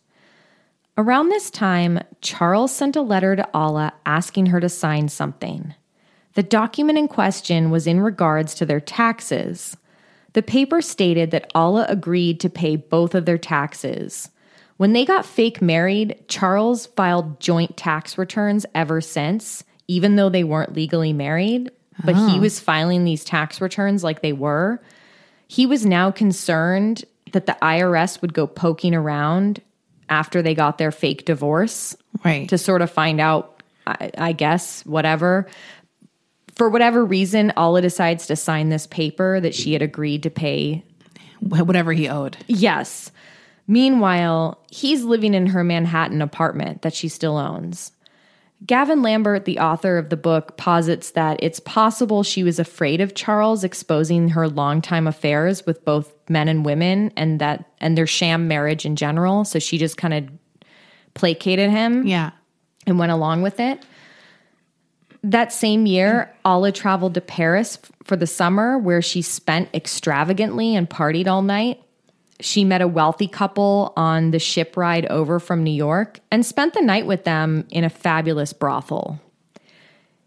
Around 0.96 1.28
this 1.28 1.50
time, 1.50 2.00
Charles 2.22 2.74
sent 2.74 2.96
a 2.96 3.02
letter 3.02 3.36
to 3.36 3.48
Alla 3.52 3.92
asking 4.06 4.46
her 4.46 4.60
to 4.60 4.68
sign 4.70 5.08
something. 5.08 5.74
The 6.34 6.42
document 6.42 6.98
in 6.98 7.08
question 7.08 7.70
was 7.70 7.86
in 7.86 8.00
regards 8.00 8.54
to 8.56 8.66
their 8.66 8.80
taxes. 8.80 9.76
The 10.32 10.42
paper 10.42 10.82
stated 10.82 11.30
that 11.30 11.50
Alla 11.54 11.86
agreed 11.88 12.40
to 12.40 12.50
pay 12.50 12.76
both 12.76 13.14
of 13.14 13.24
their 13.24 13.38
taxes. 13.38 14.30
When 14.76 14.92
they 14.92 15.04
got 15.04 15.24
fake 15.24 15.62
married, 15.62 16.16
Charles 16.26 16.86
filed 16.86 17.38
joint 17.40 17.76
tax 17.76 18.18
returns 18.18 18.66
ever 18.74 19.00
since, 19.00 19.62
even 19.86 20.16
though 20.16 20.28
they 20.28 20.42
weren't 20.42 20.74
legally 20.74 21.12
married, 21.12 21.70
but 22.04 22.16
he 22.28 22.40
was 22.40 22.58
filing 22.58 23.04
these 23.04 23.24
tax 23.24 23.60
returns 23.60 24.02
like 24.02 24.20
they 24.20 24.32
were. 24.32 24.80
He 25.46 25.66
was 25.66 25.86
now 25.86 26.10
concerned 26.10 27.04
that 27.30 27.46
the 27.46 27.56
IRS 27.62 28.20
would 28.20 28.34
go 28.34 28.48
poking 28.48 28.94
around 28.96 29.62
after 30.08 30.42
they 30.42 30.54
got 30.54 30.78
their 30.78 30.90
fake 30.90 31.24
divorce 31.24 31.94
Right. 32.24 32.48
to 32.48 32.58
sort 32.58 32.82
of 32.82 32.90
find 32.90 33.20
out, 33.20 33.62
I, 33.86 34.10
I 34.18 34.32
guess, 34.32 34.84
whatever. 34.84 35.46
For 36.56 36.68
whatever 36.68 37.04
reason, 37.04 37.52
Alla 37.56 37.80
decides 37.80 38.26
to 38.28 38.36
sign 38.36 38.68
this 38.68 38.86
paper 38.86 39.40
that 39.40 39.54
she 39.54 39.72
had 39.72 39.82
agreed 39.82 40.22
to 40.22 40.30
pay. 40.30 40.84
Whatever 41.40 41.92
he 41.92 42.08
owed. 42.08 42.36
Yes. 42.46 43.10
Meanwhile, 43.66 44.58
he's 44.70 45.02
living 45.04 45.34
in 45.34 45.46
her 45.46 45.64
Manhattan 45.64 46.22
apartment 46.22 46.82
that 46.82 46.94
she 46.94 47.08
still 47.08 47.36
owns. 47.36 47.92
Gavin 48.66 49.02
Lambert, 49.02 49.44
the 49.44 49.58
author 49.58 49.98
of 49.98 50.08
the 50.08 50.16
book, 50.16 50.56
posits 50.56 51.10
that 51.10 51.38
it's 51.42 51.60
possible 51.60 52.22
she 52.22 52.42
was 52.42 52.58
afraid 52.58 53.00
of 53.00 53.14
Charles 53.14 53.62
exposing 53.62 54.30
her 54.30 54.48
longtime 54.48 55.06
affairs 55.06 55.66
with 55.66 55.84
both 55.84 56.14
men 56.30 56.48
and 56.48 56.64
women 56.64 57.12
and 57.16 57.40
that 57.40 57.68
and 57.80 57.98
their 57.98 58.06
sham 58.06 58.48
marriage 58.48 58.86
in 58.86 58.96
general, 58.96 59.44
so 59.44 59.58
she 59.58 59.76
just 59.76 59.98
kind 59.98 60.14
of 60.14 60.28
placated 61.14 61.68
him 61.70 62.06
Yeah. 62.06 62.30
and 62.86 62.98
went 62.98 63.12
along 63.12 63.42
with 63.42 63.60
it. 63.60 63.84
That 65.24 65.54
same 65.54 65.86
year, 65.86 66.30
Alla 66.44 66.70
traveled 66.70 67.14
to 67.14 67.22
Paris 67.22 67.78
for 68.04 68.14
the 68.14 68.26
summer 68.26 68.76
where 68.76 69.00
she 69.00 69.22
spent 69.22 69.70
extravagantly 69.72 70.76
and 70.76 70.88
partied 70.88 71.26
all 71.26 71.40
night. 71.40 71.82
She 72.40 72.62
met 72.62 72.82
a 72.82 72.88
wealthy 72.88 73.26
couple 73.26 73.94
on 73.96 74.32
the 74.32 74.38
ship 74.38 74.76
ride 74.76 75.06
over 75.06 75.40
from 75.40 75.64
New 75.64 75.72
York 75.72 76.20
and 76.30 76.44
spent 76.44 76.74
the 76.74 76.82
night 76.82 77.06
with 77.06 77.24
them 77.24 77.66
in 77.70 77.84
a 77.84 77.88
fabulous 77.88 78.52
brothel. 78.52 79.18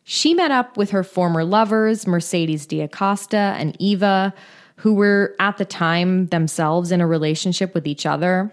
She 0.03 0.33
met 0.33 0.49
up 0.49 0.77
with 0.77 0.89
her 0.89 1.03
former 1.03 1.43
lovers, 1.43 2.07
Mercedes 2.07 2.65
de 2.65 2.81
Acosta 2.81 3.53
and 3.59 3.77
Eva, 3.79 4.33
who 4.77 4.95
were 4.95 5.35
at 5.39 5.57
the 5.57 5.65
time 5.65 6.25
themselves 6.27 6.91
in 6.91 7.01
a 7.01 7.07
relationship 7.07 7.75
with 7.75 7.85
each 7.85 8.07
other. 8.07 8.51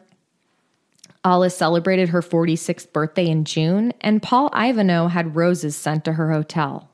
Alla 1.24 1.48
celebrated 1.48 2.10
her 2.10 2.20
46th 2.20 2.92
birthday 2.92 3.26
in 3.28 3.44
June, 3.44 3.92
and 4.02 4.22
Paul 4.22 4.50
Ivano 4.50 5.10
had 5.10 5.36
roses 5.36 5.74
sent 5.74 6.04
to 6.04 6.12
her 6.12 6.32
hotel. 6.32 6.90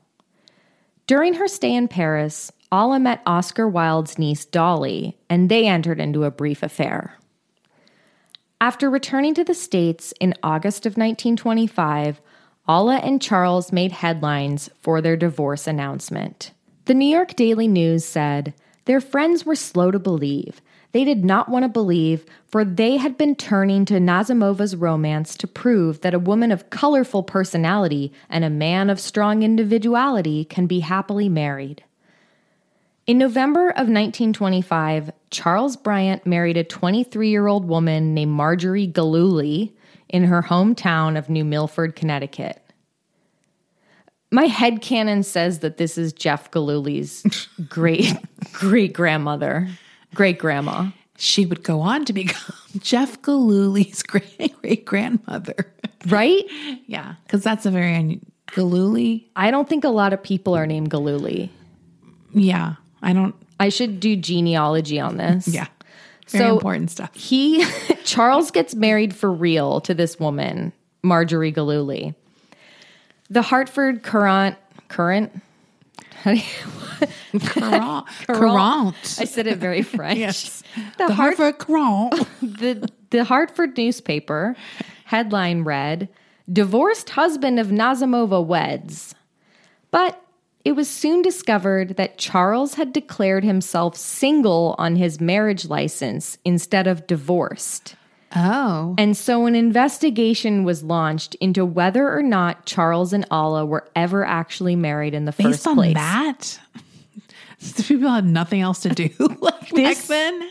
During 1.05 1.33
her 1.33 1.47
stay 1.47 1.75
in 1.75 1.89
Paris, 1.89 2.51
Alla 2.71 2.99
met 2.99 3.21
Oscar 3.25 3.67
Wilde's 3.67 4.17
niece 4.17 4.45
Dolly, 4.45 5.17
and 5.29 5.49
they 5.49 5.67
entered 5.67 5.99
into 5.99 6.23
a 6.23 6.31
brief 6.31 6.63
affair. 6.63 7.17
After 8.61 8.89
returning 8.89 9.33
to 9.33 9.43
the 9.43 9.53
States 9.53 10.13
in 10.21 10.33
August 10.41 10.85
of 10.85 10.91
1925, 10.91 12.21
Alla 12.67 12.97
and 12.97 13.21
Charles 13.21 13.73
made 13.73 13.91
headlines 13.91 14.69
for 14.79 15.01
their 15.01 15.17
divorce 15.17 15.67
announcement. 15.67 16.51
The 16.85 16.93
New 16.93 17.07
York 17.07 17.35
Daily 17.35 17.67
News 17.67 18.05
said, 18.05 18.53
Their 18.85 19.01
friends 19.01 19.45
were 19.45 19.55
slow 19.55 19.91
to 19.91 19.99
believe. 19.99 20.61
They 20.91 21.05
did 21.05 21.23
not 21.23 21.47
want 21.47 21.63
to 21.63 21.69
believe, 21.69 22.25
for 22.47 22.65
they 22.65 22.97
had 22.97 23.17
been 23.17 23.35
turning 23.35 23.85
to 23.85 23.93
Nazimova's 23.93 24.75
romance 24.75 25.35
to 25.37 25.47
prove 25.47 26.01
that 26.01 26.13
a 26.13 26.19
woman 26.19 26.51
of 26.51 26.69
colorful 26.69 27.23
personality 27.23 28.11
and 28.29 28.43
a 28.43 28.49
man 28.49 28.89
of 28.89 28.99
strong 28.99 29.43
individuality 29.43 30.43
can 30.43 30.67
be 30.67 30.81
happily 30.81 31.29
married. 31.29 31.83
In 33.07 33.17
November 33.17 33.69
of 33.69 33.87
1925, 33.87 35.11
Charles 35.31 35.75
Bryant 35.75 36.25
married 36.25 36.57
a 36.57 36.63
23 36.63 37.29
year 37.29 37.47
old 37.47 37.65
woman 37.65 38.13
named 38.13 38.31
Marjorie 38.31 38.87
Galooly 38.87 39.71
in 40.09 40.25
her 40.25 40.43
hometown 40.43 41.17
of 41.17 41.29
New 41.29 41.45
Milford, 41.45 41.95
Connecticut. 41.95 42.61
My 44.29 44.45
head 44.45 44.81
headcanon 44.81 45.25
says 45.25 45.59
that 45.59 45.77
this 45.77 45.97
is 45.97 46.13
Jeff 46.13 46.51
Gillooly's 46.51 47.23
great 47.69 48.13
great 48.53 48.93
grandmother, 48.93 49.67
great 50.15 50.39
grandma. 50.39 50.89
She 51.17 51.45
would 51.45 51.63
go 51.63 51.81
on 51.81 52.05
to 52.05 52.13
become 52.13 52.55
Jeff 52.79 53.21
Gillooly's 53.21 54.01
great 54.03 54.55
great 54.61 54.85
grandmother. 54.85 55.71
Right? 56.07 56.43
yeah. 56.87 57.15
Because 57.23 57.43
that's 57.43 57.65
a 57.65 57.71
very 57.71 57.95
un- 57.95 58.21
Galooly. 58.47 59.25
I 59.35 59.49
don't 59.51 59.69
think 59.69 59.83
a 59.83 59.89
lot 59.89 60.13
of 60.13 60.21
people 60.23 60.55
are 60.55 60.65
named 60.67 60.89
Galooly. 60.89 61.49
Yeah. 62.33 62.75
I 63.01 63.13
don't. 63.13 63.35
I 63.59 63.69
should 63.69 63.99
do 63.99 64.15
genealogy 64.15 64.99
on 64.99 65.17
this. 65.17 65.47
Yeah. 65.53 65.67
Very 66.29 66.45
So- 66.45 66.53
important 66.55 66.89
stuff. 66.91 67.13
he 67.13 67.63
Charles 68.05 68.51
gets 68.51 68.73
married 68.73 69.13
for 69.15 69.31
real 69.31 69.81
to 69.81 69.93
this 69.93 70.19
woman, 70.19 70.71
Marjorie 71.03 71.51
Galooly. 71.53 72.15
The 73.29 73.41
Hartford 73.41 74.01
Courant 74.03 74.55
Current. 74.87 75.31
Courant. 78.27 78.95
I 79.19 79.25
said 79.25 79.47
it 79.47 79.57
very 79.57 79.81
French. 79.83 80.19
Yes. 80.19 80.63
The, 80.97 81.07
The 81.07 81.13
Hart- 81.13 81.37
Hartford 81.37 81.57
Courant. 81.59 82.27
the 82.41 82.89
the 83.09 83.23
Hartford 83.23 83.77
newspaper 83.77 84.55
headline 85.05 85.63
read, 85.63 86.09
"Divorced 86.51 87.11
husband 87.11 87.59
of 87.59 87.67
Nazimova 87.67 88.45
weds." 88.45 89.15
But 89.89 90.21
it 90.63 90.73
was 90.73 90.87
soon 90.87 91.21
discovered 91.21 91.97
that 91.97 92.17
Charles 92.17 92.75
had 92.75 92.93
declared 92.93 93.43
himself 93.43 93.97
single 93.97 94.75
on 94.77 94.95
his 94.95 95.19
marriage 95.19 95.65
license 95.65 96.37
instead 96.45 96.87
of 96.87 97.07
divorced. 97.07 97.95
Oh. 98.35 98.95
And 98.97 99.15
so 99.17 99.45
an 99.45 99.55
investigation 99.55 100.63
was 100.63 100.83
launched 100.83 101.35
into 101.35 101.65
whether 101.65 102.09
or 102.11 102.23
not 102.23 102.65
Charles 102.65 103.11
and 103.13 103.25
Alla 103.29 103.65
were 103.65 103.89
ever 103.95 104.23
actually 104.25 104.75
married 104.75 105.13
in 105.13 105.25
the 105.25 105.31
Based 105.31 105.49
first 105.49 105.67
on 105.67 105.75
place. 105.75 105.93
that, 105.95 106.59
the 107.75 107.83
people 107.83 108.09
had 108.09 108.25
nothing 108.25 108.61
else 108.61 108.79
to 108.81 108.89
do 108.89 109.09
like 109.41 109.69
This- 109.69 109.99
back 109.99 110.07
then. 110.07 110.49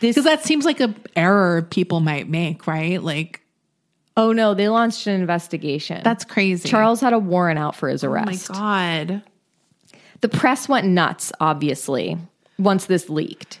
Because 0.00 0.24
that 0.24 0.44
seems 0.44 0.64
like 0.66 0.80
a 0.80 0.92
error 1.16 1.62
people 1.62 2.00
might 2.00 2.28
make, 2.28 2.66
right? 2.66 3.02
Like 3.02 3.40
oh 4.16 4.32
no, 4.32 4.52
they 4.54 4.68
launched 4.68 5.06
an 5.06 5.18
investigation. 5.20 6.02
that's 6.04 6.24
crazy. 6.24 6.68
Charles 6.68 7.00
had 7.00 7.12
a 7.12 7.18
warrant 7.18 7.58
out 7.58 7.74
for 7.74 7.88
his 7.88 8.04
arrest. 8.04 8.50
oh 8.50 8.54
my 8.54 8.58
god. 8.58 9.22
The 10.20 10.28
press 10.28 10.68
went 10.68 10.86
nuts, 10.86 11.32
obviously, 11.40 12.18
once 12.58 12.86
this 12.86 13.08
leaked. 13.08 13.60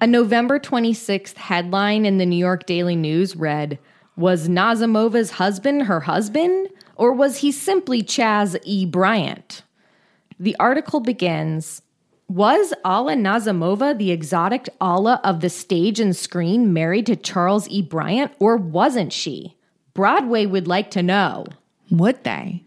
A 0.00 0.06
November 0.06 0.60
26th 0.60 1.34
headline 1.34 2.06
in 2.06 2.18
the 2.18 2.26
New 2.26 2.36
York 2.36 2.66
Daily 2.66 2.94
News 2.94 3.34
read 3.34 3.80
Was 4.16 4.48
Nazimova's 4.48 5.32
husband 5.32 5.82
her 5.82 5.98
husband, 5.98 6.68
or 6.94 7.12
was 7.12 7.38
he 7.38 7.50
simply 7.50 8.04
Chaz 8.04 8.56
E. 8.62 8.86
Bryant? 8.86 9.64
The 10.38 10.54
article 10.60 11.00
begins 11.00 11.82
Was 12.28 12.72
Alla 12.84 13.14
Nazimova, 13.14 13.98
the 13.98 14.12
exotic 14.12 14.68
Alla 14.80 15.20
of 15.24 15.40
the 15.40 15.50
stage 15.50 15.98
and 15.98 16.14
screen, 16.14 16.72
married 16.72 17.06
to 17.06 17.16
Charles 17.16 17.68
E. 17.68 17.82
Bryant, 17.82 18.30
or 18.38 18.56
wasn't 18.56 19.12
she? 19.12 19.56
Broadway 19.94 20.46
would 20.46 20.68
like 20.68 20.92
to 20.92 21.02
know. 21.02 21.46
Would 21.90 22.22
they? 22.22 22.62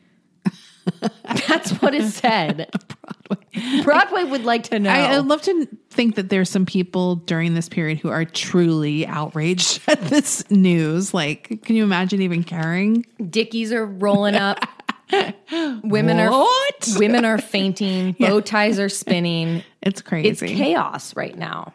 That's 1.48 1.72
what 1.82 1.94
it 1.94 2.10
said. 2.10 2.70
Broadway. 3.30 3.84
Broadway 3.84 4.24
would 4.24 4.44
like 4.44 4.64
to 4.64 4.80
know. 4.80 4.90
I, 4.90 5.16
I'd 5.16 5.26
love 5.26 5.42
to 5.44 5.68
think 5.90 6.16
that 6.16 6.30
there's 6.30 6.50
some 6.50 6.66
people 6.66 7.16
during 7.16 7.54
this 7.54 7.70
period 7.70 8.00
who 8.00 8.10
are 8.10 8.26
truly 8.26 9.06
outraged 9.06 9.82
at 9.88 10.02
this 10.02 10.50
news. 10.50 11.14
Like, 11.14 11.62
can 11.64 11.76
you 11.76 11.84
imagine 11.84 12.22
even 12.22 12.44
caring? 12.44 13.06
Dickies 13.30 13.72
are 13.72 13.86
rolling 13.86 14.36
up. 14.36 14.60
women 15.84 16.18
What? 16.18 16.88
are 16.88 17.00
women 17.00 17.26
are 17.26 17.38
fainting. 17.38 18.14
Bow 18.20 18.40
ties 18.40 18.80
are 18.80 18.90
spinning. 18.90 19.64
It's 19.82 20.02
crazy. 20.02 20.30
It's 20.30 20.40
chaos 20.42 21.16
right 21.16 21.38
now. 21.38 21.74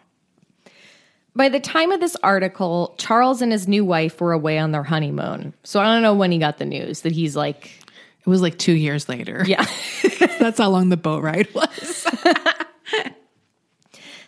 By 1.35 1.51
the 1.51 1.61
time 1.61 1.93
of 1.93 2.01
this 2.01 2.17
article, 2.23 2.95
Charles 2.97 3.43
and 3.43 3.53
his 3.53 3.69
new 3.69 3.85
wife 3.85 4.23
were 4.23 4.33
away 4.33 4.59
on 4.59 4.73
their 4.73 4.83
honeymoon. 4.83 5.53
So 5.65 5.81
I 5.81 5.85
don't 5.85 6.01
know 6.01 6.15
when 6.15 6.33
he 6.33 6.39
got 6.39 6.57
the 6.57 6.65
news 6.65 7.03
that 7.03 7.13
he's 7.13 7.37
like, 7.37 7.71
It 8.27 8.31
was 8.31 8.43
like 8.43 8.59
two 8.59 8.73
years 8.73 9.09
later. 9.09 9.45
yeah. 9.47 9.65
That's 10.41 10.59
how 10.59 10.69
long 10.71 10.89
the 10.89 10.97
boat 10.97 11.23
ride 11.23 11.49
was. 11.55 12.07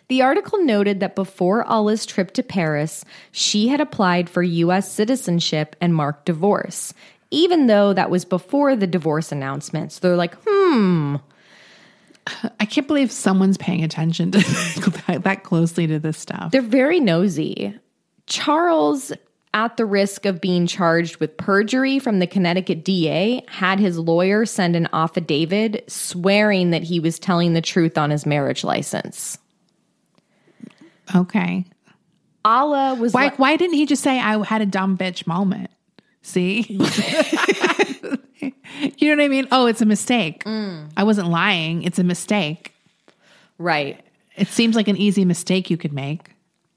The 0.09 0.23
article 0.23 0.63
noted 0.65 1.01
that 1.01 1.15
before 1.15 1.63
Alla's 1.67 2.03
trip 2.03 2.31
to 2.31 2.41
Paris, 2.41 3.05
she 3.31 3.67
had 3.67 3.79
applied 3.79 4.27
for 4.27 4.41
US 4.41 4.91
citizenship 4.91 5.75
and 5.79 5.93
marked 5.93 6.25
divorce, 6.25 6.95
even 7.29 7.67
though 7.67 7.93
that 7.93 8.09
was 8.09 8.25
before 8.25 8.75
the 8.75 8.87
divorce 8.87 9.31
announcement. 9.31 9.91
So 9.91 9.99
they're 10.01 10.17
like, 10.17 10.35
hmm, 10.47 11.17
I 12.59 12.65
can't 12.65 12.87
believe 12.87 13.11
someone's 13.11 13.59
paying 13.59 13.83
attention 13.83 14.31
to 14.31 14.39
that 15.23 15.43
closely 15.43 15.85
to 15.85 15.99
this 15.99 16.17
stuff. 16.17 16.51
They're 16.51 16.61
very 16.63 16.99
nosy. 16.99 17.77
Charles, 18.25 19.11
at 19.53 19.77
the 19.77 19.85
risk 19.85 20.25
of 20.25 20.41
being 20.41 20.67
charged 20.67 21.17
with 21.17 21.35
perjury 21.37 21.97
from 21.99 22.19
the 22.19 22.27
Connecticut 22.27 22.83
DA, 22.83 23.43
had 23.47 23.79
his 23.79 23.97
lawyer 23.97 24.45
send 24.45 24.75
an 24.75 24.87
affidavit 24.93 25.89
swearing 25.91 26.69
that 26.71 26.83
he 26.83 26.99
was 26.99 27.17
telling 27.17 27.53
the 27.53 27.61
truth 27.61 27.97
on 27.97 28.11
his 28.11 28.25
marriage 28.25 28.63
license. 28.63 29.37
Okay. 31.15 31.65
Alla 32.45 32.95
was 32.95 33.13
Why, 33.13 33.25
like, 33.25 33.39
why 33.39 33.57
didn't 33.57 33.75
he 33.75 33.85
just 33.85 34.03
say, 34.03 34.19
I 34.19 34.43
had 34.45 34.61
a 34.61 34.65
dumb 34.65 34.97
bitch 34.97 35.25
moment? 35.25 35.71
See? 36.21 36.61
you 36.69 36.79
know 39.09 39.15
what 39.15 39.25
I 39.25 39.27
mean? 39.27 39.47
Oh, 39.51 39.65
it's 39.65 39.81
a 39.81 39.85
mistake. 39.85 40.43
Mm. 40.43 40.91
I 40.95 41.03
wasn't 41.03 41.29
lying. 41.29 41.83
It's 41.83 41.99
a 41.99 42.03
mistake. 42.03 42.73
right. 43.57 44.03
It 44.37 44.47
seems 44.47 44.75
like 44.75 44.87
an 44.87 44.95
easy 44.95 45.25
mistake 45.25 45.69
you 45.69 45.75
could 45.75 45.91
make. 45.91 46.29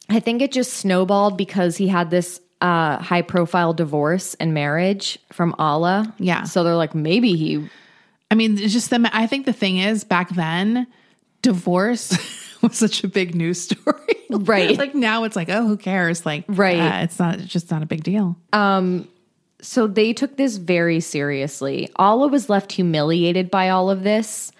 I 0.08 0.18
think 0.18 0.42
it 0.42 0.50
just 0.50 0.74
snowballed 0.74 1.38
because 1.38 1.76
he 1.76 1.86
had 1.86 2.10
this 2.10 2.40
uh, 2.62 3.02
high 3.02 3.20
profile 3.22 3.74
divorce 3.74 4.34
and 4.34 4.54
marriage 4.54 5.18
from 5.32 5.54
Alla. 5.58 6.14
Yeah. 6.18 6.44
So 6.44 6.64
they're 6.64 6.76
like, 6.76 6.94
maybe 6.94 7.34
he. 7.36 7.68
I 8.30 8.34
mean, 8.34 8.56
it's 8.58 8.72
just 8.72 8.88
the, 8.88 9.10
I 9.12 9.26
think 9.26 9.44
the 9.44 9.52
thing 9.52 9.76
is, 9.78 10.04
back 10.04 10.30
then, 10.30 10.86
divorce 11.42 12.16
was 12.62 12.76
such 12.78 13.04
a 13.04 13.08
big 13.08 13.34
news 13.34 13.60
story. 13.60 13.96
Right. 14.34 14.78
like 14.78 14.94
now 14.94 15.24
it's 15.24 15.36
like, 15.36 15.50
oh, 15.50 15.66
who 15.66 15.76
cares? 15.76 16.24
Like, 16.24 16.44
Right. 16.48 16.78
uh, 16.78 17.02
it's 17.04 17.18
not, 17.18 17.34
it's 17.38 17.52
just 17.52 17.70
not 17.70 17.82
a 17.82 17.86
big 17.86 18.02
deal. 18.02 18.34
Um, 18.54 19.06
So 19.60 19.86
they 19.86 20.14
took 20.14 20.38
this 20.38 20.56
very 20.56 21.00
seriously. 21.00 21.90
Alla 21.96 22.28
was 22.28 22.48
left 22.48 22.72
humiliated 22.72 23.50
by 23.50 23.68
all 23.68 23.90
of 23.90 24.04
this. 24.04 24.50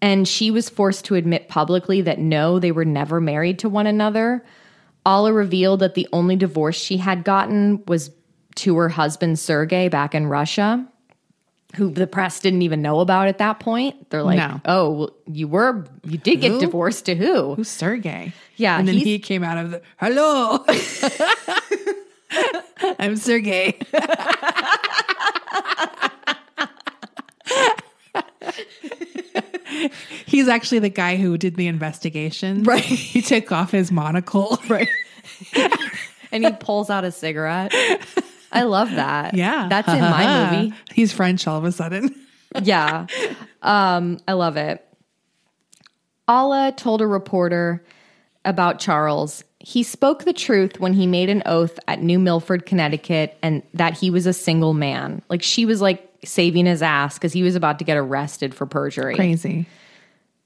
And 0.00 0.26
she 0.26 0.50
was 0.50 0.68
forced 0.68 1.04
to 1.04 1.14
admit 1.14 1.48
publicly 1.48 2.00
that 2.00 2.18
no, 2.18 2.58
they 2.58 2.72
were 2.72 2.84
never 2.84 3.20
married 3.20 3.60
to 3.60 3.68
one 3.68 3.86
another. 3.86 4.44
Alla 5.04 5.32
revealed 5.32 5.80
that 5.80 5.94
the 5.94 6.08
only 6.12 6.36
divorce 6.36 6.76
she 6.76 6.96
had 6.98 7.24
gotten 7.24 7.82
was 7.86 8.10
to 8.56 8.76
her 8.76 8.88
husband, 8.88 9.38
Sergei, 9.38 9.88
back 9.88 10.14
in 10.14 10.26
Russia, 10.26 10.86
who 11.74 11.90
the 11.90 12.06
press 12.06 12.38
didn't 12.40 12.62
even 12.62 12.82
know 12.82 13.00
about 13.00 13.28
at 13.28 13.38
that 13.38 13.58
point. 13.60 14.10
They're 14.10 14.22
like, 14.22 14.36
No. 14.36 14.60
oh, 14.66 14.90
well, 14.90 15.10
you 15.26 15.48
were, 15.48 15.86
you 16.04 16.18
did 16.18 16.40
get 16.40 16.52
Who? 16.52 16.60
divorced 16.60 17.06
to 17.06 17.14
who? 17.16 17.54
Who's 17.54 17.68
Sergey? 17.68 18.32
Yeah, 18.56 18.78
And 18.78 18.86
then 18.86 18.94
he 18.96 19.18
came 19.18 19.42
out 19.42 19.58
of 19.58 19.70
the, 19.72 19.82
hello. 19.98 20.64
I'm 22.98 23.16
Sergey. 23.16 23.78
He's 30.26 30.48
actually 30.48 30.78
the 30.80 30.88
guy 30.88 31.16
who 31.16 31.36
did 31.38 31.56
the 31.56 31.66
investigation. 31.66 32.62
Right. 32.64 32.82
He 32.82 33.22
took 33.22 33.50
off 33.52 33.70
his 33.70 33.90
monocle. 33.92 34.58
Right. 34.68 34.88
And 36.30 36.44
he 36.44 36.50
pulls 36.52 36.88
out 36.88 37.04
a 37.04 37.12
cigarette. 37.12 37.72
I 38.50 38.62
love 38.62 38.90
that. 38.92 39.34
Yeah. 39.34 39.66
That's 39.68 39.88
in 39.88 40.00
my 40.00 40.50
movie. 40.50 40.74
He's 40.92 41.12
French 41.12 41.46
all 41.46 41.58
of 41.58 41.64
a 41.64 41.72
sudden. 41.72 42.14
yeah. 42.62 43.06
Um, 43.60 44.18
I 44.26 44.32
love 44.32 44.56
it. 44.56 44.84
Alla 46.28 46.72
told 46.76 47.00
a 47.02 47.06
reporter 47.06 47.84
about 48.44 48.78
Charles. 48.78 49.44
He 49.58 49.82
spoke 49.82 50.24
the 50.24 50.32
truth 50.32 50.80
when 50.80 50.92
he 50.94 51.06
made 51.06 51.28
an 51.28 51.42
oath 51.46 51.78
at 51.86 52.02
New 52.02 52.18
Milford, 52.18 52.66
Connecticut, 52.66 53.36
and 53.42 53.62
that 53.74 53.96
he 53.96 54.10
was 54.10 54.26
a 54.26 54.32
single 54.32 54.74
man. 54.74 55.22
Like 55.28 55.42
she 55.42 55.66
was 55.66 55.80
like 55.80 56.08
saving 56.24 56.66
his 56.66 56.82
ass 56.82 57.14
because 57.14 57.32
he 57.32 57.42
was 57.42 57.54
about 57.54 57.78
to 57.78 57.84
get 57.84 57.96
arrested 57.96 58.54
for 58.54 58.66
perjury. 58.66 59.14
Crazy. 59.14 59.66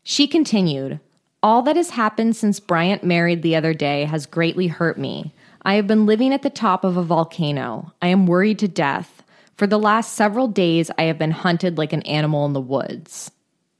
She 0.02 0.26
continued, 0.26 1.00
All 1.42 1.62
that 1.62 1.76
has 1.76 1.90
happened 1.90 2.36
since 2.36 2.60
Bryant 2.60 3.04
married 3.04 3.42
the 3.42 3.56
other 3.56 3.74
day 3.74 4.04
has 4.04 4.26
greatly 4.26 4.68
hurt 4.68 4.98
me. 4.98 5.32
I 5.62 5.74
have 5.74 5.86
been 5.86 6.06
living 6.06 6.32
at 6.32 6.42
the 6.42 6.50
top 6.50 6.84
of 6.84 6.96
a 6.96 7.02
volcano. 7.02 7.92
I 8.00 8.08
am 8.08 8.26
worried 8.26 8.58
to 8.60 8.68
death. 8.68 9.22
For 9.56 9.66
the 9.66 9.78
last 9.78 10.14
several 10.14 10.48
days, 10.48 10.90
I 10.98 11.04
have 11.04 11.18
been 11.18 11.30
hunted 11.30 11.76
like 11.76 11.92
an 11.92 12.02
animal 12.02 12.46
in 12.46 12.52
the 12.52 12.60
woods. 12.60 13.30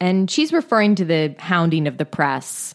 And 0.01 0.31
she's 0.31 0.53
referring 0.53 0.95
to 0.97 1.05
the 1.05 1.35
hounding 1.39 1.87
of 1.87 1.99
the 1.99 2.05
press. 2.05 2.75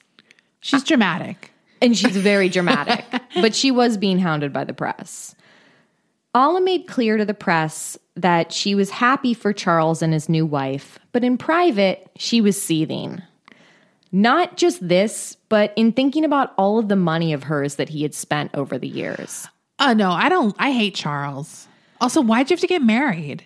She's 0.62 0.84
dramatic. 0.84 1.51
And 1.81 1.97
she's 1.97 2.15
very 2.15 2.47
dramatic, 2.47 3.03
but 3.36 3.55
she 3.55 3.71
was 3.71 3.97
being 3.97 4.19
hounded 4.19 4.53
by 4.53 4.63
the 4.63 4.73
press. 4.73 5.36
Alla 6.34 6.62
made 6.62 6.88
clear 6.88 7.17
to 7.17 7.26
the 7.26 7.34
press 7.34 7.98
that 8.15 8.52
she 8.52 8.76
was 8.76 8.89
happy 8.89 9.34
for 9.34 9.52
Charles 9.54 10.02
and 10.02 10.13
his 10.13 10.30
new 10.30 10.46
wife, 10.46 10.98
but 11.12 11.24
in 11.24 11.38
private, 11.38 12.10
she 12.17 12.39
was 12.41 12.62
seething. 12.62 13.22
Not 14.12 14.58
just 14.58 14.86
this, 14.86 15.38
but 15.50 15.74
in 15.76 15.91
thinking 15.94 16.26
about 16.26 16.54
all 16.58 16.78
of 16.80 16.89
the 16.89 16.96
money 16.96 17.34
of 17.34 17.44
hers 17.44 17.76
that 17.76 17.89
he 17.89 18.02
had 18.04 18.13
spent 18.13 18.52
over 18.54 18.78
the 18.78 18.88
years. 18.88 19.48
Oh 19.80 19.94
no, 19.94 20.12
I 20.12 20.30
don't 20.30 20.56
I 20.60 20.72
hate 20.72 20.96
Charles. 20.96 21.67
Also, 22.00 22.22
why'd 22.22 22.50
you 22.50 22.56
have 22.56 22.62
to 22.62 22.67
get 22.67 22.82
married 22.82 23.44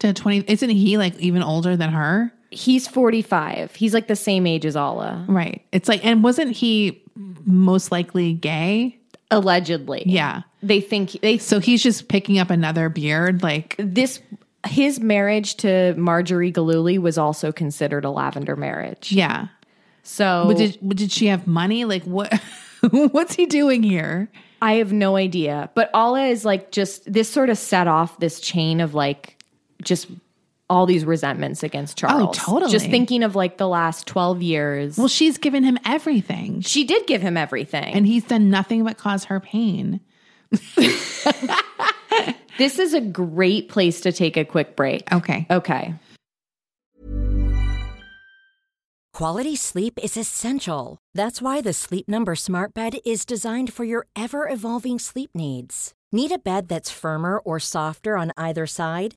to 0.00 0.12
20? 0.12 0.44
Isn't 0.48 0.70
he 0.70 0.98
like 0.98 1.16
even 1.18 1.42
older 1.42 1.76
than 1.76 1.90
her? 1.90 2.32
He's 2.50 2.88
45. 2.88 3.74
He's 3.74 3.94
like 3.94 4.08
the 4.08 4.16
same 4.16 4.46
age 4.46 4.64
as 4.64 4.76
Alla, 4.76 5.24
Right. 5.28 5.64
It's 5.70 5.88
like, 5.88 6.04
and 6.04 6.24
wasn't 6.24 6.52
he 6.52 7.02
most 7.44 7.92
likely 7.92 8.32
gay? 8.32 8.97
Allegedly. 9.30 10.02
Yeah. 10.06 10.42
They 10.62 10.80
think 10.80 11.12
they 11.20 11.38
So 11.38 11.60
he's 11.60 11.82
just 11.82 12.08
picking 12.08 12.38
up 12.38 12.50
another 12.50 12.88
beard. 12.88 13.42
Like, 13.42 13.76
this 13.78 14.20
his 14.66 15.00
marriage 15.00 15.56
to 15.56 15.94
Marjorie 15.96 16.52
Galuli 16.52 16.98
was 16.98 17.16
also 17.16 17.52
considered 17.52 18.04
a 18.04 18.10
lavender 18.10 18.56
marriage. 18.56 19.12
yeah. 19.12 19.48
So 20.02 20.44
But 20.48 20.56
did, 20.56 20.78
but 20.80 20.96
did 20.96 21.12
she 21.12 21.26
have 21.26 21.46
money? 21.46 21.84
Like, 21.84 22.02
what? 22.04 22.32
what's 22.90 23.34
he 23.34 23.46
doing 23.46 23.82
here? 23.82 24.28
I 24.62 24.74
have 24.74 24.92
no 24.92 25.16
idea. 25.16 25.70
But 25.74 25.90
Alla 25.94 26.22
is 26.22 26.44
like 26.44 26.72
just 26.72 27.10
this 27.12 27.28
sort 27.30 27.50
of 27.50 27.58
set 27.58 27.86
off 27.86 28.18
this 28.18 28.40
chain 28.40 28.80
of 28.80 28.94
like 28.94 29.42
just 29.82 30.08
all 30.70 30.86
these 30.86 31.04
resentments 31.04 31.62
against 31.62 32.02
oh, 32.04 32.08
Charles. 32.08 32.38
Oh, 32.38 32.52
totally. 32.52 32.72
Just 32.72 32.86
thinking 32.86 33.22
of 33.22 33.34
like 33.34 33.56
the 33.56 33.68
last 33.68 34.06
12 34.06 34.42
years. 34.42 34.98
Well, 34.98 35.08
she's 35.08 35.38
given 35.38 35.64
him 35.64 35.78
everything, 35.84 36.60
she 36.60 36.84
did 36.84 37.06
give 37.06 37.22
him 37.22 37.36
everything. 37.36 37.94
and 37.94 38.06
he's 38.06 38.24
done 38.24 38.50
nothing 38.50 38.84
but 38.84 38.98
cause 38.98 39.24
her 39.24 39.40
pain. 39.40 40.00
this 40.76 42.78
is 42.78 42.94
a 42.94 43.00
great 43.00 43.68
place 43.68 44.00
to 44.02 44.12
take 44.12 44.36
a 44.36 44.44
quick 44.44 44.76
break. 44.76 45.12
Okay. 45.12 45.46
Okay. 45.50 45.94
Quality 49.12 49.56
sleep 49.56 49.98
is 50.00 50.16
essential. 50.16 50.98
That's 51.12 51.42
why 51.42 51.60
the 51.60 51.72
Sleep 51.72 52.08
Number 52.08 52.36
Smart 52.36 52.72
Bed 52.72 52.98
is 53.04 53.26
designed 53.26 53.72
for 53.72 53.82
your 53.82 54.06
ever 54.14 54.48
evolving 54.48 55.00
sleep 55.00 55.30
needs. 55.34 55.92
Need 56.12 56.30
a 56.30 56.38
bed 56.38 56.68
that's 56.68 56.92
firmer 56.92 57.40
or 57.40 57.58
softer 57.58 58.16
on 58.16 58.30
either 58.36 58.64
side? 58.64 59.16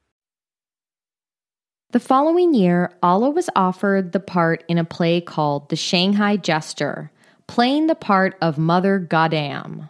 The 1.91 1.99
following 1.99 2.53
year, 2.53 2.93
Alla 3.03 3.29
was 3.29 3.49
offered 3.53 4.13
the 4.13 4.21
part 4.21 4.63
in 4.69 4.77
a 4.77 4.85
play 4.85 5.19
called 5.19 5.67
The 5.67 5.75
Shanghai 5.75 6.37
Gesture, 6.37 7.11
playing 7.47 7.87
the 7.87 7.95
part 7.95 8.37
of 8.41 8.57
Mother 8.57 8.97
Goddam. 8.97 9.89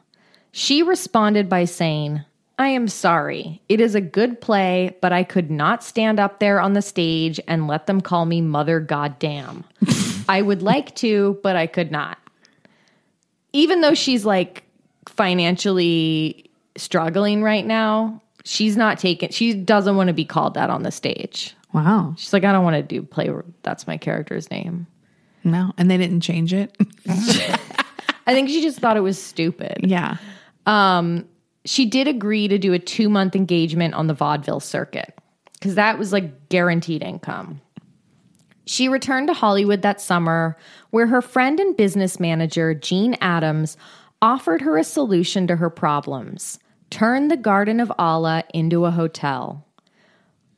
She 0.51 0.81
responded 0.81 1.47
by 1.47 1.65
saying, 1.65 2.21
I 2.57 2.69
am 2.69 2.87
sorry. 2.87 3.61
It 3.69 3.79
is 3.79 3.93
a 3.93 4.01
good 4.01 4.41
play, 4.41 4.97
but 4.99 5.13
I 5.13 5.23
could 5.23 5.51
not 5.51 5.83
stand 5.83 6.19
up 6.19 6.39
there 6.39 6.59
on 6.59 6.73
the 6.73 6.81
stage 6.81 7.39
and 7.47 7.67
let 7.67 7.85
them 7.85 8.01
call 8.01 8.25
me 8.25 8.41
Mother 8.41 8.79
Goddam. 8.79 9.63
I 10.27 10.41
would 10.41 10.63
like 10.63 10.95
to, 10.95 11.39
but 11.43 11.55
I 11.55 11.67
could 11.67 11.91
not. 11.91 12.17
Even 13.53 13.81
though 13.81 13.93
she's 13.93 14.25
like 14.25 14.63
financially 15.07 16.49
struggling 16.75 17.43
right 17.43 17.65
now, 17.65 18.23
she's 18.43 18.75
not 18.75 18.97
taking, 18.97 19.29
she 19.29 19.53
doesn't 19.53 19.95
want 19.95 20.07
to 20.07 20.13
be 20.13 20.25
called 20.25 20.55
that 20.55 20.71
on 20.71 20.81
the 20.81 20.91
stage. 20.91 21.55
Wow. 21.73 22.15
She's 22.17 22.33
like, 22.33 22.43
I 22.43 22.51
don't 22.51 22.63
want 22.63 22.75
to 22.75 22.83
do 22.83 23.01
play. 23.01 23.29
That's 23.63 23.87
my 23.87 23.97
character's 23.97 24.49
name. 24.51 24.87
No, 25.43 25.73
and 25.77 25.89
they 25.89 25.97
didn't 25.97 26.21
change 26.21 26.53
it. 26.53 26.75
I 27.07 28.33
think 28.33 28.49
she 28.49 28.61
just 28.61 28.79
thought 28.79 28.97
it 28.97 29.01
was 29.01 29.21
stupid. 29.21 29.77
yeah. 29.83 30.17
Um, 30.65 31.27
she 31.65 31.85
did 31.85 32.07
agree 32.07 32.47
to 32.47 32.57
do 32.57 32.73
a 32.73 32.79
two 32.79 33.09
month 33.09 33.35
engagement 33.35 33.93
on 33.93 34.07
the 34.07 34.13
vaudeville 34.13 34.59
circuit 34.59 35.17
because 35.53 35.75
that 35.75 35.97
was 35.97 36.11
like 36.11 36.49
guaranteed 36.49 37.01
income. 37.01 37.61
She 38.65 38.87
returned 38.87 39.27
to 39.27 39.33
Hollywood 39.33 39.81
that 39.81 39.99
summer, 39.99 40.57
where 40.91 41.07
her 41.07 41.21
friend 41.21 41.59
and 41.59 41.75
business 41.75 42.19
manager, 42.19 42.73
Jean 42.73 43.15
Adams, 43.19 43.75
offered 44.21 44.61
her 44.61 44.77
a 44.77 44.83
solution 44.83 45.47
to 45.47 45.55
her 45.55 45.69
problems 45.69 46.59
turn 46.91 47.29
the 47.29 47.37
Garden 47.37 47.79
of 47.79 47.91
Allah 47.97 48.43
into 48.53 48.85
a 48.85 48.91
hotel. 48.91 49.65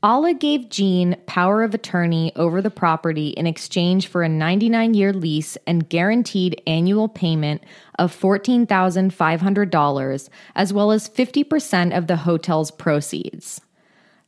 Alla 0.04 0.34
gave 0.34 0.70
Jean 0.70 1.16
power 1.28 1.64
of 1.64 1.74
attorney 1.74 2.34
over 2.36 2.62
the 2.62 2.70
property 2.70 3.30
in 3.30 3.48
exchange 3.48 4.08
for 4.08 4.22
a 4.22 4.28
99 4.28 4.94
year 4.94 5.14
lease 5.14 5.58
and 5.66 5.88
guaranteed 5.88 6.62
annual 6.68 7.08
payment 7.08 7.64
of 7.98 8.14
$14,500, 8.14 10.30
as 10.56 10.74
well 10.74 10.92
as 10.92 11.08
50% 11.08 11.98
of 11.98 12.08
the 12.08 12.18
hotel's 12.18 12.70
proceeds. 12.70 13.62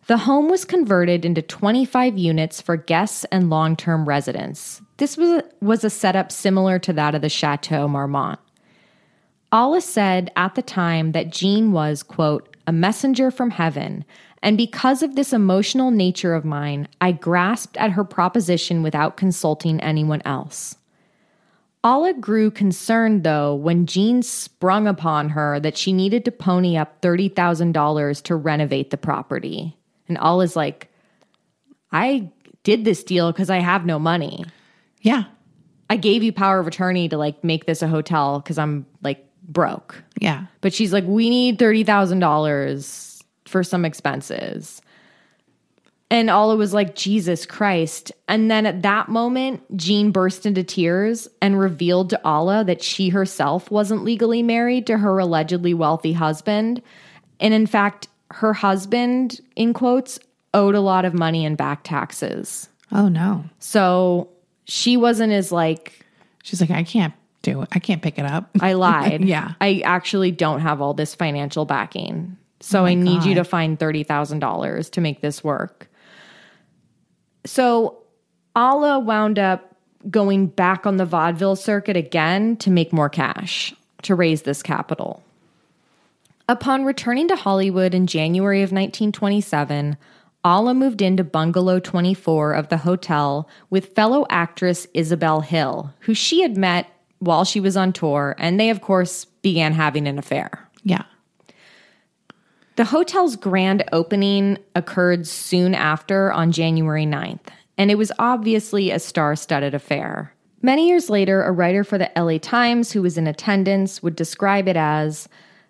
The 0.07 0.19
home 0.19 0.47
was 0.49 0.63
converted 0.63 1.25
into 1.25 1.41
25 1.41 2.17
units 2.17 2.61
for 2.61 2.77
guests 2.77 3.25
and 3.25 3.49
long 3.49 3.75
term 3.75 4.07
residents. 4.07 4.81
This 4.95 5.17
was 5.17 5.29
a, 5.29 5.43
was 5.61 5.83
a 5.83 5.89
setup 5.89 6.31
similar 6.31 6.79
to 6.79 6.93
that 6.93 7.15
of 7.15 7.21
the 7.21 7.27
Chateau 7.27 7.89
Marmont. 7.89 8.39
Alla 9.51 9.81
said 9.81 10.31
at 10.38 10.55
the 10.55 10.61
time 10.61 11.11
that 11.11 11.31
Jean 11.31 11.73
was, 11.73 12.01
quote, 12.01 12.55
a 12.65 12.71
messenger 12.71 13.29
from 13.29 13.51
heaven 13.51 14.05
and 14.45 14.58
because 14.58 15.01
of 15.01 15.15
this 15.15 15.34
emotional 15.34 15.89
nature 15.89 16.36
of 16.36 16.45
mine, 16.45 16.88
I 17.01 17.13
grasped 17.13 17.77
at 17.77 17.93
her 17.93 18.03
proposition 18.03 18.84
without 18.84 19.17
consulting 19.17 19.81
anyone 19.81 20.21
else. 20.23 20.75
Alla 21.84 22.13
grew 22.13 22.51
concerned, 22.51 23.23
though, 23.23 23.55
when 23.55 23.88
Jean 23.88 24.21
sprung 24.21 24.86
upon 24.86 25.29
her 25.29 25.60
that 25.62 25.75
she 25.75 25.91
needed 25.91 26.25
to 26.25 26.31
pony 26.31 26.77
up 26.77 27.01
$30,000 27.01 28.21
to 28.21 28.36
renovate 28.36 28.91
the 28.91 28.97
property. 28.97 29.75
And 30.08 30.15
Alla's 30.19 30.55
like, 30.55 30.91
I 31.91 32.29
did 32.62 32.86
this 32.86 33.03
deal 33.03 33.31
because 33.31 33.49
I 33.49 33.58
have 33.58 33.84
no 33.84 33.97
money. 33.97 34.45
Yeah. 35.01 35.23
I 35.89 35.97
gave 35.97 36.21
you 36.21 36.31
power 36.31 36.60
of 36.60 36.67
attorney 36.67 37.10
to 37.10 37.17
like 37.17 37.43
make 37.43 37.65
this 37.65 37.81
a 37.81 37.88
hotel 37.88 38.41
because 38.41 38.60
I'm 38.60 38.86
like 39.01 39.27
broke. 39.41 40.03
Yeah. 40.19 40.45
But 40.62 40.71
she's 40.71 40.93
like, 40.93 41.05
we 41.08 41.31
need 41.31 41.58
$30,000 41.58 43.14
for 43.45 43.63
some 43.63 43.86
expenses. 43.86 44.81
And 46.12 46.29
Alla 46.29 46.55
was 46.55 46.73
like, 46.73 46.95
Jesus 46.95 47.45
Christ. 47.45 48.12
And 48.27 48.49
then 48.49 48.65
at 48.65 48.84
that 48.84 49.10
moment, 49.10 49.75
Jean 49.75 50.12
burst 50.12 50.45
into 50.45 50.63
tears 50.63 51.27
and 51.41 51.60
revealed 51.60 52.12
to 52.12 52.21
Alla 52.23 52.63
that 52.63 52.84
she 52.84 53.10
herself 53.10 53.71
wasn't 53.71 54.03
legally 54.03 54.43
married 54.43 54.86
to 54.88 54.97
her 54.99 55.17
allegedly 55.17 55.73
wealthy 55.73 56.13
husband. 56.13 56.81
And 57.39 57.53
in 57.53 57.65
fact, 57.65 58.08
her 58.31 58.53
husband, 58.53 59.41
in 59.55 59.73
quotes, 59.73 60.19
owed 60.53 60.75
a 60.75 60.79
lot 60.79 61.05
of 61.05 61.13
money 61.13 61.43
in 61.43 61.55
back 61.55 61.84
taxes. 61.84 62.69
Oh, 62.91 63.08
no. 63.08 63.43
So 63.60 64.29
she 64.65 64.97
wasn't 64.97 65.34
as 65.34 65.51
like, 65.51 66.05
She's 66.43 66.62
like, 66.62 66.71
I 66.71 66.84
can't 66.84 67.13
do 67.41 67.63
it. 67.63 67.69
I 67.71 67.79
can't 67.79 68.03
pick 68.03 68.19
it 68.19 68.25
up. 68.25 68.49
I 68.62 68.73
lied. 68.73 69.25
Yeah. 69.25 69.53
I 69.60 69.81
actually 69.84 70.29
don't 70.31 70.62
have 70.62 70.81
all 70.81 70.93
this 70.93 71.15
financial 71.15 71.65
backing. 71.65 72.38
So 72.61 72.81
oh 72.81 72.85
I 72.85 72.93
need 72.93 73.23
you 73.23 73.35
to 73.35 73.43
find 73.43 73.77
$30,000 73.77 74.91
to 74.91 75.01
make 75.01 75.21
this 75.21 75.43
work. 75.43 75.89
So 77.45 77.99
Alla 78.55 78.99
wound 78.99 79.37
up 79.37 79.75
going 80.09 80.47
back 80.47 80.85
on 80.85 80.97
the 80.97 81.05
vaudeville 81.05 81.55
circuit 81.55 81.97
again 81.97 82.57
to 82.57 82.69
make 82.69 82.93
more 82.93 83.09
cash 83.09 83.73
to 84.03 84.15
raise 84.15 84.43
this 84.43 84.63
capital. 84.63 85.23
Upon 86.47 86.85
returning 86.85 87.27
to 87.29 87.35
Hollywood 87.35 87.95
in 87.95 88.05
January 88.05 88.59
of 88.59 88.71
1927, 88.71 89.97
Alla 90.43 90.75
moved 90.75 91.01
into 91.01 91.23
bungalow 91.23 91.79
24 91.79 92.53
of 92.53 92.69
the 92.69 92.77
hotel 92.77 93.49
with 93.71 93.95
fellow 93.95 94.27
actress 94.29 94.85
Isabel 94.93 95.41
Hill, 95.41 95.91
who 96.01 96.13
she 96.13 96.43
had 96.43 96.55
met 96.55 96.87
while 97.17 97.45
she 97.45 97.59
was 97.59 97.75
on 97.75 97.91
tour, 97.91 98.35
and 98.37 98.59
they, 98.59 98.69
of 98.69 98.81
course, 98.81 99.25
began 99.25 99.73
having 99.73 100.07
an 100.07 100.19
affair. 100.19 100.69
yeah. 100.83 101.03
The 102.76 102.84
hotel's 102.84 103.38
grand 103.38 103.86
opening 103.94 104.58
occurred 104.76 105.28
soon 105.28 105.73
after 105.73 106.34
on 106.34 106.52
January 106.52 107.06
9th, 107.06 107.48
and 107.78 107.90
it 107.90 107.98
was 107.98 108.12
obviously 108.19 108.92
a 108.92 109.00
star 109.00 109.38
studded 109.38 109.73
affair. 109.73 110.34
Many 110.62 110.90
years 110.90 111.10
later, 111.10 111.42
a 111.44 111.54
writer 111.54 111.86
for 111.86 111.98
the 111.98 112.12
LA 112.17 112.38
Times 112.38 112.92
who 112.92 113.02
was 113.02 113.17
in 113.17 113.28
attendance 113.28 114.04
would 114.04 114.17
describe 114.17 114.67
it 114.67 114.76
as 114.76 115.30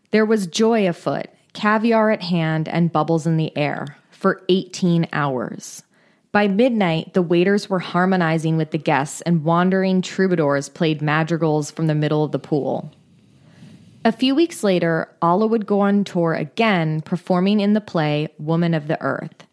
there 0.09 0.25
was 0.25 0.47
joy 0.47 0.87
afoot, 0.87 1.27
caviar 1.53 2.09
at 2.09 2.23
hand, 2.23 2.67
and 2.67 2.91
bubbles 2.91 3.27
in 3.27 3.37
the 3.37 3.55
air 3.55 3.97
for 4.09 4.41
18 4.49 5.07
hours. 5.13 5.83
By 6.31 6.47
midnight, 6.47 7.13
the 7.13 7.21
waiters 7.21 7.69
were 7.69 7.79
harmonizing 7.79 8.57
with 8.57 8.71
the 8.71 8.79
guests, 8.79 9.21
and 9.21 9.43
wandering 9.43 10.01
troubadours 10.01 10.69
played 10.69 11.03
madrigals 11.03 11.69
from 11.69 11.85
the 11.85 11.93
middle 11.93 12.23
of 12.23 12.31
the 12.31 12.39
pool. 12.39 12.91
A 14.05 14.11
few 14.11 14.35
weeks 14.35 14.63
later, 14.63 15.09
Alla 15.23 15.47
would 15.47 15.65
go 15.65 15.79
on 15.79 16.03
tour 16.03 16.33
again, 16.35 17.01
performing 17.01 17.59
in 17.59 17.73
the 17.73 17.81
play 17.81 18.27
Woman 18.37 18.75
of 18.75 18.87
the 18.87 19.01
Earth. 19.01 19.47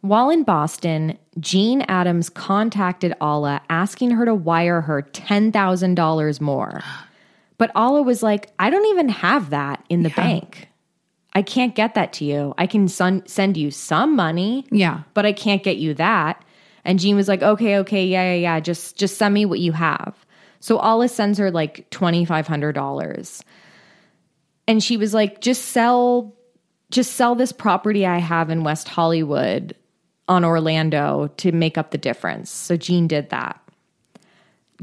While 0.00 0.30
in 0.30 0.44
Boston, 0.44 1.18
Jean 1.38 1.82
Adams 1.82 2.30
contacted 2.30 3.14
Alla 3.20 3.60
asking 3.68 4.12
her 4.12 4.24
to 4.24 4.34
wire 4.34 4.80
her 4.80 5.02
$10,000 5.02 6.40
more. 6.40 6.80
But 7.58 7.70
Alla 7.74 8.00
was 8.02 8.22
like, 8.22 8.50
I 8.58 8.70
don't 8.70 8.86
even 8.86 9.10
have 9.10 9.50
that 9.50 9.84
in 9.90 10.02
the 10.04 10.10
bank. 10.10 10.68
I 11.34 11.42
can't 11.42 11.74
get 11.74 11.94
that 11.94 12.14
to 12.14 12.24
you. 12.24 12.54
I 12.56 12.66
can 12.66 12.88
son- 12.88 13.26
send 13.26 13.58
you 13.58 13.70
some 13.70 14.16
money, 14.16 14.64
Yeah. 14.70 15.00
but 15.12 15.26
I 15.26 15.32
can't 15.32 15.62
get 15.62 15.76
you 15.76 15.92
that. 15.94 16.42
And 16.82 16.98
Jean 16.98 17.16
was 17.16 17.28
like, 17.28 17.42
okay, 17.42 17.76
okay, 17.78 18.06
yeah, 18.06 18.32
yeah, 18.32 18.40
yeah. 18.40 18.60
Just 18.60 18.96
just 18.96 19.18
send 19.18 19.34
me 19.34 19.44
what 19.44 19.58
you 19.58 19.72
have. 19.72 20.14
So 20.60 20.78
Alla 20.78 21.08
sends 21.08 21.36
her 21.38 21.50
like 21.50 21.90
twenty 21.90 22.24
five 22.24 22.46
hundred 22.46 22.72
dollars. 22.74 23.42
And 24.68 24.82
she 24.82 24.96
was 24.96 25.14
like, 25.14 25.40
just 25.40 25.66
sell 25.66 26.34
just 26.90 27.14
sell 27.14 27.34
this 27.34 27.52
property 27.52 28.06
I 28.06 28.18
have 28.18 28.48
in 28.48 28.62
West 28.62 28.86
Hollywood 28.86 29.74
on 30.28 30.44
Orlando 30.44 31.28
to 31.38 31.52
make 31.52 31.76
up 31.76 31.90
the 31.90 31.98
difference. 31.98 32.50
So 32.50 32.76
Jean 32.76 33.08
did 33.08 33.30
that. 33.30 33.60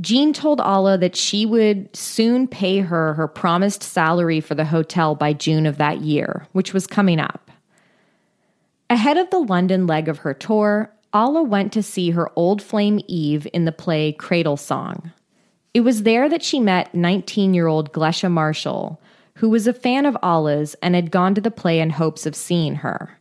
Jean 0.02 0.34
told 0.34 0.60
Alla 0.60 0.98
that 0.98 1.16
she 1.16 1.46
would 1.46 1.96
soon 1.96 2.48
pay 2.48 2.80
her 2.80 3.14
her 3.14 3.28
promised 3.28 3.84
salary 3.84 4.40
for 4.40 4.56
the 4.56 4.66
hotel 4.66 5.14
by 5.16 5.34
June 5.34 5.66
of 5.66 5.78
that 5.78 6.02
year, 6.02 6.48
which 6.52 6.74
was 6.74 6.88
coming 6.88 7.20
up. 7.20 7.52
Ahead 8.90 9.18
of 9.18 9.30
the 9.30 9.40
London 9.40 9.86
leg 9.86 10.08
of 10.08 10.20
her 10.20 10.34
tour, 10.34 10.92
Alla 11.14 11.44
went 11.44 11.72
to 11.74 11.84
see 11.84 12.12
her 12.12 12.32
old 12.36 12.62
flame 12.62 13.00
Eve 13.08 13.48
in 13.54 13.66
the 13.66 13.72
play 13.72 14.12
Cradle 14.14 14.58
Song. 14.58 15.12
It 15.74 15.82
was 15.82 16.04
there 16.04 16.28
that 16.28 16.44
she 16.44 16.60
met 16.60 16.94
19 16.96 17.54
year 17.54 17.68
old 17.68 17.94
Glesha 17.94 18.32
Marshall, 18.32 19.00
who 19.36 19.50
was 19.50 19.68
a 19.68 19.74
fan 19.74 20.06
of 20.06 20.18
Alla's 20.22 20.76
and 20.82 20.96
had 20.96 21.12
gone 21.12 21.36
to 21.36 21.42
the 21.42 21.52
play 21.52 21.80
in 21.80 21.90
hopes 21.90 22.26
of 22.26 22.36
seeing 22.36 22.76
her. 22.76 23.18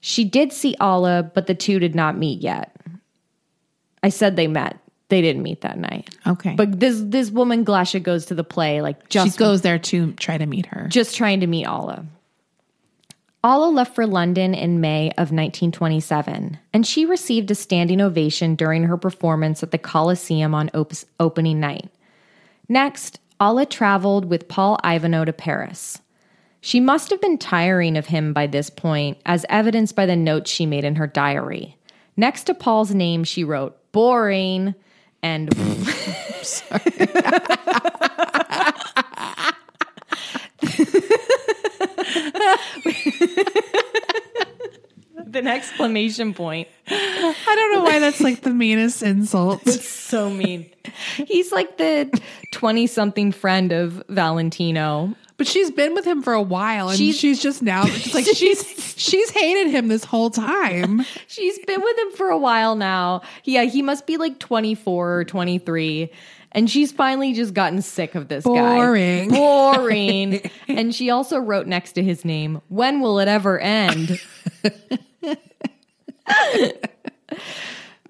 She 0.00 0.24
did 0.24 0.52
see 0.52 0.76
Alla, 0.80 1.22
but 1.34 1.46
the 1.46 1.54
two 1.54 1.78
did 1.78 1.94
not 1.94 2.18
meet 2.18 2.42
yet. 2.42 2.76
I 4.02 4.10
said 4.10 4.36
they 4.36 4.48
met. 4.48 4.78
They 5.08 5.22
didn't 5.22 5.42
meet 5.42 5.60
that 5.62 5.78
night. 5.78 6.14
Okay. 6.26 6.54
But 6.56 6.80
this 6.80 7.00
this 7.04 7.30
woman 7.30 7.64
Glasha 7.64 8.02
goes 8.02 8.26
to 8.26 8.34
the 8.34 8.44
play 8.44 8.82
like 8.82 9.08
just 9.08 9.32
she 9.32 9.38
goes 9.38 9.62
there 9.62 9.78
to 9.78 10.12
try 10.14 10.36
to 10.36 10.46
meet 10.46 10.66
her. 10.66 10.88
just 10.88 11.14
trying 11.16 11.40
to 11.40 11.46
meet 11.46 11.66
Alla. 11.66 12.04
Alla 13.42 13.68
left 13.68 13.94
for 13.94 14.06
London 14.06 14.54
in 14.54 14.80
May 14.80 15.10
of 15.10 15.30
1927, 15.30 16.58
and 16.72 16.86
she 16.86 17.04
received 17.04 17.50
a 17.50 17.54
standing 17.54 18.00
ovation 18.00 18.54
during 18.54 18.84
her 18.84 18.96
performance 18.96 19.62
at 19.62 19.70
the 19.70 19.76
Coliseum 19.78 20.54
on 20.54 20.70
op- 20.72 20.92
opening 21.20 21.60
night. 21.60 21.90
Next, 22.70 23.20
Alla 23.40 23.66
traveled 23.66 24.26
with 24.26 24.48
Paul 24.48 24.78
Ivano 24.84 25.26
to 25.26 25.32
Paris. 25.32 26.00
She 26.60 26.80
must 26.80 27.10
have 27.10 27.20
been 27.20 27.36
tiring 27.36 27.96
of 27.96 28.06
him 28.06 28.32
by 28.32 28.46
this 28.46 28.70
point, 28.70 29.18
as 29.26 29.44
evidenced 29.48 29.94
by 29.94 30.06
the 30.06 30.16
notes 30.16 30.50
she 30.50 30.64
made 30.64 30.84
in 30.84 30.96
her 30.96 31.06
diary. 31.06 31.76
Next 32.16 32.44
to 32.44 32.54
Paul's 32.54 32.94
name, 32.94 33.24
she 33.24 33.44
wrote, 33.44 33.76
boring, 33.92 34.74
and 35.22 35.52
with 36.44 36.62
an 45.46 45.48
exclamation 45.52 46.34
point. 46.34 46.68
I 46.88 47.42
don't 47.56 47.72
know 47.74 47.82
why 47.82 47.98
that's 47.98 48.20
like 48.20 48.42
the 48.42 48.50
meanest 48.50 49.02
insult. 49.02 49.62
It's 49.66 49.88
so 49.88 50.30
mean. 50.30 50.70
He's 51.26 51.50
like 51.52 51.76
the 51.78 52.20
20 52.52 52.86
something 52.86 53.32
friend 53.32 53.72
of 53.72 54.02
Valentino. 54.08 55.14
But 55.36 55.46
she's 55.48 55.70
been 55.72 55.94
with 55.94 56.04
him 56.06 56.22
for 56.22 56.32
a 56.32 56.42
while 56.42 56.88
and 56.90 56.96
She's- 56.96 57.16
she's, 57.16 57.42
just 57.42 57.60
now 57.62 57.82
it's 57.86 58.14
like 58.14 58.24
she's 58.26 58.94
she's 58.96 59.30
hated 59.30 59.68
him 59.70 59.88
this 59.88 60.04
whole 60.04 60.30
time. 60.30 61.04
She's 61.26 61.58
been 61.66 61.80
with 61.82 61.98
him 61.98 62.12
for 62.12 62.28
a 62.28 62.38
while 62.38 62.76
now. 62.76 63.22
Yeah, 63.44 63.64
he 63.64 63.82
must 63.82 64.06
be 64.06 64.16
like 64.16 64.38
24 64.38 65.18
or 65.18 65.24
23. 65.24 66.10
And 66.52 66.70
she's 66.70 66.92
finally 66.92 67.32
just 67.32 67.52
gotten 67.52 67.82
sick 67.82 68.14
of 68.14 68.28
this 68.28 68.44
Boring. 68.44 69.30
guy. 69.30 69.34
Boring. 69.36 70.50
and 70.68 70.94
she 70.94 71.10
also 71.10 71.38
wrote 71.40 71.66
next 71.66 71.92
to 71.94 72.02
his 72.04 72.24
name, 72.24 72.60
When 72.68 73.00
will 73.00 73.18
it 73.18 73.26
ever 73.26 73.58
end? 73.58 74.20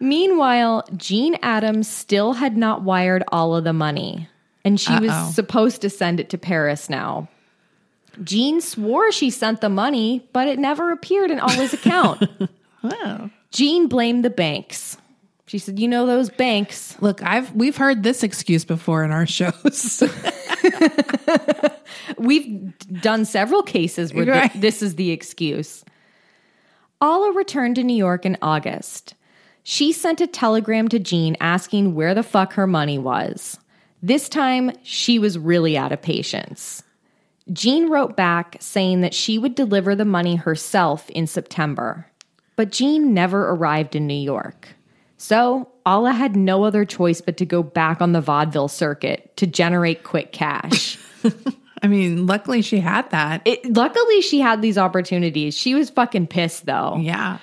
Meanwhile, 0.01 0.85
Jean 0.97 1.37
Adams 1.43 1.89
still 1.89 2.35
had 2.35 2.57
not 2.57 2.83
wired 2.83 3.23
all 3.29 3.57
of 3.57 3.65
the 3.65 3.73
money, 3.73 4.29
and 4.65 4.81
she 4.81 4.93
Uh-oh. 4.93 5.07
was 5.07 5.35
supposed 5.35 5.81
to 5.83 5.91
send 5.91 6.21
it 6.21 6.31
to 6.31 6.39
Paris 6.39 6.91
now. 6.91 7.29
Jean 8.23 8.61
swore 8.61 9.11
she 9.12 9.31
sent 9.31 9.61
the 9.61 9.69
money, 9.69 10.29
but 10.33 10.49
it 10.49 10.59
never 10.59 10.93
appeared 10.93 11.31
in 11.31 11.39
Alla's 11.41 11.73
account. 11.73 12.23
Jean 13.51 13.89
blamed 13.89 14.25
the 14.25 14.31
banks. 14.31 14.97
She 15.47 15.59
said, 15.59 15.79
"You 15.79 15.89
know 15.89 16.07
those 16.07 16.31
banks. 16.31 16.97
Look, 17.01 17.23
I've 17.23 17.53
we've 17.55 17.77
heard 17.77 18.03
this 18.03 18.23
excuse 18.23 18.65
before 18.65 19.05
in 19.05 19.11
our 19.11 19.27
shows. 19.27 20.03
We've 22.19 22.73
done 23.01 23.25
several 23.25 23.62
cases 23.62 24.15
where 24.15 24.25
th- 24.25 24.53
this 24.55 24.83
is 24.83 24.97
the 24.97 25.11
excuse." 25.11 25.85
Alla 27.05 27.32
returned 27.32 27.76
to 27.76 27.84
New 27.84 27.92
York 27.92 28.24
in 28.24 28.38
August. 28.40 29.12
She 29.62 29.92
sent 29.92 30.22
a 30.22 30.26
telegram 30.26 30.88
to 30.88 30.98
Jean 30.98 31.36
asking 31.38 31.94
where 31.94 32.14
the 32.14 32.22
fuck 32.22 32.55
her 32.55 32.66
money 32.66 32.96
was. 32.96 33.59
This 34.02 34.26
time, 34.26 34.72
she 34.82 35.18
was 35.18 35.38
really 35.38 35.76
out 35.76 35.92
of 35.92 36.00
patience. 36.00 36.82
Jean 37.52 37.90
wrote 37.90 38.16
back 38.16 38.57
saying 38.59 39.02
that 39.02 39.12
she 39.12 39.36
would 39.36 39.55
deliver 39.55 39.94
the 39.94 40.07
money 40.07 40.36
herself 40.36 41.11
in 41.11 41.26
September. 41.26 42.07
But 42.57 42.72
Jean 42.72 43.12
never 43.12 43.50
arrived 43.50 43.94
in 43.94 44.07
New 44.07 44.14
York. 44.14 44.68
So, 45.18 45.68
Alla 45.84 46.12
had 46.12 46.36
no 46.36 46.64
other 46.64 46.86
choice 46.86 47.20
but 47.20 47.36
to 47.36 47.44
go 47.44 47.62
back 47.62 48.00
on 48.00 48.12
the 48.12 48.22
vaudeville 48.22 48.68
circuit 48.68 49.36
to 49.36 49.46
generate 49.46 50.05
quick 50.05 50.32
cash. 50.32 50.98
I 51.85 51.87
mean, 51.87 52.26
luckily 52.26 52.62
she 52.62 52.80
had 52.80 53.11
that. 53.11 53.43
It, 53.45 53.76
luckily, 53.76 54.22
she 54.22 54.41
had 54.41 54.62
these 54.62 54.78
opportunities. 54.78 55.55
She 55.55 55.74
was 55.74 55.91
fucking 55.91 56.28
pissed 56.28 56.64
though. 56.64 56.97
yeah. 56.97 57.39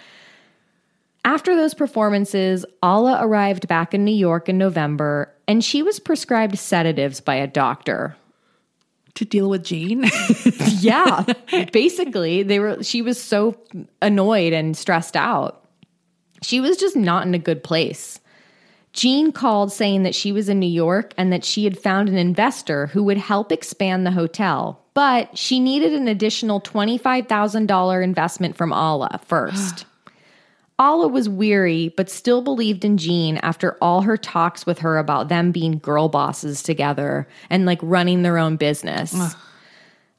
After 1.23 1.55
those 1.55 1.75
performances, 1.75 2.65
Alla 2.81 3.19
arrived 3.21 3.67
back 3.67 3.93
in 3.93 4.03
New 4.03 4.15
York 4.15 4.49
in 4.49 4.57
November 4.57 5.31
and 5.47 5.63
she 5.63 5.83
was 5.83 5.99
prescribed 5.99 6.57
sedatives 6.57 7.21
by 7.21 7.35
a 7.35 7.45
doctor. 7.45 8.15
To 9.15 9.25
deal 9.25 9.47
with 9.47 9.63
Jean. 9.63 10.09
Yeah, 10.79 11.25
basically, 11.71 12.41
they 12.41 12.57
were 12.57 12.81
she 12.81 13.03
was 13.03 13.21
so 13.21 13.55
annoyed 14.01 14.53
and 14.53 14.75
stressed 14.75 15.15
out. 15.15 15.63
She 16.41 16.59
was 16.59 16.77
just 16.77 16.95
not 16.95 17.27
in 17.27 17.35
a 17.35 17.39
good 17.39 17.63
place. 17.63 18.19
Jean 18.93 19.31
called 19.31 19.71
saying 19.71 20.03
that 20.03 20.15
she 20.15 20.31
was 20.31 20.49
in 20.49 20.59
New 20.59 20.67
York 20.67 21.13
and 21.17 21.31
that 21.31 21.45
she 21.45 21.63
had 21.63 21.79
found 21.79 22.09
an 22.09 22.17
investor 22.17 22.87
who 22.87 23.03
would 23.03 23.17
help 23.17 23.51
expand 23.51 24.05
the 24.05 24.11
hotel, 24.11 24.83
but 24.93 25.37
she 25.37 25.59
needed 25.59 25.93
an 25.93 26.07
additional 26.07 26.59
$25,000 26.59 28.03
investment 28.03 28.57
from 28.57 28.73
Alla 28.73 29.19
first. 29.25 29.85
Alla 30.79 31.07
was 31.07 31.29
weary, 31.29 31.93
but 31.95 32.09
still 32.09 32.41
believed 32.41 32.83
in 32.83 32.97
Jean 32.97 33.37
after 33.37 33.77
all 33.81 34.01
her 34.01 34.17
talks 34.17 34.65
with 34.65 34.79
her 34.79 34.97
about 34.97 35.29
them 35.29 35.51
being 35.51 35.77
girl 35.77 36.09
bosses 36.09 36.63
together 36.63 37.27
and 37.51 37.67
like 37.67 37.79
running 37.83 38.23
their 38.23 38.39
own 38.39 38.55
business. 38.55 39.35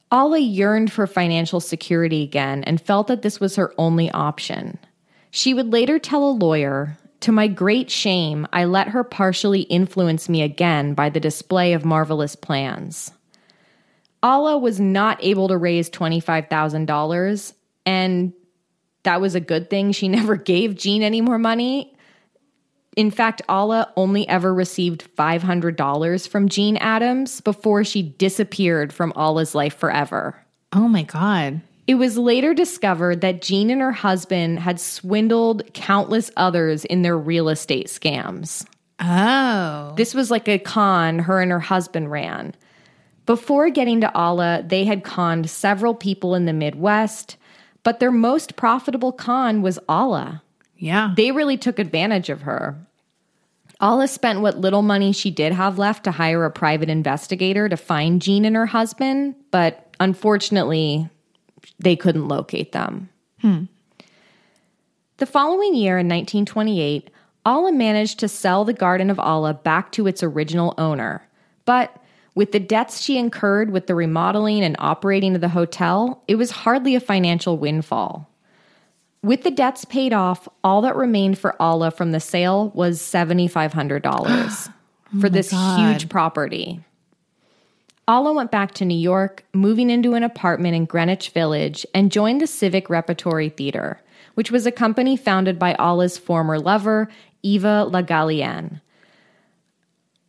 Alla 0.09 0.39
yearned 0.39 0.91
for 0.91 1.05
financial 1.05 1.59
security 1.59 2.23
again 2.23 2.63
and 2.63 2.79
felt 2.79 3.07
that 3.07 3.23
this 3.23 3.39
was 3.41 3.57
her 3.57 3.73
only 3.77 4.09
option. 4.11 4.79
She 5.31 5.53
would 5.53 5.73
later 5.73 5.99
tell 5.99 6.23
a 6.29 6.31
lawyer, 6.31 6.97
To 7.23 7.31
my 7.31 7.47
great 7.47 7.89
shame, 7.89 8.45
I 8.51 8.65
let 8.65 8.89
her 8.89 9.05
partially 9.05 9.61
influence 9.61 10.27
me 10.27 10.41
again 10.41 10.93
by 10.93 11.09
the 11.09 11.21
display 11.21 11.71
of 11.71 11.85
marvelous 11.85 12.35
plans. 12.35 13.13
Alla 14.21 14.57
was 14.57 14.77
not 14.77 15.23
able 15.23 15.47
to 15.47 15.55
raise 15.55 15.89
$25,000, 15.89 17.53
and 17.85 18.33
that 19.03 19.21
was 19.21 19.35
a 19.35 19.39
good 19.39 19.69
thing. 19.69 19.93
She 19.93 20.07
never 20.09 20.35
gave 20.35 20.75
Jean 20.75 21.01
any 21.01 21.21
more 21.21 21.39
money. 21.39 21.95
In 22.97 23.09
fact, 23.09 23.41
Alla 23.47 23.93
only 23.95 24.27
ever 24.27 24.53
received 24.53 25.07
$500 25.15 26.27
from 26.27 26.49
Jean 26.49 26.75
Adams 26.75 27.39
before 27.39 27.85
she 27.85 28.01
disappeared 28.03 28.91
from 28.91 29.13
Alla's 29.15 29.55
life 29.55 29.77
forever. 29.77 30.35
oh 30.73 30.89
my 30.89 31.03
God. 31.03 31.61
It 31.85 31.95
was 31.95 32.17
later 32.17 32.53
discovered 32.53 33.21
that 33.21 33.41
Jean 33.41 33.69
and 33.69 33.81
her 33.81 33.91
husband 33.91 34.59
had 34.59 34.79
swindled 34.79 35.73
countless 35.73 36.31
others 36.37 36.85
in 36.85 37.01
their 37.01 37.17
real 37.17 37.49
estate 37.49 37.87
scams. 37.87 38.65
Oh. 38.99 39.93
This 39.97 40.13
was 40.13 40.31
like 40.31 40.47
a 40.47 40.59
con 40.59 41.19
her 41.19 41.41
and 41.41 41.51
her 41.51 41.59
husband 41.59 42.09
ran. 42.09 42.55
Before 43.25 43.69
getting 43.69 44.01
to 44.01 44.17
Alla, 44.17 44.63
they 44.65 44.85
had 44.85 45.03
conned 45.03 45.49
several 45.49 45.93
people 45.93 46.35
in 46.35 46.45
the 46.45 46.53
Midwest, 46.53 47.37
but 47.83 47.99
their 47.99 48.11
most 48.11 48.55
profitable 48.55 49.11
con 49.11 49.61
was 49.61 49.79
Alla. 49.89 50.41
Yeah. 50.77 51.13
They 51.15 51.31
really 51.31 51.57
took 51.57 51.79
advantage 51.79 52.29
of 52.29 52.41
her. 52.41 52.77
Alla 53.79 54.07
spent 54.07 54.41
what 54.41 54.59
little 54.59 54.81
money 54.81 55.11
she 55.11 55.31
did 55.31 55.51
have 55.51 55.77
left 55.77 56.05
to 56.05 56.11
hire 56.11 56.45
a 56.45 56.51
private 56.51 56.89
investigator 56.89 57.67
to 57.67 57.75
find 57.75 58.21
Jean 58.21 58.45
and 58.45 58.55
her 58.55 58.65
husband, 58.65 59.35
but 59.51 59.93
unfortunately, 59.99 61.09
they 61.79 61.95
couldn't 61.95 62.27
locate 62.27 62.71
them. 62.71 63.09
Hmm. 63.41 63.63
The 65.17 65.25
following 65.25 65.75
year, 65.75 65.97
in 65.99 66.07
1928, 66.07 67.09
Alla 67.45 67.71
managed 67.71 68.19
to 68.19 68.27
sell 68.27 68.65
the 68.65 68.73
Garden 68.73 69.09
of 69.09 69.19
Allah 69.19 69.53
back 69.53 69.91
to 69.93 70.07
its 70.07 70.23
original 70.23 70.73
owner. 70.77 71.27
But 71.65 71.95
with 72.35 72.51
the 72.51 72.59
debts 72.59 73.01
she 73.01 73.17
incurred 73.17 73.69
with 73.69 73.87
the 73.87 73.95
remodeling 73.95 74.63
and 74.63 74.75
operating 74.79 75.35
of 75.35 75.41
the 75.41 75.49
hotel, 75.49 76.23
it 76.27 76.35
was 76.35 76.51
hardly 76.51 76.95
a 76.95 76.99
financial 76.99 77.57
windfall. 77.57 78.29
With 79.21 79.43
the 79.43 79.51
debts 79.51 79.85
paid 79.85 80.13
off, 80.13 80.49
all 80.63 80.81
that 80.81 80.95
remained 80.95 81.37
for 81.37 81.55
Alla 81.61 81.91
from 81.91 82.11
the 82.11 82.19
sale 82.19 82.71
was 82.73 82.99
$7,500 82.99 84.73
for 85.21 85.29
this 85.29 85.51
huge 85.51 86.09
property. 86.09 86.81
Alla 88.07 88.33
went 88.33 88.51
back 88.51 88.73
to 88.75 88.85
New 88.85 88.97
York, 88.97 89.45
moving 89.53 89.89
into 89.89 90.13
an 90.13 90.23
apartment 90.23 90.75
in 90.75 90.85
Greenwich 90.85 91.29
Village, 91.29 91.85
and 91.93 92.11
joined 92.11 92.41
the 92.41 92.47
Civic 92.47 92.89
Repertory 92.89 93.47
Theater, 93.47 94.01
which 94.33 94.51
was 94.51 94.65
a 94.65 94.71
company 94.71 95.15
founded 95.15 95.57
by 95.57 95.73
Alla's 95.75 96.17
former 96.17 96.59
lover, 96.59 97.07
Eva 97.43 97.85
Le 97.85 98.03
Gallienne. 98.03 98.81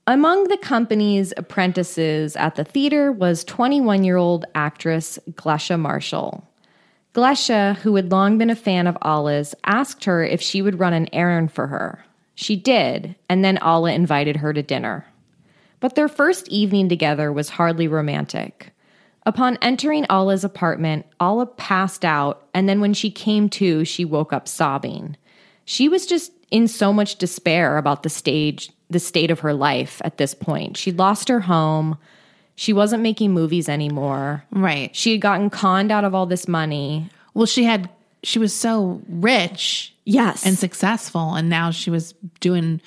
Among 0.06 0.44
the 0.44 0.58
company's 0.58 1.32
apprentices 1.36 2.36
at 2.36 2.54
the 2.54 2.64
theater 2.64 3.10
was 3.10 3.42
21 3.42 4.04
year 4.04 4.18
old 4.18 4.44
actress 4.54 5.18
Glesha 5.32 5.80
Marshall. 5.80 6.46
Glesha, 7.14 7.76
who 7.76 7.96
had 7.96 8.12
long 8.12 8.38
been 8.38 8.50
a 8.50 8.56
fan 8.56 8.86
of 8.86 8.98
Alla's, 9.02 9.54
asked 9.64 10.04
her 10.04 10.22
if 10.22 10.42
she 10.42 10.62
would 10.62 10.78
run 10.78 10.92
an 10.92 11.08
errand 11.12 11.52
for 11.52 11.68
her. 11.68 12.04
She 12.34 12.54
did, 12.54 13.16
and 13.28 13.44
then 13.44 13.58
Alla 13.58 13.92
invited 13.92 14.36
her 14.36 14.52
to 14.52 14.62
dinner. 14.62 15.06
But 15.84 15.96
their 15.96 16.08
first 16.08 16.48
evening 16.48 16.88
together 16.88 17.30
was 17.30 17.50
hardly 17.50 17.88
romantic. 17.88 18.72
Upon 19.26 19.58
entering 19.60 20.06
Alla's 20.08 20.42
apartment, 20.42 21.04
Alla 21.20 21.44
passed 21.44 22.06
out, 22.06 22.48
and 22.54 22.66
then 22.66 22.80
when 22.80 22.94
she 22.94 23.10
came 23.10 23.50
to, 23.50 23.84
she 23.84 24.02
woke 24.02 24.32
up 24.32 24.48
sobbing. 24.48 25.14
She 25.66 25.90
was 25.90 26.06
just 26.06 26.32
in 26.50 26.68
so 26.68 26.90
much 26.90 27.16
despair 27.16 27.76
about 27.76 28.02
the 28.02 28.08
stage, 28.08 28.70
the 28.88 28.98
state 28.98 29.30
of 29.30 29.40
her 29.40 29.52
life 29.52 30.00
at 30.06 30.16
this 30.16 30.32
point. 30.32 30.78
She'd 30.78 30.96
lost 30.96 31.28
her 31.28 31.40
home. 31.40 31.98
She 32.54 32.72
wasn't 32.72 33.02
making 33.02 33.34
movies 33.34 33.68
anymore. 33.68 34.42
Right. 34.52 34.96
She 34.96 35.12
had 35.12 35.20
gotten 35.20 35.50
conned 35.50 35.92
out 35.92 36.04
of 36.04 36.14
all 36.14 36.24
this 36.24 36.48
money. 36.48 37.10
Well, 37.34 37.44
she 37.44 37.64
had 37.64 37.90
she 38.22 38.38
was 38.38 38.54
so 38.54 39.02
rich 39.06 39.94
Yes. 40.06 40.46
and 40.46 40.58
successful 40.58 41.34
and 41.34 41.50
now 41.50 41.70
she 41.70 41.90
was 41.90 42.14
doing 42.40 42.80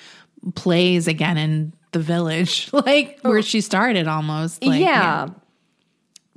plays 0.56 1.06
again 1.06 1.36
in 1.36 1.72
the 1.92 2.00
village 2.00 2.70
like 2.72 3.20
where 3.22 3.38
oh. 3.38 3.42
she 3.42 3.60
started 3.60 4.06
almost 4.06 4.64
like 4.64 4.80
yeah. 4.80 5.28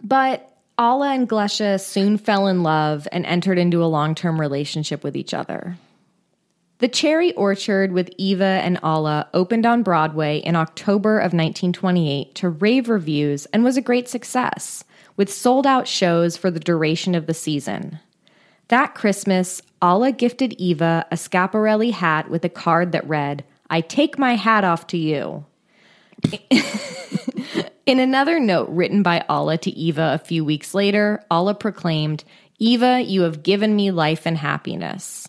But 0.04 0.52
Alla 0.78 1.14
and 1.14 1.30
Glesha 1.30 1.80
soon 1.80 2.18
fell 2.18 2.48
in 2.48 2.64
love 2.64 3.08
and 3.12 3.26
entered 3.26 3.58
into 3.58 3.84
a 3.84 3.86
long 3.86 4.16
term 4.16 4.40
relationship 4.40 5.04
with 5.04 5.16
each 5.16 5.34
other. 5.34 5.78
The 6.80 6.88
Cherry 6.88 7.32
Orchard 7.36 7.92
with 7.92 8.10
Eva 8.18 8.44
and 8.44 8.80
Alla 8.82 9.30
opened 9.36 9.68
on 9.68 9.84
Broadway 9.84 10.40
in 10.40 10.56
October 10.56 11.20
of 11.20 11.26
1928 11.26 12.34
to 12.34 12.50
rave 12.50 12.90
reviews 12.90 13.46
and 13.48 13.64
was 13.64 13.78
a 13.78 13.82
great 13.82 14.10
success, 14.10 14.84
with 15.16 15.32
sold 15.32 15.68
out 15.68 15.88
shows 15.88 16.36
for 16.36 16.50
the 16.50 16.60
duration 16.60 17.14
of 17.14 17.28
the 17.28 17.36
season. 17.36 18.00
That 18.70 18.96
Christmas, 18.96 19.62
Alla 19.80 20.12
gifted 20.12 20.54
Eva 20.54 21.06
a 21.12 21.16
Schiaparelli 21.16 21.92
hat 21.92 22.32
with 22.32 22.44
a 22.44 22.50
card 22.50 22.94
that 22.94 23.08
read, 23.08 23.44
I 23.72 23.80
take 23.80 24.20
my 24.20 24.36
hat 24.36 24.66
off 24.66 24.86
to 24.88 24.98
you. 24.98 25.46
In 27.86 28.00
another 28.00 28.38
note 28.38 28.68
written 28.70 29.02
by 29.02 29.24
Alla 29.30 29.58
to 29.60 29.72
Eva 29.72 30.12
a 30.14 30.24
few 30.24 30.44
weeks 30.44 30.74
later, 30.74 31.24
Alla 31.32 31.56
proclaimed, 31.56 32.26
Eva, 32.60 33.02
you 33.02 33.22
have 33.22 33.44
given 33.44 33.76
me 33.76 33.90
life 33.90 34.28
and 34.28 34.38
happiness. 34.38 35.28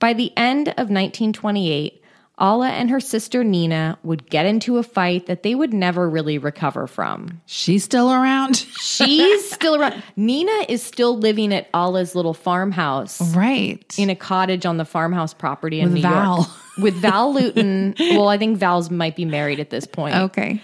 By 0.00 0.12
the 0.12 0.36
end 0.36 0.68
of 0.70 0.90
1928, 0.90 1.99
Alla 2.40 2.70
and 2.70 2.88
her 2.90 3.00
sister 3.00 3.44
Nina 3.44 3.98
would 4.02 4.28
get 4.30 4.46
into 4.46 4.78
a 4.78 4.82
fight 4.82 5.26
that 5.26 5.42
they 5.42 5.54
would 5.54 5.72
never 5.74 6.08
really 6.08 6.38
recover 6.38 6.86
from. 6.86 7.40
she's 7.46 7.84
still 7.84 8.10
around 8.10 8.56
She's 8.80 9.50
still 9.50 9.76
around. 9.80 10.02
Nina 10.16 10.64
is 10.68 10.82
still 10.82 11.18
living 11.18 11.52
at 11.52 11.68
Alla's 11.74 12.14
little 12.14 12.34
farmhouse 12.34 13.20
right 13.36 13.84
in 13.98 14.08
a 14.10 14.16
cottage 14.16 14.64
on 14.66 14.76
the 14.78 14.84
farmhouse 14.84 15.34
property 15.34 15.80
in 15.80 15.86
With 15.88 15.94
New 15.96 16.02
Val. 16.02 16.36
York. 16.38 16.48
With 16.78 16.94
Val 16.94 17.34
Lewton. 17.34 17.94
well, 18.00 18.28
I 18.28 18.38
think 18.38 18.56
Val's 18.56 18.90
might 18.90 19.14
be 19.16 19.24
married 19.26 19.60
at 19.60 19.68
this 19.70 19.86
point. 19.86 20.14
okay 20.16 20.62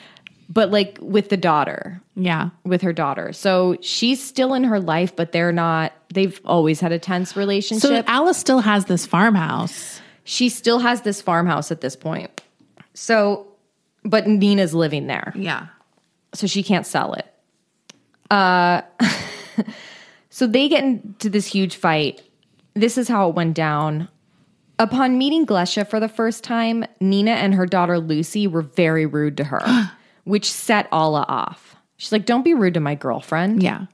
But 0.49 0.71
like 0.71 0.97
with 1.01 1.29
the 1.29 1.37
daughter. 1.37 2.01
yeah 2.15 2.51
with 2.65 2.81
her 2.83 2.93
daughter. 2.95 3.33
So 3.35 3.77
she's 3.83 4.23
still 4.25 4.55
in 4.55 4.65
her 4.65 4.81
life, 4.81 5.15
but 5.15 5.33
they're 5.33 5.53
not, 5.53 5.93
they've 6.15 6.41
always 6.47 6.81
had 6.81 6.93
a 6.93 6.99
tense 6.99 7.37
relationship. 7.37 7.83
so 7.83 8.03
alice 8.07 8.39
still 8.39 8.61
has 8.61 8.87
this 8.87 9.05
farmhouse 9.05 9.96
she 10.27 10.49
still 10.49 10.81
has 10.81 11.03
this 11.03 11.23
farmhouse 11.23 11.71
at 11.71 11.81
this 11.81 11.95
point. 11.95 12.43
So, 12.95 13.47
but 14.05 14.27
Nina's 14.27 14.75
living 14.75 15.07
there. 15.07 15.33
yeah 15.37 15.69
So 16.35 16.47
she 16.47 16.63
can't 16.63 16.85
sell 16.87 17.15
it. 17.15 17.33
Uh, 18.31 18.83
so 20.31 20.47
they 20.49 20.69
get 20.69 20.83
into 20.83 21.31
this 21.31 21.47
huge 21.47 21.77
fight. 21.77 22.23
This 22.75 22.99
is 22.99 23.09
how 23.09 23.29
it 23.29 23.37
went 23.37 23.55
down. 23.55 24.09
Upon 24.79 25.17
meeting 25.17 25.47
Glesha 25.47 25.89
for 25.89 26.01
the 26.01 26.09
first 26.09 26.43
time, 26.45 26.85
Nina 27.01 27.31
and 27.31 27.55
her 27.55 27.65
daughter 27.65 27.99
Lucy 27.99 28.47
were 28.47 28.63
very 28.63 29.07
rude 29.07 29.37
to 29.39 29.45
her, 29.45 29.93
which 30.25 30.51
set 30.51 30.89
Alla 30.91 31.25
off. 31.29 31.77
She's 31.99 32.13
like, 32.13 32.27
Don't 32.27 32.43
be 32.43 32.53
rude 32.53 32.75
to 32.75 32.81
my 32.81 32.95
girlfriend. 32.97 33.63
yeah 33.63 33.87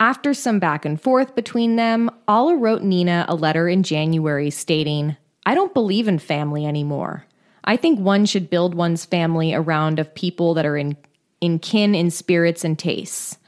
After 0.00 0.32
some 0.32 0.60
back 0.60 0.84
and 0.84 1.00
forth 1.00 1.34
between 1.34 1.76
them, 1.76 2.10
Alla 2.28 2.56
wrote 2.56 2.82
Nina 2.82 3.24
a 3.28 3.34
letter 3.34 3.68
in 3.68 3.82
January 3.82 4.50
stating, 4.50 5.16
I 5.44 5.54
don't 5.54 5.74
believe 5.74 6.06
in 6.06 6.18
family 6.18 6.66
anymore. 6.66 7.26
I 7.64 7.76
think 7.76 7.98
one 7.98 8.24
should 8.24 8.48
build 8.48 8.74
one's 8.74 9.04
family 9.04 9.52
around 9.52 9.98
of 9.98 10.14
people 10.14 10.54
that 10.54 10.66
are 10.66 10.76
in, 10.76 10.96
in 11.40 11.58
kin 11.58 11.94
in 11.94 12.10
spirits 12.10 12.64
and 12.64 12.78
tastes. 12.78 13.38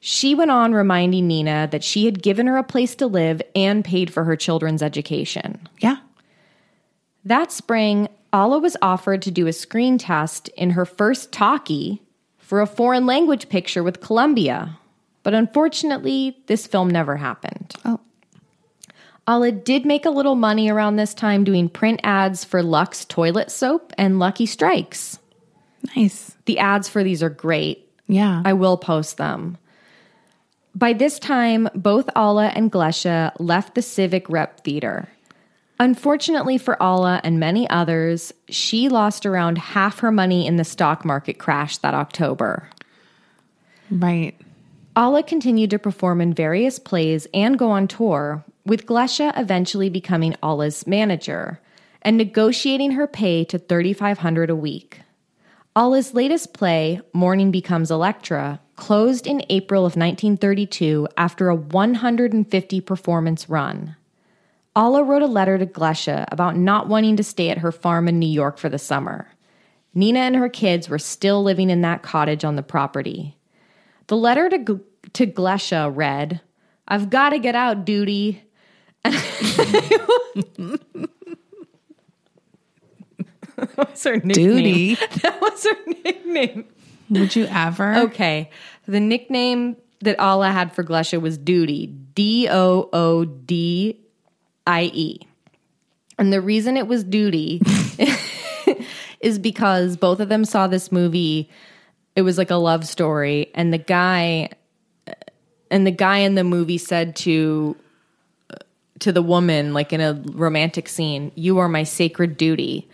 She 0.00 0.34
went 0.34 0.50
on 0.50 0.72
reminding 0.72 1.26
Nina 1.26 1.68
that 1.70 1.84
she 1.84 2.04
had 2.04 2.22
given 2.22 2.46
her 2.48 2.56
a 2.56 2.64
place 2.64 2.94
to 2.96 3.06
live 3.06 3.40
and 3.54 3.84
paid 3.84 4.12
for 4.12 4.24
her 4.24 4.36
children's 4.36 4.82
education. 4.82 5.68
yeah 5.80 5.98
That 7.24 7.52
spring, 7.52 8.08
Alla 8.32 8.58
was 8.58 8.76
offered 8.82 9.22
to 9.22 9.30
do 9.30 9.46
a 9.46 9.52
screen 9.52 9.98
test 9.98 10.48
in 10.48 10.70
her 10.70 10.84
first 10.84 11.32
talkie 11.32 12.02
for 12.38 12.60
a 12.60 12.66
foreign 12.66 13.06
language 13.06 13.48
picture 13.48 13.82
with 13.82 14.00
Columbia. 14.00 14.78
But 15.26 15.34
unfortunately, 15.34 16.38
this 16.46 16.68
film 16.68 16.88
never 16.88 17.16
happened. 17.16 17.74
oh 17.84 17.98
Alla 19.26 19.50
did 19.50 19.84
make 19.84 20.06
a 20.06 20.10
little 20.10 20.36
money 20.36 20.70
around 20.70 20.94
this 20.94 21.14
time 21.14 21.42
doing 21.42 21.68
print 21.68 21.98
ads 22.04 22.44
for 22.44 22.62
Lux 22.62 23.04
toilet 23.04 23.50
soap 23.50 23.92
and 23.98 24.20
Lucky 24.20 24.46
Strikes. 24.46 25.18
nice 25.96 26.36
The 26.44 26.60
ads 26.60 26.88
for 26.88 27.02
these 27.02 27.24
are 27.24 27.28
great. 27.28 27.90
yeah 28.06 28.40
I 28.44 28.52
will 28.52 28.76
post 28.76 29.16
them. 29.16 29.58
By 30.76 30.92
this 30.92 31.18
time, 31.18 31.68
both 31.74 32.08
Alla 32.14 32.52
and 32.54 32.70
Glesha 32.70 33.32
left 33.40 33.74
the 33.74 33.82
Civic 33.82 34.30
Rep 34.30 34.62
Theater. 34.62 35.08
Unfortunately 35.80 36.56
for 36.56 36.80
Alla 36.80 37.20
and 37.24 37.40
many 37.40 37.68
others, 37.68 38.32
she 38.48 38.88
lost 38.88 39.26
around 39.26 39.58
half 39.58 39.98
her 39.98 40.12
money 40.12 40.46
in 40.46 40.54
the 40.54 40.62
stock 40.64 41.04
market 41.04 41.40
crash 41.40 41.78
that 41.78 41.94
October. 41.94 42.70
right 43.90 44.36
Alla 44.96 45.22
continued 45.22 45.68
to 45.70 45.78
perform 45.78 46.22
in 46.22 46.32
various 46.32 46.78
plays 46.78 47.26
and 47.34 47.58
go 47.58 47.70
on 47.70 47.86
tour, 47.86 48.42
with 48.64 48.86
Glesha 48.86 49.30
eventually 49.38 49.90
becoming 49.90 50.34
Alla's 50.42 50.86
manager 50.86 51.60
and 52.00 52.16
negotiating 52.16 52.92
her 52.92 53.06
pay 53.06 53.44
to 53.44 53.58
3500 53.58 54.48
a 54.48 54.56
week. 54.56 55.02
Alla's 55.76 56.14
latest 56.14 56.54
play, 56.54 57.02
Mourning 57.12 57.50
Becomes 57.50 57.90
Electra, 57.90 58.58
closed 58.76 59.26
in 59.26 59.44
April 59.50 59.82
of 59.82 59.96
1932 59.96 61.06
after 61.18 61.50
a 61.50 61.54
150 61.54 62.80
performance 62.80 63.50
run. 63.50 63.96
Alla 64.74 65.02
wrote 65.02 65.20
a 65.20 65.26
letter 65.26 65.58
to 65.58 65.66
Glesha 65.66 66.24
about 66.32 66.56
not 66.56 66.88
wanting 66.88 67.18
to 67.18 67.22
stay 67.22 67.50
at 67.50 67.58
her 67.58 67.72
farm 67.72 68.08
in 68.08 68.18
New 68.18 68.26
York 68.26 68.56
for 68.56 68.70
the 68.70 68.78
summer. 68.78 69.28
Nina 69.92 70.20
and 70.20 70.36
her 70.36 70.48
kids 70.48 70.88
were 70.88 70.98
still 70.98 71.42
living 71.42 71.68
in 71.68 71.82
that 71.82 72.02
cottage 72.02 72.44
on 72.44 72.56
the 72.56 72.62
property. 72.62 73.36
The 74.08 74.16
letter 74.16 74.48
to, 74.48 74.58
G- 74.58 74.84
to 75.14 75.26
Glesha 75.26 75.90
read, 75.94 76.40
I've 76.88 77.10
got 77.10 77.30
to 77.30 77.38
get 77.38 77.54
out, 77.54 77.84
duty. 77.84 78.42
that 79.04 79.12
was 83.76 84.04
her 84.04 84.16
nickname. 84.16 84.34
duty 84.34 84.94
That 85.22 85.40
was 85.40 85.64
her 85.64 85.92
nickname. 86.04 86.64
would 87.10 87.34
you 87.36 87.46
ever 87.46 87.96
Okay. 87.98 88.50
The 88.86 89.00
nickname 89.00 89.76
that 90.00 90.18
Alla 90.20 90.50
had 90.52 90.72
for 90.72 90.84
Glesha 90.84 91.20
was 91.20 91.38
Duty. 91.38 91.86
D 92.14 92.48
O 92.50 92.88
O 92.92 93.24
D 93.24 94.00
IE. 94.68 95.20
And 96.18 96.32
the 96.32 96.40
reason 96.40 96.76
it 96.76 96.86
was 96.86 97.04
duty 97.04 97.60
is 99.20 99.38
because 99.38 99.96
both 99.96 100.20
of 100.20 100.28
them 100.28 100.44
saw 100.44 100.66
this 100.66 100.90
movie. 100.92 101.50
It 102.16 102.22
was 102.22 102.38
like 102.38 102.50
a 102.50 102.56
love 102.56 102.86
story, 102.86 103.50
and 103.54 103.72
the 103.72 103.78
guy 103.78 104.48
and 105.70 105.86
the 105.86 105.90
guy 105.90 106.18
in 106.18 106.34
the 106.34 106.44
movie 106.44 106.78
said 106.78 107.14
to 107.16 107.76
to 109.00 109.12
the 109.12 109.22
woman 109.22 109.74
like 109.74 109.92
in 109.92 110.00
a 110.00 110.14
romantic 110.32 110.88
scene, 110.88 111.30
"You 111.34 111.58
are 111.58 111.68
my 111.68 111.82
sacred 111.82 112.36
duty." 112.36 112.88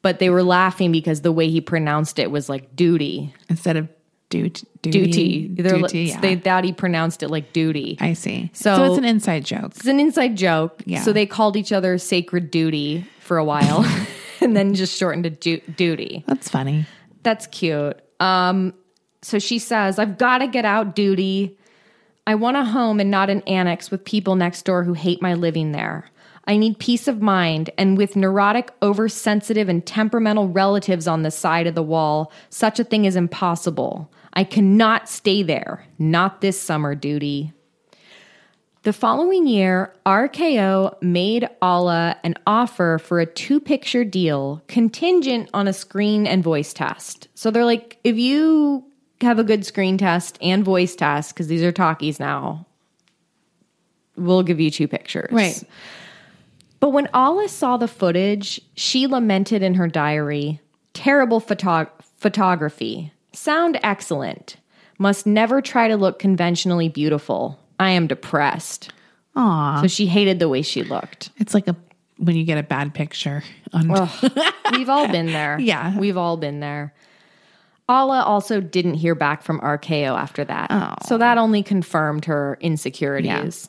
But 0.00 0.18
they 0.18 0.30
were 0.30 0.42
laughing 0.42 0.90
because 0.90 1.20
the 1.20 1.30
way 1.30 1.48
he 1.48 1.60
pronounced 1.60 2.18
it 2.18 2.30
was 2.30 2.48
like 2.48 2.74
duty. 2.74 3.32
Instead 3.48 3.76
of 3.76 3.88
duty. 4.30 4.66
Duty. 4.80 5.46
Duty. 5.48 5.78
Like- 5.78 5.92
yeah. 5.94 6.20
They 6.20 6.34
thought 6.36 6.64
he 6.64 6.72
pronounced 6.72 7.22
it 7.22 7.28
like 7.28 7.52
duty. 7.52 7.98
I 8.00 8.14
see. 8.14 8.50
So- 8.52 8.74
So, 8.74 8.84
it's 8.86 8.98
an 8.98 9.04
inside 9.04 9.44
joke. 9.44 9.72
It's 9.76 9.86
an 9.86 10.00
inside 10.00 10.36
joke. 10.36 10.82
Yeah. 10.86 11.02
So 11.02 11.12
they 11.12 11.24
called 11.26 11.56
each 11.56 11.70
other 11.70 11.98
sacred 11.98 12.50
duty 12.50 13.06
for 13.20 13.36
a 13.36 13.44
while 13.44 13.84
and 14.40 14.56
then 14.56 14.74
just 14.74 14.98
shortened 14.98 15.22
to 15.24 15.30
du- 15.30 15.62
duty. 15.76 16.24
That's 16.26 16.48
funny. 16.48 16.86
That's 17.22 17.46
cute. 17.46 18.00
Um, 18.22 18.72
so 19.20 19.38
she 19.40 19.58
says, 19.58 19.98
I've 19.98 20.16
got 20.16 20.38
to 20.38 20.46
get 20.46 20.64
out 20.64 20.94
duty. 20.94 21.58
I 22.24 22.36
want 22.36 22.56
a 22.56 22.64
home 22.64 23.00
and 23.00 23.10
not 23.10 23.30
an 23.30 23.42
annex 23.42 23.90
with 23.90 24.04
people 24.04 24.36
next 24.36 24.62
door 24.62 24.84
who 24.84 24.92
hate 24.92 25.20
my 25.20 25.34
living 25.34 25.72
there. 25.72 26.08
I 26.44 26.56
need 26.56 26.78
peace 26.78 27.06
of 27.06 27.22
mind, 27.22 27.70
and 27.78 27.96
with 27.96 28.16
neurotic, 28.16 28.72
oversensitive, 28.82 29.68
and 29.68 29.84
temperamental 29.84 30.48
relatives 30.48 31.06
on 31.06 31.22
the 31.22 31.30
side 31.30 31.66
of 31.66 31.76
the 31.76 31.82
wall, 31.82 32.32
such 32.48 32.80
a 32.80 32.84
thing 32.84 33.04
is 33.04 33.14
impossible. 33.14 34.10
I 34.32 34.44
cannot 34.44 35.08
stay 35.08 35.42
there. 35.42 35.86
Not 35.98 36.40
this 36.40 36.60
summer 36.60 36.94
duty. 36.94 37.52
The 38.82 38.92
following 38.92 39.46
year, 39.46 39.94
RKO 40.04 41.00
made 41.00 41.48
Alla 41.60 42.16
an 42.24 42.34
offer 42.48 42.98
for 42.98 43.20
a 43.20 43.26
two 43.26 43.60
picture 43.60 44.04
deal 44.04 44.60
contingent 44.66 45.48
on 45.54 45.68
a 45.68 45.72
screen 45.72 46.26
and 46.26 46.42
voice 46.42 46.72
test. 46.72 47.28
So 47.36 47.52
they're 47.52 47.64
like, 47.64 47.98
if 48.02 48.16
you 48.16 48.84
have 49.20 49.38
a 49.38 49.44
good 49.44 49.64
screen 49.64 49.98
test 49.98 50.36
and 50.42 50.64
voice 50.64 50.96
test, 50.96 51.32
because 51.32 51.46
these 51.46 51.62
are 51.62 51.70
talkies 51.70 52.18
now, 52.18 52.66
we'll 54.16 54.42
give 54.42 54.58
you 54.58 54.68
two 54.68 54.88
pictures. 54.88 55.30
Right. 55.30 55.62
But 56.80 56.90
when 56.90 57.08
Alla 57.14 57.48
saw 57.48 57.76
the 57.76 57.86
footage, 57.86 58.60
she 58.74 59.06
lamented 59.06 59.62
in 59.62 59.74
her 59.74 59.86
diary 59.86 60.60
terrible 60.92 61.38
photo- 61.38 61.90
photography, 62.16 63.12
sound 63.32 63.78
excellent, 63.84 64.56
must 64.98 65.24
never 65.24 65.62
try 65.62 65.86
to 65.86 65.96
look 65.96 66.18
conventionally 66.18 66.88
beautiful. 66.88 67.61
I 67.78 67.90
am 67.90 68.06
depressed. 68.06 68.92
Aw. 69.36 69.82
So 69.82 69.88
she 69.88 70.06
hated 70.06 70.38
the 70.38 70.48
way 70.48 70.62
she 70.62 70.82
looked. 70.82 71.30
It's 71.38 71.54
like 71.54 71.68
a 71.68 71.76
when 72.18 72.36
you 72.36 72.44
get 72.44 72.58
a 72.58 72.62
bad 72.62 72.94
picture 72.94 73.42
on 73.72 73.88
We've 74.72 74.88
all 74.88 75.08
been 75.08 75.26
there. 75.26 75.58
Yeah. 75.58 75.98
We've 75.98 76.16
all 76.16 76.36
been 76.36 76.60
there. 76.60 76.94
Alla 77.88 78.22
also 78.22 78.60
didn't 78.60 78.94
hear 78.94 79.14
back 79.14 79.42
from 79.42 79.60
RKO 79.60 80.16
after 80.16 80.44
that. 80.44 80.68
Oh. 80.70 80.94
So 81.06 81.18
that 81.18 81.36
only 81.36 81.62
confirmed 81.62 82.26
her 82.26 82.58
insecurities. 82.60 83.68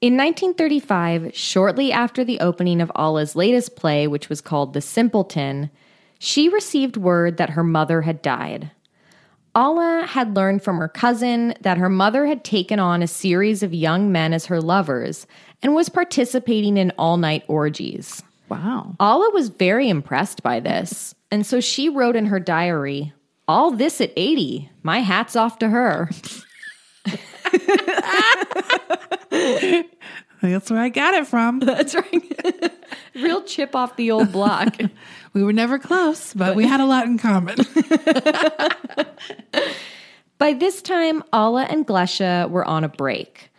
In 0.00 0.16
1935, 0.16 1.34
shortly 1.34 1.90
after 1.90 2.24
the 2.24 2.38
opening 2.38 2.80
of 2.80 2.92
Alla's 2.94 3.34
latest 3.34 3.74
play, 3.74 4.06
which 4.06 4.28
was 4.28 4.40
called 4.40 4.72
The 4.72 4.80
Simpleton, 4.80 5.70
she 6.20 6.48
received 6.48 6.96
word 6.96 7.36
that 7.36 7.50
her 7.50 7.64
mother 7.64 8.02
had 8.02 8.22
died. 8.22 8.70
Alla 9.58 10.06
had 10.06 10.36
learned 10.36 10.62
from 10.62 10.78
her 10.78 10.86
cousin 10.86 11.52
that 11.62 11.78
her 11.78 11.88
mother 11.88 12.26
had 12.26 12.44
taken 12.44 12.78
on 12.78 13.02
a 13.02 13.08
series 13.08 13.64
of 13.64 13.74
young 13.74 14.12
men 14.12 14.32
as 14.32 14.46
her 14.46 14.60
lovers 14.60 15.26
and 15.60 15.74
was 15.74 15.88
participating 15.88 16.76
in 16.76 16.92
all 16.96 17.16
night 17.16 17.42
orgies. 17.48 18.22
Wow. 18.48 18.94
Alla 19.00 19.30
was 19.30 19.48
very 19.48 19.88
impressed 19.88 20.44
by 20.44 20.60
this, 20.60 21.12
and 21.32 21.44
so 21.44 21.58
she 21.58 21.88
wrote 21.88 22.14
in 22.14 22.26
her 22.26 22.38
diary, 22.38 23.12
All 23.48 23.72
this 23.72 24.00
at 24.00 24.12
80. 24.16 24.70
My 24.84 25.00
hat's 25.00 25.34
off 25.34 25.58
to 25.58 25.68
her. 25.68 26.08
That's 30.40 30.70
where 30.70 30.80
I 30.80 30.88
got 30.88 31.14
it 31.14 31.26
from. 31.26 31.58
That's 31.64 31.96
right. 31.96 32.72
Real 33.22 33.42
chip 33.42 33.74
off 33.74 33.96
the 33.96 34.10
old 34.10 34.32
block. 34.32 34.76
We 35.34 35.44
were 35.44 35.52
never 35.52 35.78
close, 35.78 36.32
but 36.32 36.56
we 36.56 36.66
had 36.66 36.80
a 36.80 36.86
lot 36.86 37.04
in 37.06 37.18
common. 37.18 37.58
By 40.38 40.54
this 40.54 40.80
time, 40.80 41.22
Alla 41.32 41.64
and 41.64 41.86
Glesha 41.86 42.48
were 42.48 42.64
on 42.64 42.82
a 42.82 42.88
break. 42.88 43.50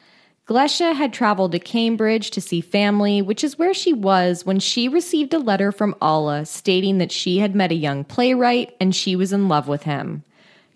Glesha 0.47 0.95
had 0.95 1.13
traveled 1.13 1.51
to 1.51 1.59
Cambridge 1.59 2.31
to 2.31 2.41
see 2.41 2.59
family, 2.59 3.21
which 3.21 3.43
is 3.43 3.59
where 3.59 3.73
she 3.73 3.93
was 3.93 4.47
when 4.47 4.59
she 4.59 4.89
received 4.89 5.33
a 5.33 5.39
letter 5.39 5.71
from 5.71 5.95
Alla 6.01 6.43
stating 6.43 6.97
that 6.97 7.11
she 7.11 7.37
had 7.37 7.53
met 7.53 7.71
a 7.71 7.75
young 7.75 8.03
playwright 8.03 8.75
and 8.81 8.95
she 8.95 9.15
was 9.15 9.31
in 9.31 9.47
love 9.47 9.67
with 9.67 9.83
him. 9.83 10.23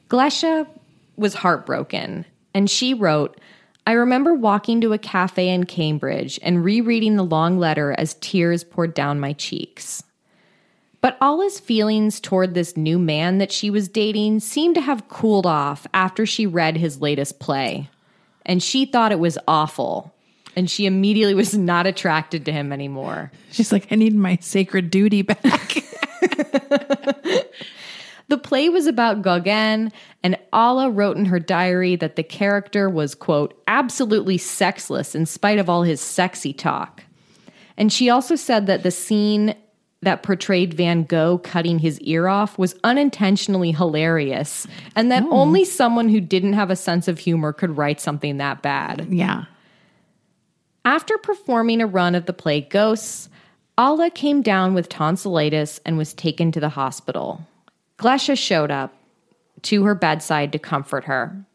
Glesha 0.09 0.67
was 1.17 1.33
heartbroken, 1.33 2.23
and 2.53 2.69
she 2.69 2.93
wrote, 2.93 3.39
I 3.85 3.93
remember 3.93 4.33
walking 4.33 4.79
to 4.81 4.93
a 4.93 4.97
cafe 4.97 5.49
in 5.49 5.65
Cambridge 5.65 6.39
and 6.41 6.63
rereading 6.63 7.17
the 7.17 7.23
long 7.23 7.59
letter 7.59 7.93
as 7.97 8.13
tears 8.15 8.63
poured 8.63 8.93
down 8.93 9.19
my 9.19 9.33
cheeks. 9.33 10.03
But 11.01 11.17
Alla's 11.19 11.59
feelings 11.59 12.21
toward 12.21 12.53
this 12.53 12.77
new 12.77 12.97
man 12.97 13.39
that 13.39 13.51
she 13.51 13.69
was 13.69 13.89
dating 13.89 14.39
seemed 14.39 14.75
to 14.75 14.81
have 14.81 15.09
cooled 15.09 15.45
off 15.45 15.85
after 15.93 16.25
she 16.25 16.45
read 16.45 16.77
his 16.77 17.01
latest 17.01 17.39
play. 17.39 17.89
And 18.45 18.63
she 18.63 18.85
thought 18.85 19.11
it 19.11 19.19
was 19.19 19.37
awful. 19.45 20.13
And 20.55 20.69
she 20.69 20.85
immediately 20.85 21.33
was 21.33 21.53
not 21.57 21.85
attracted 21.85 22.45
to 22.45 22.53
him 22.53 22.71
anymore. 22.71 23.33
She's 23.51 23.73
like, 23.73 23.91
I 23.91 23.95
need 23.95 24.15
my 24.15 24.37
sacred 24.39 24.91
duty 24.91 25.23
back. 25.23 25.83
The 28.29 28.37
play 28.37 28.69
was 28.69 28.87
about 28.87 29.21
Gauguin, 29.21 29.91
and 30.23 30.37
Alla 30.53 30.89
wrote 30.89 31.17
in 31.17 31.25
her 31.25 31.39
diary 31.39 31.97
that 31.97 32.15
the 32.15 32.23
character 32.23 32.89
was, 32.89 33.13
quote, 33.13 33.61
absolutely 33.67 34.37
sexless 34.37 35.15
in 35.15 35.25
spite 35.25 35.59
of 35.59 35.69
all 35.69 35.83
his 35.83 35.99
sexy 35.99 36.53
talk. 36.53 37.03
And 37.77 37.91
she 37.91 38.09
also 38.09 38.35
said 38.35 38.65
that 38.67 38.83
the 38.83 38.91
scene 38.91 39.55
that 40.01 40.23
portrayed 40.23 40.73
Van 40.73 41.03
Gogh 41.03 41.39
cutting 41.39 41.79
his 41.79 41.99
ear 42.01 42.27
off 42.27 42.57
was 42.57 42.75
unintentionally 42.83 43.71
hilarious, 43.71 44.67
and 44.95 45.11
that 45.11 45.23
hmm. 45.23 45.33
only 45.33 45.65
someone 45.65 46.09
who 46.09 46.21
didn't 46.21 46.53
have 46.53 46.69
a 46.69 46.75
sense 46.75 47.07
of 47.07 47.19
humor 47.19 47.51
could 47.53 47.77
write 47.77 47.99
something 47.99 48.37
that 48.37 48.61
bad. 48.61 49.07
yeah. 49.09 49.45
After 50.85 51.17
performing 51.17 51.81
a 51.81 51.87
run 51.87 52.13
of 52.13 52.25
the 52.25 52.33
play 52.33 52.59
Ghosts, 52.59 53.29
Alla 53.77 54.09
came 54.09 54.41
down 54.41 54.73
with 54.73 54.89
tonsillitis 54.89 55.79
and 55.85 55.97
was 55.97 56.13
taken 56.13 56.51
to 56.51 56.59
the 56.59 56.69
hospital. 56.69 57.41
Glesha 57.97 58.37
showed 58.37 58.69
up 58.69 58.93
to 59.63 59.83
her 59.83 59.95
bedside 59.95 60.51
to 60.51 60.59
comfort 60.59 61.05
her. 61.05 61.45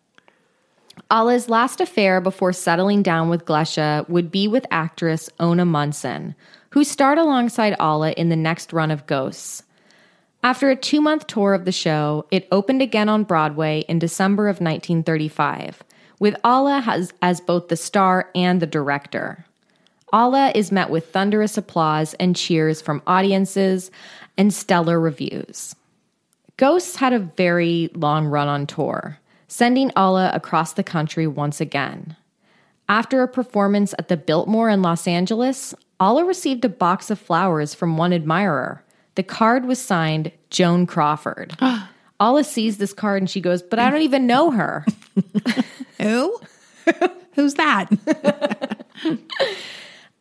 Alla's 1.11 1.48
last 1.48 1.80
affair 1.80 2.20
before 2.20 2.52
settling 2.52 3.02
down 3.02 3.28
with 3.28 3.44
Glesha 3.44 4.09
would 4.09 4.30
be 4.30 4.48
with 4.48 4.66
actress 4.70 5.30
Ona 5.40 5.64
Munson, 5.64 6.34
who 6.70 6.84
starred 6.84 7.18
alongside 7.18 7.76
Alla 7.78 8.12
in 8.12 8.28
the 8.28 8.36
next 8.36 8.72
run 8.72 8.90
of 8.90 9.06
Ghosts. 9.06 9.62
After 10.42 10.70
a 10.70 10.76
two 10.76 11.00
month 11.00 11.26
tour 11.26 11.54
of 11.54 11.64
the 11.64 11.72
show, 11.72 12.26
it 12.30 12.48
opened 12.52 12.82
again 12.82 13.09
on 13.09 13.24
Broadway 13.24 13.84
in 13.88 13.98
December 13.98 14.48
of 14.48 14.56
1935, 14.56 15.82
with 16.20 16.36
Alla 16.44 16.82
as, 16.86 17.12
as 17.22 17.40
both 17.40 17.68
the 17.68 17.76
star 17.76 18.30
and 18.34 18.61
the 18.61 18.66
director. 18.66 19.44
Alla 20.12 20.52
is 20.54 20.72
met 20.72 20.90
with 20.90 21.12
thunderous 21.12 21.59
applause 21.59 22.14
and 22.14 22.36
cheers 22.36 22.80
from 22.80 23.02
audiences 23.06 23.90
and 24.36 24.54
stellar 24.54 24.98
reviews. 24.98 25.74
Ghosts 26.59 26.96
had 26.96 27.12
a 27.12 27.20
very 27.20 27.88
long 27.94 28.26
run 28.26 28.48
on 28.48 28.66
tour, 28.66 29.18
sending 29.46 29.92
Alla 29.96 30.30
across 30.34 30.74
the 30.74 30.82
country 30.82 31.26
once 31.26 31.61
again. 31.61 32.16
After 32.88 33.22
a 33.22 33.28
performance 33.28 33.94
at 33.98 34.09
the 34.09 34.16
Biltmore 34.16 34.68
in 34.68 34.82
Los 34.82 35.06
Angeles, 35.06 35.72
Alla 36.00 36.24
received 36.24 36.64
a 36.64 36.68
box 36.68 37.11
of 37.11 37.18
flowers 37.18 37.74
from 37.74 37.96
one 37.96 38.12
admirer. 38.12 38.82
The 39.14 39.22
card 39.22 39.66
was 39.66 39.80
signed 39.80 40.32
Joan 40.50 40.86
Crawford. 40.86 41.56
Alla 42.20 42.42
sees 42.42 42.78
this 42.78 42.92
card 42.92 43.22
and 43.22 43.30
she 43.30 43.40
goes, 43.40 43.62
But 43.62 43.78
I 43.78 43.88
don't 43.88 44.02
even 44.02 44.26
know 44.26 44.50
her. 44.50 44.84
Who? 46.00 46.40
Who's 47.34 47.54
that? 47.54 47.88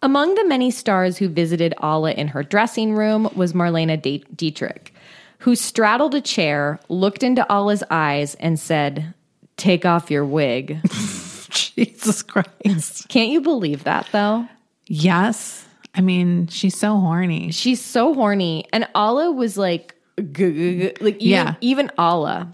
Among 0.04 0.36
the 0.36 0.46
many 0.46 0.70
stars 0.70 1.18
who 1.18 1.30
visited 1.30 1.74
Alla 1.80 2.12
in 2.12 2.28
her 2.28 2.44
dressing 2.44 2.94
room 2.94 3.28
was 3.36 3.54
Marlena 3.54 4.00
De- 4.00 4.24
Dietrich, 4.36 4.94
who 5.40 5.56
straddled 5.56 6.16
a 6.16 6.22
chair, 6.22 6.80
looked 6.90 7.24
into 7.24 7.50
Alla's 7.52 7.84
eyes, 7.90 8.36
and 8.36 8.60
said, 8.60 9.14
Take 9.56 9.86
off 9.86 10.12
your 10.12 10.26
wig. 10.26 10.80
Jesus 11.50 12.22
Christ. 12.24 13.08
Can't 13.10 13.30
you 13.32 13.42
believe 13.42 13.84
that, 13.86 14.08
though? 14.12 14.48
Yes. 14.88 15.66
I 15.96 16.02
mean, 16.02 16.48
she's 16.48 16.78
so 16.78 17.00
horny. 17.00 17.52
She's 17.52 17.84
so 17.84 18.14
horny. 18.14 18.66
And 18.72 18.88
Alla 18.94 19.32
was 19.32 19.58
like, 19.58 19.96
like 20.18 20.40
even, 20.40 21.18
Yeah. 21.20 21.56
even 21.62 21.92
Alla. 21.98 22.54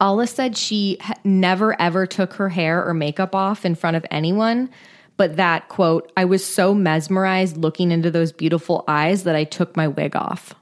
Alla 0.00 0.26
said 0.26 0.56
she 0.56 0.98
never 1.24 1.80
ever 1.80 2.06
took 2.06 2.32
her 2.34 2.48
hair 2.48 2.84
or 2.84 2.94
makeup 2.94 3.34
off 3.34 3.64
in 3.64 3.74
front 3.74 3.96
of 3.96 4.06
anyone, 4.10 4.70
but 5.16 5.36
that 5.36 5.68
quote, 5.68 6.10
I 6.16 6.24
was 6.24 6.44
so 6.44 6.74
mesmerized 6.74 7.56
looking 7.58 7.92
into 7.92 8.10
those 8.10 8.32
beautiful 8.32 8.82
eyes 8.88 9.24
that 9.24 9.36
I 9.36 9.44
took 9.44 9.76
my 9.76 9.88
wig 9.88 10.16
off. 10.16 10.54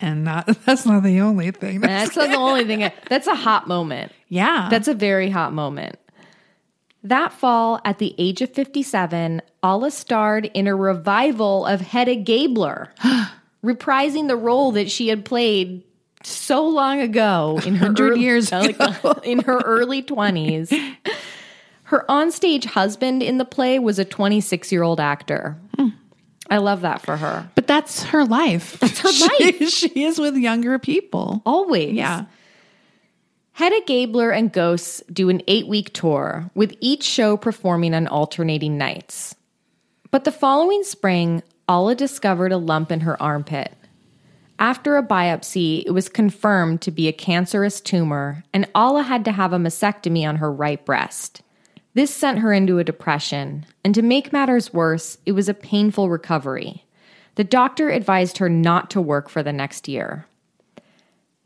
And 0.00 0.24
not 0.24 0.46
that's 0.66 0.84
not 0.86 1.02
the 1.02 1.20
only 1.20 1.50
thing. 1.50 1.76
And 1.76 1.84
that's 1.84 2.16
not 2.16 2.28
the 2.28 2.36
only 2.36 2.64
thing. 2.64 2.90
That's 3.08 3.26
a 3.26 3.34
hot 3.34 3.66
moment. 3.66 4.12
yeah. 4.28 4.68
That's 4.70 4.88
a 4.88 4.94
very 4.94 5.30
hot 5.30 5.52
moment. 5.52 5.98
That 7.02 7.32
fall, 7.32 7.80
at 7.84 7.98
the 7.98 8.14
age 8.18 8.42
of 8.42 8.52
57, 8.52 9.40
Alla 9.62 9.90
starred 9.92 10.50
in 10.54 10.66
a 10.66 10.74
revival 10.74 11.64
of 11.64 11.80
Hedda 11.80 12.16
Gabler, 12.16 12.88
reprising 13.64 14.26
the 14.26 14.34
role 14.36 14.72
that 14.72 14.90
she 14.90 15.06
had 15.06 15.24
played 15.24 15.84
so 16.24 16.66
long 16.66 17.00
ago 17.00 17.60
in 17.64 17.76
her 17.76 17.86
100 17.86 18.10
early- 18.12 18.20
years 18.20 18.52
oh 18.52 18.58
like, 18.60 19.24
in 19.24 19.38
her 19.40 19.60
early 19.60 20.02
20s. 20.02 20.76
Her 21.84 22.04
onstage 22.08 22.64
husband 22.64 23.22
in 23.22 23.38
the 23.38 23.44
play 23.44 23.78
was 23.78 24.00
a 24.00 24.04
26 24.04 24.72
year 24.72 24.82
old 24.82 24.98
actor. 24.98 25.56
Hmm. 25.76 25.90
I 26.48 26.58
love 26.58 26.82
that 26.82 27.02
for 27.02 27.16
her. 27.16 27.48
but 27.54 27.66
that's 27.66 28.04
her 28.04 28.24
life. 28.24 28.78
That's 28.78 29.00
her 29.00 29.28
life. 29.40 29.68
she 29.70 30.04
is 30.04 30.18
with 30.18 30.36
younger 30.36 30.78
people. 30.78 31.42
Always. 31.44 31.94
Yeah. 31.94 32.26
Hedda 33.52 33.80
Gabler 33.86 34.30
and 34.30 34.52
Ghosts 34.52 35.02
do 35.10 35.28
an 35.30 35.42
eight 35.48 35.66
week 35.66 35.92
tour, 35.92 36.50
with 36.54 36.76
each 36.80 37.02
show 37.02 37.36
performing 37.36 37.94
on 37.94 38.06
alternating 38.06 38.76
nights. 38.76 39.34
But 40.10 40.24
the 40.24 40.32
following 40.32 40.82
spring, 40.84 41.42
Alla 41.68 41.94
discovered 41.94 42.52
a 42.52 42.58
lump 42.58 42.92
in 42.92 43.00
her 43.00 43.20
armpit. 43.20 43.72
After 44.58 44.96
a 44.96 45.02
biopsy, 45.02 45.82
it 45.84 45.90
was 45.90 46.08
confirmed 46.08 46.80
to 46.82 46.90
be 46.90 47.08
a 47.08 47.12
cancerous 47.12 47.80
tumor, 47.80 48.44
and 48.52 48.68
Alla 48.74 49.02
had 49.02 49.24
to 49.24 49.32
have 49.32 49.52
a 49.52 49.58
mastectomy 49.58 50.26
on 50.28 50.36
her 50.36 50.50
right 50.52 50.82
breast. 50.84 51.42
This 51.96 52.14
sent 52.14 52.40
her 52.40 52.52
into 52.52 52.78
a 52.78 52.84
depression, 52.84 53.64
and 53.82 53.94
to 53.94 54.02
make 54.02 54.30
matters 54.30 54.70
worse, 54.70 55.16
it 55.24 55.32
was 55.32 55.48
a 55.48 55.54
painful 55.54 56.10
recovery. 56.10 56.84
The 57.36 57.42
doctor 57.42 57.88
advised 57.88 58.36
her 58.36 58.50
not 58.50 58.90
to 58.90 59.00
work 59.00 59.30
for 59.30 59.42
the 59.42 59.50
next 59.50 59.88
year. 59.88 60.26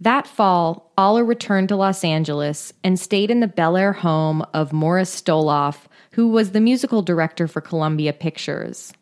That 0.01 0.26
fall, 0.26 0.90
Alla 0.98 1.22
returned 1.22 1.68
to 1.68 1.76
Los 1.76 2.03
Angeles 2.03 2.72
and 2.82 2.98
stayed 2.98 3.30
in 3.30 3.38
the 3.38 3.46
Bel 3.46 3.76
Air 3.76 3.92
home 3.92 4.44
of 4.53 4.72
Morris 4.72 5.22
Stoloff, 5.22 5.86
who 6.14 6.26
was 6.26 6.51
the 6.51 6.61
musical 6.61 7.03
director 7.03 7.46
for 7.46 7.61
Columbia 7.61 8.12
Pictures. 8.12 8.92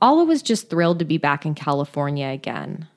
Alla 0.00 0.24
was 0.24 0.40
just 0.40 0.70
thrilled 0.70 1.00
to 1.00 1.04
be 1.04 1.18
back 1.18 1.44
in 1.44 1.54
California 1.54 2.28
again. 2.28 2.88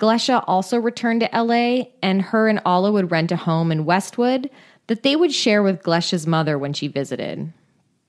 Glesha 0.00 0.42
also 0.48 0.80
returned 0.80 1.20
to 1.20 1.30
LA, 1.32 1.84
and 2.02 2.20
her 2.20 2.48
and 2.48 2.60
Alla 2.66 2.90
would 2.90 3.12
rent 3.12 3.30
a 3.30 3.36
home 3.36 3.70
in 3.70 3.84
Westwood 3.84 4.50
that 4.88 5.02
they 5.02 5.16
would 5.16 5.32
share 5.32 5.62
with 5.62 5.82
Glesha's 5.82 6.26
mother 6.26 6.58
when 6.58 6.72
she 6.72 6.88
visited. 6.88 7.52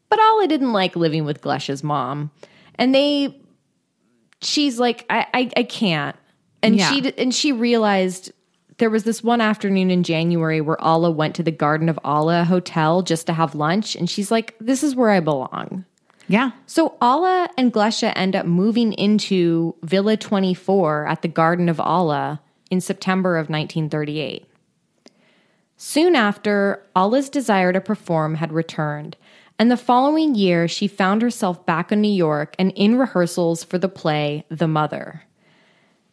But 0.09 0.19
Alla 0.19 0.47
didn't 0.47 0.73
like 0.73 0.95
living 0.95 1.25
with 1.25 1.41
Glesha's 1.41 1.83
mom, 1.83 2.31
and 2.75 2.93
they, 2.95 3.39
she's 4.41 4.79
like, 4.79 5.05
I, 5.09 5.25
I, 5.33 5.51
I 5.57 5.63
can't, 5.63 6.15
and 6.61 6.77
Yeah. 6.77 6.91
she, 6.91 7.13
and 7.17 7.33
she 7.33 7.51
realized 7.51 8.31
there 8.77 8.89
was 8.89 9.03
this 9.03 9.23
one 9.23 9.41
afternoon 9.41 9.89
in 9.89 10.03
January 10.03 10.61
where 10.61 10.79
Alla 10.81 11.09
went 11.11 11.35
to 11.35 11.43
the 11.43 11.51
Garden 11.51 11.89
of 11.89 11.99
Allah 12.03 12.43
hotel 12.43 13.01
just 13.01 13.25
to 13.27 13.33
have 13.33 13.55
lunch, 13.55 13.95
and 13.95 14.09
she's 14.09 14.31
like, 14.31 14.55
this 14.59 14.83
is 14.83 14.95
where 14.95 15.09
I 15.09 15.19
belong. 15.19 15.83
Yeah. 16.29 16.51
So 16.67 16.95
Alla 17.01 17.49
and 17.57 17.71
Glesha 17.73 18.11
end 18.15 18.35
up 18.35 18.45
moving 18.45 18.91
into 18.93 19.75
Villa 19.83 20.17
24 20.17 21.07
at 21.07 21.21
the 21.21 21.27
Garden 21.29 21.69
of 21.69 21.79
Allah 21.79 22.41
in 22.69 22.81
September 22.81 23.37
of 23.37 23.49
1938. 23.49 24.45
Soon 25.77 26.15
after, 26.15 26.83
Alla's 26.95 27.29
desire 27.29 27.71
to 27.71 27.79
perform 27.79 28.35
had 28.35 28.51
returned, 28.51 29.15
and 29.59 29.69
the 29.69 29.77
following 29.77 30.33
year 30.33 30.67
she 30.67 30.87
found 30.87 31.21
herself 31.21 31.65
back 31.67 31.91
in 31.91 32.01
New 32.01 32.11
York 32.11 32.55
and 32.57 32.71
in 32.75 32.97
rehearsals 32.97 33.63
for 33.63 33.77
the 33.77 33.87
play 33.87 34.43
The 34.49 34.67
Mother. 34.67 35.23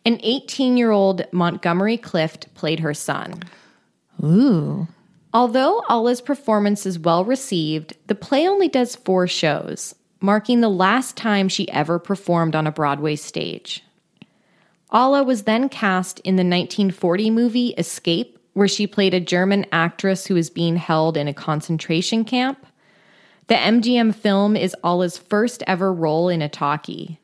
An 0.04 0.20
18 0.22 0.76
year 0.76 0.90
old 0.90 1.24
Montgomery 1.32 1.96
Clift 1.96 2.52
played 2.54 2.80
her 2.80 2.92
son. 2.92 3.42
Ooh. 4.22 4.86
Although 5.32 5.82
Alla's 5.88 6.20
performance 6.20 6.84
is 6.84 6.98
well 6.98 7.24
received, 7.24 7.96
the 8.06 8.14
play 8.14 8.46
only 8.46 8.68
does 8.68 8.94
four 8.94 9.26
shows, 9.26 9.94
marking 10.20 10.60
the 10.60 10.68
last 10.68 11.16
time 11.16 11.48
she 11.48 11.70
ever 11.70 11.98
performed 11.98 12.54
on 12.54 12.66
a 12.66 12.72
Broadway 12.72 13.16
stage. 13.16 13.82
Alla 14.90 15.24
was 15.24 15.44
then 15.44 15.70
cast 15.70 16.20
in 16.20 16.36
the 16.36 16.44
1940 16.44 17.30
movie 17.30 17.68
Escape, 17.78 18.38
where 18.54 18.68
she 18.68 18.86
played 18.86 19.14
a 19.14 19.20
German 19.20 19.66
actress 19.70 20.26
who 20.26 20.36
is 20.36 20.48
being 20.48 20.76
held 20.76 21.16
in 21.16 21.28
a 21.28 21.34
concentration 21.34 22.24
camp. 22.24 22.66
The 23.48 23.54
MGM 23.54 24.14
film 24.14 24.56
is 24.56 24.74
Alla's 24.82 25.18
first 25.18 25.62
ever 25.66 25.92
role 25.92 26.28
in 26.28 26.40
a 26.40 26.48
talkie. 26.48 27.20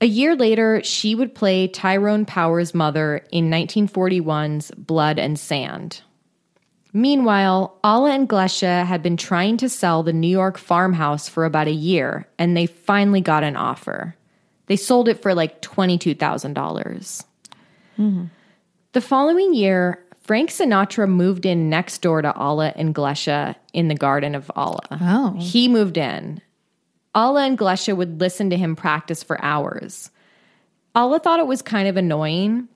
A 0.00 0.06
year 0.06 0.34
later, 0.34 0.82
she 0.82 1.14
would 1.14 1.34
play 1.34 1.68
Tyrone 1.68 2.26
Power's 2.26 2.74
mother 2.74 3.24
in 3.30 3.48
1941's 3.48 4.72
Blood 4.72 5.18
and 5.18 5.38
Sand. 5.38 6.02
Meanwhile, 6.92 7.78
Alla 7.82 8.10
and 8.12 8.28
Glesha 8.28 8.84
had 8.84 9.02
been 9.02 9.16
trying 9.16 9.56
to 9.58 9.68
sell 9.68 10.02
the 10.02 10.12
New 10.12 10.28
York 10.28 10.58
farmhouse 10.58 11.28
for 11.28 11.44
about 11.44 11.68
a 11.68 11.72
year, 11.72 12.28
and 12.38 12.56
they 12.56 12.66
finally 12.66 13.20
got 13.20 13.44
an 13.44 13.56
offer. 13.56 14.14
They 14.66 14.76
sold 14.76 15.08
it 15.08 15.20
for 15.20 15.34
like 15.34 15.60
$22,000. 15.62 17.24
Mm-hmm. 17.98 18.24
The 18.92 19.00
following 19.00 19.54
year, 19.54 20.03
Frank 20.24 20.50
Sinatra 20.50 21.06
moved 21.08 21.44
in 21.44 21.68
next 21.68 21.98
door 22.00 22.22
to 22.22 22.34
Alla 22.34 22.72
and 22.76 22.94
Glesha 22.94 23.54
in 23.74 23.88
the 23.88 23.94
Garden 23.94 24.34
of 24.34 24.50
Allah. 24.56 24.80
Oh. 24.90 25.36
He 25.38 25.68
moved 25.68 25.98
in. 25.98 26.40
Alla 27.14 27.44
and 27.44 27.58
Glesha 27.58 27.94
would 27.96 28.20
listen 28.20 28.50
to 28.50 28.56
him 28.56 28.74
practice 28.74 29.22
for 29.22 29.42
hours. 29.44 30.10
Alla 30.94 31.20
thought 31.20 31.40
it 31.40 31.46
was 31.46 31.60
kind 31.62 31.88
of 31.88 31.96
annoying, 31.96 32.68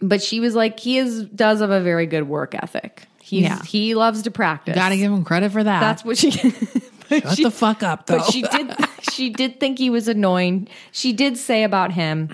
but 0.00 0.20
she 0.22 0.40
was 0.40 0.54
like, 0.54 0.80
he 0.80 0.98
is 0.98 1.24
does 1.26 1.60
have 1.60 1.70
a 1.70 1.80
very 1.80 2.06
good 2.06 2.28
work 2.28 2.54
ethic. 2.54 3.04
He's, 3.22 3.42
Yeah. 3.42 3.62
He 3.62 3.94
loves 3.94 4.22
to 4.22 4.30
practice. 4.30 4.74
Gotta 4.74 4.96
give 4.96 5.12
him 5.12 5.24
credit 5.24 5.52
for 5.52 5.62
that. 5.62 5.80
That's 5.80 6.04
what 6.04 6.18
she. 6.18 6.30
Shut 7.08 7.36
she- 7.36 7.44
the 7.44 7.50
fuck 7.50 7.82
up, 7.82 8.06
though. 8.06 8.18
But 8.18 8.30
she 8.30 8.42
did. 8.42 8.74
She 9.12 9.30
did 9.30 9.58
think 9.58 9.78
he 9.78 9.90
was 9.90 10.06
annoying. 10.06 10.68
She 10.92 11.12
did 11.12 11.36
say 11.38 11.64
about 11.64 11.90
him, 11.92 12.28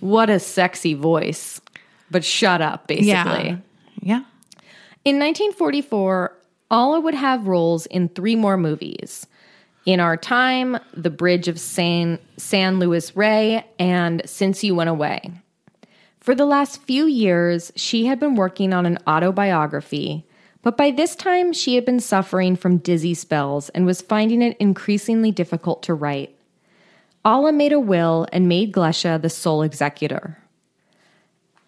"What 0.00 0.30
a 0.30 0.38
sexy 0.38 0.94
voice," 0.94 1.60
but 2.14 2.24
shut 2.24 2.62
up, 2.62 2.86
basically. 2.86 3.08
yeah. 3.08 3.56
Yeah. 4.00 4.22
In 5.04 5.18
1944, 5.18 6.32
Alla 6.70 7.00
would 7.00 7.14
have 7.14 7.48
roles 7.48 7.86
in 7.86 8.08
three 8.08 8.36
more 8.36 8.56
movies. 8.56 9.26
In 9.84 9.98
Our 9.98 10.16
Time, 10.16 10.78
The 10.96 11.10
Bridge 11.10 11.48
of 11.48 11.58
San, 11.58 12.20
San 12.36 12.78
Luis 12.78 13.16
Rey, 13.16 13.66
and 13.80 14.22
Since 14.26 14.62
You 14.62 14.76
Went 14.76 14.90
Away. 14.90 15.28
For 16.20 16.36
the 16.36 16.46
last 16.46 16.82
few 16.82 17.06
years, 17.06 17.72
she 17.74 18.06
had 18.06 18.20
been 18.20 18.36
working 18.36 18.72
on 18.72 18.86
an 18.86 18.98
autobiography, 19.08 20.24
but 20.62 20.76
by 20.76 20.92
this 20.92 21.16
time 21.16 21.52
she 21.52 21.74
had 21.74 21.84
been 21.84 21.98
suffering 21.98 22.54
from 22.54 22.78
dizzy 22.78 23.14
spells 23.14 23.70
and 23.70 23.86
was 23.86 24.00
finding 24.00 24.40
it 24.40 24.56
increasingly 24.58 25.32
difficult 25.32 25.82
to 25.82 25.94
write. 25.94 26.32
Alla 27.24 27.52
made 27.52 27.72
a 27.72 27.80
will 27.80 28.28
and 28.32 28.48
made 28.48 28.72
Glesha 28.72 29.20
the 29.20 29.28
sole 29.28 29.62
executor. 29.62 30.38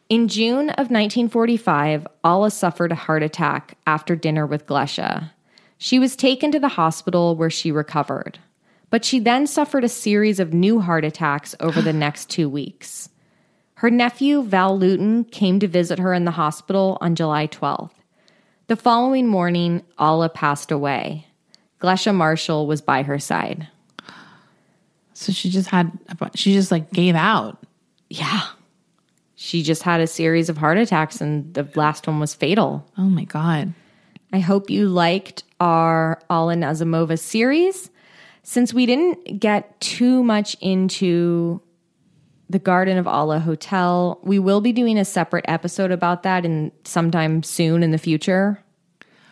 In 0.09 0.29
June 0.29 0.71
of 0.71 0.91
1945, 0.91 2.07
Alla 2.23 2.51
suffered 2.53 2.93
a 2.93 2.97
heart 2.97 3.25
attack 3.25 3.77
after 3.89 4.15
dinner 4.15 4.47
with 4.47 4.67
Glesha. 4.67 5.33
She 5.79 5.99
was 5.99 6.15
taken 6.15 6.53
to 6.53 6.61
the 6.61 6.69
hospital 6.69 7.35
where 7.35 7.51
she 7.51 7.73
recovered, 7.73 8.39
but 8.89 9.05
she 9.05 9.19
then 9.19 9.49
suffered 9.49 9.83
a 9.83 9.89
series 9.89 10.39
of 10.39 10.55
new 10.55 10.79
heart 10.79 11.05
attacks 11.05 11.57
over 11.59 11.83
the 11.83 11.93
next 12.05 12.31
two 12.31 12.49
weeks. 12.49 13.09
Her 13.75 13.91
nephew, 13.91 14.43
Val 14.43 14.79
Lewton, 14.79 15.25
came 15.25 15.59
to 15.59 15.67
visit 15.67 15.99
her 15.99 16.15
in 16.15 16.25
the 16.25 16.31
hospital 16.31 16.99
on 17.01 17.17
July 17.17 17.49
12th. 17.49 17.91
The 18.69 18.77
following 18.77 19.27
morning, 19.27 19.83
Alla 19.99 20.29
passed 20.29 20.71
away. 20.71 21.27
Glesha 21.81 22.15
Marshall 22.15 22.69
was 22.69 22.81
by 22.81 23.03
her 23.03 23.19
side. 23.19 23.69
So 25.15 25.33
she 25.33 25.51
just 25.51 25.69
had, 25.69 25.91
she 26.37 26.53
just 26.53 26.71
like 26.71 26.93
gave 26.93 27.17
out. 27.17 27.59
Yeah. 28.09 28.47
She 29.37 29.63
just 29.63 29.83
had 29.83 30.01
a 30.01 30.07
series 30.07 30.49
of 30.49 30.57
heart 30.57 30.79
attacks, 30.79 31.21
and 31.21 31.53
the 31.53 31.69
last 31.75 32.07
one 32.07 32.19
was 32.19 32.35
fatal. 32.35 32.91
Oh 32.97 33.03
my 33.03 33.25
God. 33.25 33.75
I 34.33 34.41
hope 34.41 34.71
you 34.71 34.89
liked 34.89 35.45
our 35.61 36.21
Alla 36.29 36.55
Nazimova 36.55 37.19
series. 37.19 37.91
Since 38.43 38.73
we 38.73 38.87
didn't 38.87 39.39
get 39.39 39.79
too 39.81 40.23
much 40.23 40.57
into 40.61 41.61
the 42.49 42.59
Garden 42.59 42.97
of 42.97 43.07
Allah 43.07 43.39
Hotel, 43.39 44.19
we 44.23 44.39
will 44.39 44.61
be 44.61 44.73
doing 44.73 44.99
a 44.99 45.05
separate 45.05 45.45
episode 45.49 45.91
about 45.91 46.23
that 46.23 46.45
in 46.45 46.73
sometime 46.85 47.43
soon 47.43 47.83
in 47.83 47.91
the 47.91 47.99
future, 47.99 48.63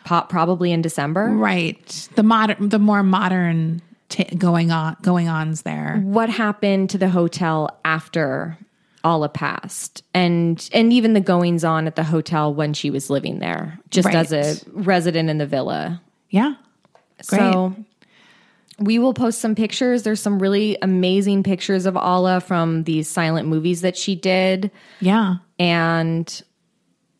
po- 0.04 0.26
probably 0.28 0.70
in 0.70 0.82
December. 0.82 1.28
Right. 1.28 2.08
The 2.14 2.22
modern, 2.22 2.68
the 2.68 2.78
more 2.78 3.02
modern 3.02 3.80
t- 4.10 4.24
going 4.36 4.70
on, 4.70 4.96
going 5.00 5.28
ons 5.28 5.62
there. 5.62 6.00
What 6.02 6.28
happened 6.28 6.90
to 6.90 6.98
the 6.98 7.08
hotel 7.08 7.80
after 7.84 8.58
Alla 9.04 9.28
passed, 9.28 10.02
and 10.14 10.68
and 10.72 10.92
even 10.92 11.12
the 11.12 11.20
goings 11.20 11.62
on 11.62 11.86
at 11.86 11.94
the 11.94 12.02
hotel 12.04 12.52
when 12.54 12.72
she 12.72 12.90
was 12.90 13.10
living 13.10 13.38
there, 13.38 13.78
just 13.90 14.06
Right. 14.06 14.16
as 14.16 14.32
a 14.32 14.56
resident 14.72 15.28
in 15.30 15.38
the 15.38 15.46
villa. 15.46 16.00
Yeah. 16.30 16.54
Great. 17.26 17.38
So 17.40 17.76
we 18.80 18.98
will 18.98 19.14
post 19.14 19.40
some 19.40 19.54
pictures. 19.54 20.02
There's 20.02 20.20
some 20.20 20.40
really 20.40 20.76
amazing 20.82 21.42
pictures 21.44 21.86
of 21.86 21.96
Alla 21.96 22.40
from 22.40 22.84
these 22.84 23.08
silent 23.08 23.46
movies 23.46 23.82
that 23.82 23.96
she 23.96 24.14
did. 24.16 24.70
Yeah. 25.00 25.36
And 25.58 26.42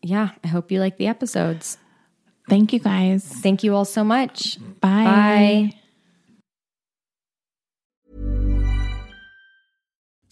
yeah, 0.01 0.29
I 0.43 0.47
hope 0.47 0.71
you 0.71 0.79
like 0.79 0.97
the 0.97 1.07
episodes. 1.07 1.77
Thank 2.49 2.73
you 2.73 2.79
guys. 2.79 3.23
Thank 3.23 3.63
you 3.63 3.73
all 3.75 3.85
so 3.85 4.03
much. 4.03 4.57
Bye. 4.81 5.03
Bye. 5.05 5.71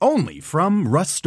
Only 0.00 0.40
from 0.40 0.88
Rust 0.88 1.24